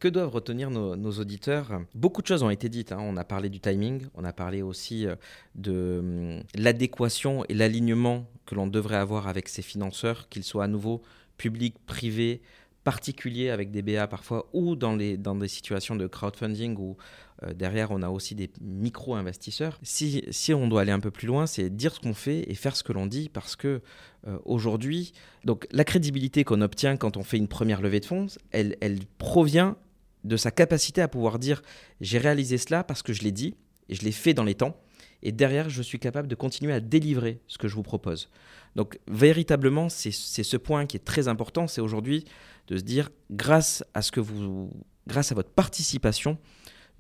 que 0.00 0.08
doivent 0.08 0.30
retenir 0.30 0.70
nos, 0.70 1.12
auditeurs? 1.12 1.82
Beaucoup 1.94 2.22
de 2.22 2.26
choses 2.26 2.42
ont 2.42 2.50
été 2.50 2.68
dites. 2.68 2.90
Hein. 2.90 2.98
On 3.00 3.16
a 3.16 3.24
parlé 3.24 3.48
du 3.48 3.60
timing, 3.60 4.06
on 4.14 4.24
a 4.24 4.32
parlé 4.32 4.62
aussi 4.62 5.06
de 5.54 5.98
hum, 6.00 6.42
l'adéquation 6.56 7.44
et 7.48 7.54
l'alignement 7.54 8.26
que 8.46 8.56
l'on 8.56 8.66
devrait 8.66 8.96
avoir 8.96 9.28
avec 9.28 9.48
ses 9.48 9.62
financeurs, 9.62 10.28
qu'ils 10.28 10.42
soient 10.42 10.64
à 10.64 10.68
nouveau 10.68 11.02
public, 11.40 11.74
privé, 11.86 12.42
particulier 12.84 13.48
avec 13.48 13.70
des 13.70 13.80
BA 13.80 14.06
parfois, 14.08 14.50
ou 14.52 14.76
dans, 14.76 14.94
les, 14.94 15.16
dans 15.16 15.34
des 15.34 15.48
situations 15.48 15.96
de 15.96 16.06
crowdfunding 16.06 16.76
où 16.76 16.98
euh, 17.42 17.54
derrière 17.54 17.92
on 17.92 18.02
a 18.02 18.10
aussi 18.10 18.34
des 18.34 18.50
micro-investisseurs. 18.60 19.78
Si, 19.82 20.22
si, 20.30 20.52
on 20.52 20.68
doit 20.68 20.82
aller 20.82 20.92
un 20.92 21.00
peu 21.00 21.10
plus 21.10 21.26
loin, 21.26 21.46
c'est 21.46 21.70
dire 21.70 21.94
ce 21.94 22.00
qu'on 22.00 22.12
fait 22.12 22.44
et 22.50 22.54
faire 22.54 22.76
ce 22.76 22.82
que 22.82 22.92
l'on 22.92 23.06
dit 23.06 23.30
parce 23.30 23.56
que 23.56 23.80
euh, 24.26 24.38
aujourd'hui, 24.44 25.12
donc 25.46 25.66
la 25.70 25.84
crédibilité 25.84 26.44
qu'on 26.44 26.60
obtient 26.60 26.98
quand 26.98 27.16
on 27.16 27.22
fait 27.22 27.38
une 27.38 27.48
première 27.48 27.80
levée 27.80 28.00
de 28.00 28.04
fonds, 28.04 28.26
elle, 28.50 28.76
elle 28.82 28.98
provient 29.16 29.78
de 30.24 30.36
sa 30.36 30.50
capacité 30.50 31.00
à 31.00 31.08
pouvoir 31.08 31.38
dire 31.38 31.62
j'ai 32.02 32.18
réalisé 32.18 32.58
cela 32.58 32.84
parce 32.84 33.02
que 33.02 33.14
je 33.14 33.22
l'ai 33.22 33.32
dit 33.32 33.54
et 33.88 33.94
je 33.94 34.02
l'ai 34.02 34.12
fait 34.12 34.34
dans 34.34 34.44
les 34.44 34.54
temps 34.54 34.76
et 35.22 35.32
derrière, 35.32 35.68
je 35.68 35.82
suis 35.82 35.98
capable 35.98 36.28
de 36.28 36.34
continuer 36.34 36.72
à 36.72 36.80
délivrer 36.80 37.40
ce 37.46 37.58
que 37.58 37.68
je 37.68 37.74
vous 37.74 37.82
propose. 37.82 38.30
Donc 38.76 38.98
véritablement, 39.08 39.88
c'est 39.88 40.12
ce 40.12 40.56
point 40.56 40.86
qui 40.86 40.96
est 40.96 41.04
très 41.04 41.28
important, 41.28 41.66
c'est 41.66 41.80
aujourd'hui 41.80 42.24
de 42.68 42.76
se 42.76 42.82
dire, 42.82 43.10
grâce 43.30 43.84
à 43.94 44.02
ce 44.02 44.12
que 44.12 44.20
vous, 44.20 44.70
grâce 45.06 45.32
à 45.32 45.34
votre 45.34 45.50
participation, 45.50 46.38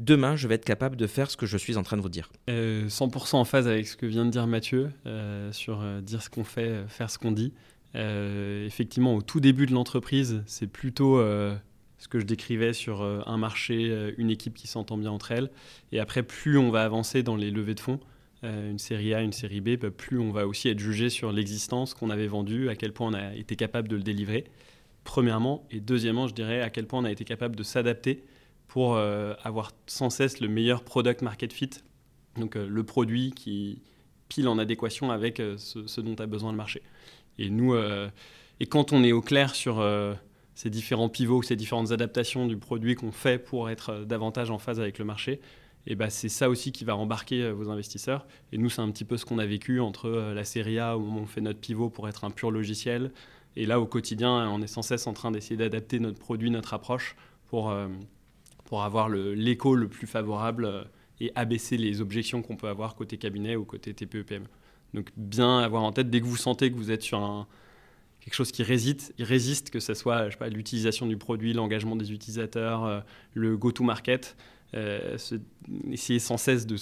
demain, 0.00 0.34
je 0.34 0.48
vais 0.48 0.56
être 0.56 0.64
capable 0.64 0.96
de 0.96 1.06
faire 1.06 1.30
ce 1.30 1.36
que 1.36 1.46
je 1.46 1.56
suis 1.56 1.76
en 1.76 1.82
train 1.82 1.96
de 1.96 2.02
vous 2.02 2.08
dire. 2.08 2.30
100% 2.48 2.50
euh, 2.50 3.38
en 3.38 3.44
phase 3.44 3.68
avec 3.68 3.86
ce 3.86 3.96
que 3.96 4.06
vient 4.06 4.24
de 4.24 4.30
dire 4.30 4.46
Mathieu 4.46 4.90
euh, 5.06 5.52
sur 5.52 5.80
euh, 5.80 6.00
dire 6.00 6.22
ce 6.22 6.30
qu'on 6.30 6.44
fait, 6.44 6.84
faire 6.88 7.10
ce 7.10 7.18
qu'on 7.18 7.32
dit. 7.32 7.52
effectivement, 7.94 9.14
au 9.14 9.22
tout 9.22 9.40
début 9.40 9.66
de 9.66 9.72
l'entreprise, 9.72 10.42
c'est 10.46 10.66
plutôt 10.66 11.18
ce 11.18 12.08
que 12.08 12.18
je 12.18 12.24
décrivais 12.24 12.72
sur 12.72 13.02
un 13.02 13.36
marché, 13.36 14.12
une 14.16 14.30
équipe 14.30 14.54
qui 14.54 14.66
s'entend 14.66 14.96
bien 14.96 15.10
entre 15.10 15.32
elles. 15.32 15.50
Et 15.92 16.00
après, 16.00 16.22
plus 16.22 16.56
on 16.56 16.70
va 16.70 16.84
avancer 16.84 17.22
dans 17.22 17.36
les 17.36 17.50
levées 17.50 17.74
de 17.74 17.80
fonds, 17.80 18.00
une 18.42 18.78
série 18.78 19.12
A, 19.14 19.20
une 19.20 19.32
série 19.32 19.60
B, 19.60 19.76
bah, 19.76 19.90
plus 19.90 20.18
on 20.18 20.30
va 20.30 20.46
aussi 20.46 20.68
être 20.68 20.78
jugé 20.78 21.10
sur 21.10 21.32
l'existence 21.32 21.94
qu'on 21.94 22.10
avait 22.10 22.26
vendue, 22.26 22.68
à 22.68 22.76
quel 22.76 22.92
point 22.92 23.08
on 23.08 23.14
a 23.14 23.34
été 23.34 23.56
capable 23.56 23.88
de 23.88 23.96
le 23.96 24.02
délivrer, 24.02 24.44
premièrement. 25.04 25.66
Et 25.70 25.80
deuxièmement, 25.80 26.26
je 26.26 26.34
dirais 26.34 26.62
à 26.62 26.70
quel 26.70 26.86
point 26.86 27.00
on 27.00 27.04
a 27.04 27.10
été 27.10 27.24
capable 27.24 27.56
de 27.56 27.62
s'adapter 27.62 28.24
pour 28.66 28.96
euh, 28.96 29.34
avoir 29.42 29.72
sans 29.86 30.10
cesse 30.10 30.40
le 30.40 30.48
meilleur 30.48 30.84
product 30.84 31.22
market 31.22 31.52
fit, 31.52 31.70
donc 32.36 32.56
euh, 32.56 32.66
le 32.66 32.84
produit 32.84 33.32
qui 33.32 33.82
pile 34.28 34.48
en 34.48 34.58
adéquation 34.58 35.10
avec 35.10 35.42
ce, 35.56 36.00
dont 36.00 36.14
a 36.14 36.26
besoin 36.26 36.52
le 36.52 36.56
marché. 36.56 36.82
Et 37.38 37.50
nous, 37.50 37.74
et 38.60 38.66
quand 38.66 38.92
on 38.92 39.02
est 39.02 39.10
au 39.10 39.22
clair 39.22 39.56
sur 39.56 39.84
ces 40.54 40.70
différents 40.70 41.08
pivots, 41.08 41.42
ces 41.42 41.56
différentes 41.56 41.90
adaptations 41.90 42.46
du 42.46 42.56
produit 42.56 42.94
qu'on 42.94 43.10
fait 43.12 43.38
pour 43.38 43.70
être 43.70 44.04
davantage 44.04 44.50
en 44.50 44.58
phase 44.58 44.78
avec 44.78 44.98
le 44.98 45.04
marché, 45.04 45.40
et 45.86 45.94
bah, 45.94 46.10
c'est 46.10 46.28
ça 46.28 46.50
aussi 46.50 46.72
qui 46.72 46.84
va 46.84 46.96
embarquer 46.96 47.42
euh, 47.42 47.52
vos 47.52 47.70
investisseurs. 47.70 48.26
Et 48.52 48.58
nous, 48.58 48.68
c'est 48.68 48.82
un 48.82 48.90
petit 48.90 49.04
peu 49.04 49.16
ce 49.16 49.24
qu'on 49.24 49.38
a 49.38 49.46
vécu 49.46 49.80
entre 49.80 50.06
euh, 50.06 50.34
la 50.34 50.44
série 50.44 50.78
A 50.78 50.98
où 50.98 51.02
on 51.02 51.26
fait 51.26 51.40
notre 51.40 51.60
pivot 51.60 51.88
pour 51.88 52.08
être 52.08 52.24
un 52.24 52.30
pur 52.30 52.50
logiciel. 52.50 53.12
Et 53.56 53.66
là, 53.66 53.80
au 53.80 53.86
quotidien, 53.86 54.48
on 54.50 54.60
est 54.62 54.66
sans 54.66 54.82
cesse 54.82 55.06
en 55.06 55.12
train 55.12 55.30
d'essayer 55.30 55.56
d'adapter 55.56 55.98
notre 55.98 56.18
produit, 56.18 56.50
notre 56.50 56.74
approche 56.74 57.16
pour, 57.46 57.70
euh, 57.70 57.88
pour 58.64 58.84
avoir 58.84 59.08
l'écho 59.08 59.74
le, 59.74 59.88
plus 59.88 60.06
favorable 60.06 60.86
et 61.18 61.32
abaisser 61.34 61.76
les 61.76 62.00
objections 62.00 62.42
qu'on 62.42 62.56
peut 62.56 62.68
avoir 62.68 62.94
côté 62.94 63.16
cabinet 63.16 63.56
ou 63.56 63.64
côté 63.64 63.92
TPE-PM. 63.92 64.44
Donc 64.94 65.10
bien 65.16 65.58
avoir 65.58 65.82
en 65.82 65.92
tête, 65.92 66.10
dès 66.10 66.20
que 66.20 66.26
vous 66.26 66.36
sentez 66.36 66.70
que 66.70 66.76
vous 66.76 66.92
êtes 66.92 67.02
sur 67.02 67.46
quelque 68.20 68.34
chose 68.34 68.52
qui 68.52 68.62
résiste, 68.62 69.14
résiste 69.18 69.70
que 69.70 69.80
ce 69.80 69.94
soit 69.94 70.28
l'utilisation 70.48 71.06
du 71.06 71.16
produit, 71.16 71.52
l'engagement 71.52 71.96
des 71.96 72.12
utilisateurs, 72.12 73.04
le 73.34 73.56
go-to-market, 73.56 74.36
euh, 74.74 75.16
essayer 75.90 76.18
sans 76.18 76.36
cesse 76.36 76.66
de 76.66 76.76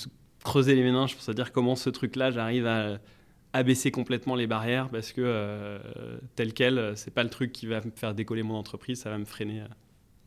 creuser 0.45 0.75
les 0.75 0.83
méninges 0.83 1.15
pour 1.15 1.23
se 1.23 1.33
dire 1.33 1.53
comment 1.53 1.77
ce 1.77 1.91
truc-là, 1.91 2.31
j'arrive 2.31 2.67
à 2.67 2.99
abaisser 3.55 3.91
complètement 3.91 4.35
les 4.35 4.47
barrières 4.47 4.91
parce 4.91 5.13
que 5.13 5.23
euh, 5.25 6.19
tel 6.37 6.53
quel, 6.53 6.93
c'est 6.97 7.13
pas 7.13 7.25
le 7.25 7.31
truc 7.31 7.53
qui 7.53 7.67
va 7.67 7.81
me 7.81 7.91
faire 7.95 8.15
décoller 8.15 8.43
mon 8.43 8.55
entreprise, 8.55 9.01
ça 9.01 9.11
va 9.11 9.17
me 9.17 9.25
freiner 9.25 9.63
euh, 9.63 9.67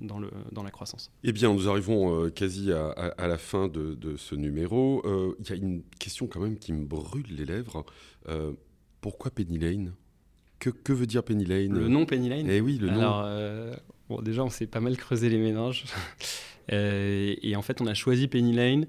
dans, 0.01 0.17
le, 0.19 0.31
dans 0.51 0.63
la 0.63 0.71
croissance. 0.71 1.11
Eh 1.23 1.31
bien, 1.31 1.53
nous 1.53 1.69
arrivons 1.69 2.29
quasi 2.31 2.71
à, 2.71 2.89
à, 2.89 3.27
la 3.27 3.37
fin 3.37 3.67
de, 3.67 3.93
de 3.93 4.17
ce 4.17 4.33
numéro. 4.33 5.03
Il 5.39 5.49
y 5.49 5.51
a 5.53 5.55
une 5.55 5.83
question 5.99 6.25
quand 6.25 6.39
même 6.39 6.57
qui 6.57 6.73
me 6.73 6.83
brûle 6.83 7.27
les 7.29 7.45
lèvres. 7.45 7.85
pourquoi 9.01 9.29
Penny 9.29 9.59
Lane? 9.59 9.93
Que, 10.57 10.71
que, 10.71 10.93
veut 10.93 11.07
dire 11.07 11.23
Penny 11.23 11.45
Lane? 11.45 11.77
Le 11.77 11.87
nom 11.87 12.07
Penny 12.07 12.29
Lane? 12.29 12.49
Eh 12.49 12.61
oui, 12.61 12.79
le 12.79 12.89
Alors, 12.89 13.27
bon, 14.09 14.21
déjà, 14.23 14.43
on 14.43 14.49
s'est 14.49 14.67
pas 14.67 14.79
mal 14.79 14.97
creusé 14.97 15.29
les 15.29 15.37
méninges. 15.37 15.85
Euh, 16.71 17.35
et 17.41 17.55
en 17.55 17.61
fait, 17.61 17.81
on 17.81 17.87
a 17.87 17.93
choisi 17.93 18.27
Penny 18.27 18.53
Lane 18.53 18.85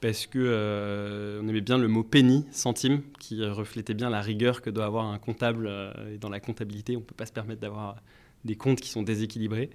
parce 0.00 0.26
que 0.26 0.38
euh, 0.38 1.40
on 1.42 1.48
aimait 1.48 1.60
bien 1.60 1.76
le 1.76 1.88
mot 1.88 2.02
penny, 2.02 2.46
centime, 2.52 3.02
qui 3.18 3.44
reflétait 3.44 3.94
bien 3.94 4.08
la 4.08 4.22
rigueur 4.22 4.62
que 4.62 4.70
doit 4.70 4.86
avoir 4.86 5.06
un 5.06 5.18
comptable. 5.18 5.66
Euh, 5.68 6.14
et 6.14 6.18
dans 6.18 6.30
la 6.30 6.40
comptabilité, 6.40 6.96
on 6.96 7.00
ne 7.00 7.04
peut 7.04 7.14
pas 7.14 7.26
se 7.26 7.32
permettre 7.32 7.60
d'avoir 7.60 7.96
des 8.44 8.56
comptes 8.56 8.80
qui 8.80 8.88
sont 8.88 9.02
déséquilibrés. 9.02 9.70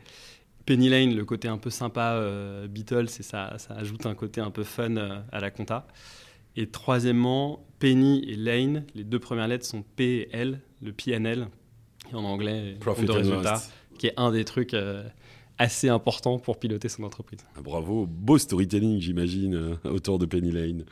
Penny 0.65 0.89
Lane, 0.89 1.15
le 1.15 1.25
côté 1.25 1.47
un 1.47 1.59
peu 1.59 1.69
sympa, 1.69 2.19
Beatles, 2.67 3.05
et 3.19 3.23
ça, 3.23 3.53
ça 3.59 3.75
ajoute 3.75 4.07
un 4.07 4.15
côté 4.15 4.41
un 4.41 4.49
peu 4.49 4.63
fun 4.63 4.95
à 5.31 5.39
la 5.39 5.51
compta. 5.51 5.85
Et 6.55 6.65
troisièmement, 6.65 7.63
Penny 7.77 8.23
et 8.27 8.35
Lane, 8.35 8.83
les 8.95 9.03
deux 9.03 9.19
premières 9.19 9.47
lettres 9.47 9.67
sont 9.67 9.83
P 9.83 10.21
et 10.21 10.29
L, 10.35 10.61
le 10.81 10.91
PNL, 10.91 11.49
en 12.13 12.23
anglais, 12.23 12.77
Profit 12.79 13.05
de 13.05 13.11
résultat, 13.11 13.61
qui 13.99 14.07
est 14.07 14.13
un 14.17 14.31
des 14.31 14.43
trucs 14.43 14.75
assez 15.57 15.89
important 15.89 16.39
pour 16.39 16.59
piloter 16.59 16.89
son 16.89 17.03
entreprise. 17.03 17.39
Ah, 17.55 17.61
bravo, 17.61 18.05
beau 18.05 18.37
storytelling 18.37 18.99
j'imagine, 18.99 19.55
euh, 19.55 19.75
autour 19.89 20.19
de 20.19 20.25
Penny 20.25 20.51
Lane. 20.51 20.85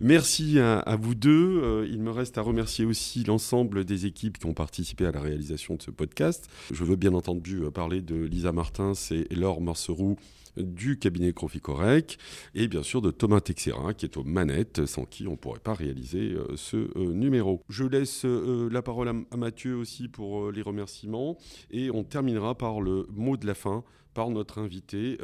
Merci 0.00 0.58
à, 0.58 0.96
vous 1.00 1.14
deux. 1.14 1.60
Euh, 1.62 1.86
il 1.90 2.00
me 2.00 2.10
reste 2.10 2.38
à 2.38 2.42
remercier 2.42 2.86
aussi 2.86 3.22
l'ensemble 3.22 3.84
des 3.84 4.06
équipes 4.06 4.38
qui 4.38 4.46
ont 4.46 4.54
participé 4.54 5.04
à 5.04 5.12
la 5.12 5.20
réalisation 5.20 5.74
de 5.74 5.82
ce 5.82 5.90
podcast. 5.90 6.48
Je 6.72 6.84
veux 6.84 6.96
bien 6.96 7.12
entendu 7.12 7.62
euh, 7.62 7.70
parler 7.70 8.00
de 8.00 8.16
Lisa 8.16 8.50
Martins 8.52 8.94
et 9.10 9.34
Laure 9.34 9.60
Morceroux 9.60 10.16
du 10.56 10.98
cabinet 10.98 11.32
Croficorec 11.32 12.18
et 12.56 12.66
bien 12.66 12.82
sûr 12.82 13.00
de 13.00 13.12
Thomas 13.12 13.40
Texera 13.40 13.94
qui 13.94 14.04
est 14.04 14.16
aux 14.16 14.24
manettes, 14.24 14.84
sans 14.84 15.04
qui 15.04 15.28
on 15.28 15.32
ne 15.32 15.36
pourrait 15.36 15.60
pas 15.60 15.74
réaliser 15.74 16.34
ce 16.56 16.98
numéro. 16.98 17.62
Je 17.68 17.84
laisse 17.84 18.24
la 18.24 18.82
parole 18.82 19.08
à, 19.08 19.36
Mathieu 19.36 19.76
aussi 19.76 20.08
pour 20.08 20.50
les 20.50 20.60
remerciements 20.60 21.38
et 21.70 21.92
on 21.92 22.02
terminera 22.02 22.56
par 22.56 22.80
le 22.80 23.06
mot 23.12 23.36
de 23.36 23.46
la 23.46 23.54
fin 23.54 23.84
par 24.14 24.30
notre 24.30 24.58
invité, 24.58 25.18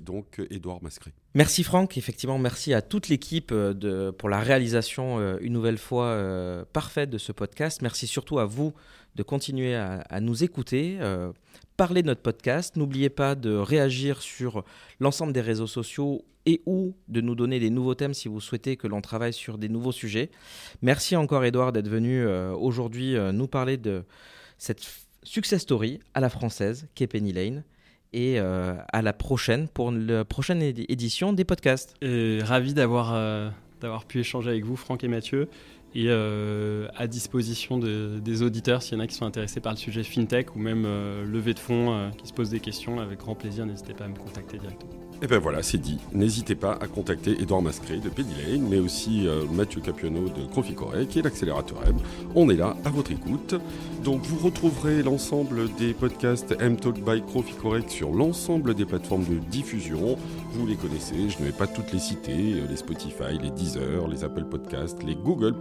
donc 0.00 0.40
Édouard 0.50 0.82
Mascret. 0.82 1.12
Merci 1.34 1.62
Franck, 1.64 1.96
effectivement 1.98 2.38
merci 2.38 2.72
à 2.72 2.82
toute 2.82 3.08
l'équipe 3.08 3.52
pour 4.18 4.28
la 4.28 4.40
réalisation 4.40 5.38
une 5.38 5.52
nouvelle 5.52 5.78
fois 5.78 6.64
parfaite 6.72 7.10
de 7.10 7.18
ce 7.18 7.32
podcast. 7.32 7.82
Merci 7.82 8.06
surtout 8.06 8.38
à 8.38 8.44
vous 8.44 8.72
de 9.18 9.24
continuer 9.24 9.74
à, 9.74 10.20
nous 10.20 10.44
écouter, 10.44 10.96
euh, 11.00 11.32
parler 11.76 12.02
de 12.02 12.06
notre 12.06 12.22
podcast. 12.22 12.76
N'oubliez 12.76 13.10
pas 13.10 13.34
de 13.34 13.52
réagir 13.52 14.22
sur 14.22 14.64
l'ensemble 15.00 15.32
des 15.32 15.40
réseaux 15.40 15.66
sociaux 15.66 16.24
et 16.46 16.62
ou 16.66 16.94
de 17.08 17.20
nous 17.20 17.34
donner 17.34 17.58
des 17.58 17.68
nouveaux 17.68 17.96
thèmes 17.96 18.14
si 18.14 18.28
vous 18.28 18.40
souhaitez 18.40 18.76
que 18.76 18.86
l'on 18.86 19.00
travaille 19.00 19.32
sur 19.32 19.58
des 19.58 19.68
nouveaux 19.68 19.92
sujets. 19.92 20.30
Merci 20.82 21.16
encore 21.16 21.44
Edouard 21.44 21.72
d'être 21.72 21.88
venu 21.88 22.20
euh, 22.20 22.54
aujourd'hui 22.54 23.16
euh, 23.16 23.32
nous 23.32 23.48
parler 23.48 23.76
de 23.76 24.04
cette 24.56 24.86
success 25.24 25.62
story 25.62 25.98
à 26.14 26.20
la 26.20 26.30
française 26.30 26.86
qu'est 26.94 27.08
Penny 27.08 27.32
Lane 27.32 27.64
et 28.12 28.38
à 28.38 29.02
la 29.02 29.12
prochaine 29.12 29.68
pour 29.68 29.90
la 29.92 30.24
prochaine 30.24 30.62
édition 30.62 31.32
des 31.32 31.44
podcasts. 31.44 31.94
Ravi 32.02 32.74
d'avoir 32.74 33.52
d'avoir 33.80 34.04
pu 34.04 34.20
échanger 34.20 34.50
avec 34.50 34.64
vous, 34.64 34.76
Franck 34.76 35.04
et 35.04 35.08
Mathieu 35.08 35.48
et 35.94 36.06
euh, 36.08 36.88
à 36.96 37.06
disposition 37.06 37.78
des 37.78 38.42
auditeurs 38.42 38.82
s'il 38.82 38.98
y 38.98 39.00
en 39.00 39.04
a 39.04 39.06
qui 39.06 39.14
sont 39.14 39.24
intéressés 39.24 39.60
par 39.60 39.72
le 39.72 39.78
sujet 39.78 40.02
fintech 40.02 40.54
ou 40.54 40.58
même 40.58 40.84
euh, 40.86 41.24
levée 41.24 41.54
de 41.54 41.58
fonds 41.58 41.92
euh, 41.92 42.10
qui 42.10 42.28
se 42.28 42.32
posent 42.32 42.50
des 42.50 42.60
questions. 42.60 43.00
Avec 43.00 43.18
grand 43.18 43.34
plaisir, 43.34 43.64
n'hésitez 43.66 43.94
pas 43.94 44.04
à 44.04 44.08
me 44.08 44.16
contacter 44.16 44.58
directement. 44.58 44.92
Et 45.20 45.26
ben 45.26 45.40
voilà, 45.40 45.64
c'est 45.64 45.78
dit. 45.78 45.98
N'hésitez 46.12 46.54
pas 46.54 46.78
à 46.80 46.86
contacter 46.86 47.32
Edouard 47.42 47.60
Mascret 47.60 47.96
de 47.96 48.08
Penny 48.08 48.34
Lane, 48.40 48.68
mais 48.68 48.78
aussi 48.78 49.26
euh, 49.26 49.46
Mathieu 49.52 49.80
Capiano 49.80 50.28
de 50.28 50.46
Croficoré, 50.46 51.06
qui 51.06 51.18
est 51.18 51.22
l'accélérateur 51.22 51.78
M. 51.88 51.96
On 52.36 52.48
est 52.50 52.56
là 52.56 52.76
à 52.84 52.90
votre 52.90 53.10
écoute. 53.10 53.56
Donc 54.04 54.22
vous 54.22 54.38
retrouverez 54.38 55.02
l'ensemble 55.02 55.74
des 55.74 55.92
podcasts 55.92 56.54
M-Talk 56.60 57.00
by 57.04 57.20
Croficorec 57.22 57.90
sur 57.90 58.12
l'ensemble 58.12 58.74
des 58.74 58.84
plateformes 58.84 59.24
de 59.24 59.38
diffusion. 59.50 60.16
Vous 60.52 60.66
les 60.68 60.76
connaissez, 60.76 61.28
je 61.28 61.40
ne 61.40 61.46
vais 61.46 61.56
pas 61.56 61.66
toutes 61.66 61.92
les 61.92 61.98
citer, 61.98 62.62
les 62.68 62.76
Spotify, 62.76 63.36
les 63.42 63.50
Deezer, 63.50 64.06
les 64.06 64.22
Apple 64.22 64.44
Podcasts, 64.44 65.02
les 65.02 65.16
Google 65.16 65.54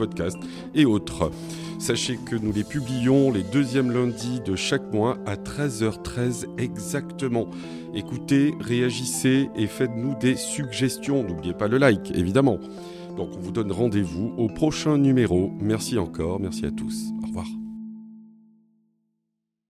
Et 0.76 0.86
autres. 0.86 1.32
Sachez 1.80 2.18
que 2.18 2.36
nous 2.36 2.51
les 2.51 2.63
publions 2.63 3.32
les 3.32 3.43
deuxièmes 3.43 3.91
lundis 3.91 4.39
de 4.43 4.55
chaque 4.55 4.91
mois 4.91 5.18
à 5.26 5.36
13h13 5.36 6.47
exactement. 6.57 7.47
Écoutez, 7.93 8.53
réagissez 8.59 9.49
et 9.55 9.68
faites-nous 9.68 10.15
des 10.20 10.36
suggestions. 10.36 11.24
N'oubliez 11.24 11.53
pas 11.53 11.68
le 11.68 11.78
like, 11.78 12.11
évidemment. 12.15 12.59
Donc 13.15 13.30
on 13.36 13.39
vous 13.39 13.51
donne 13.51 13.72
rendez-vous 13.72 14.34
au 14.38 14.47
prochain 14.47 14.97
numéro. 14.97 15.51
Merci 15.59 15.97
encore, 15.97 16.39
merci 16.39 16.65
à 16.65 16.72
tous. 16.72 17.16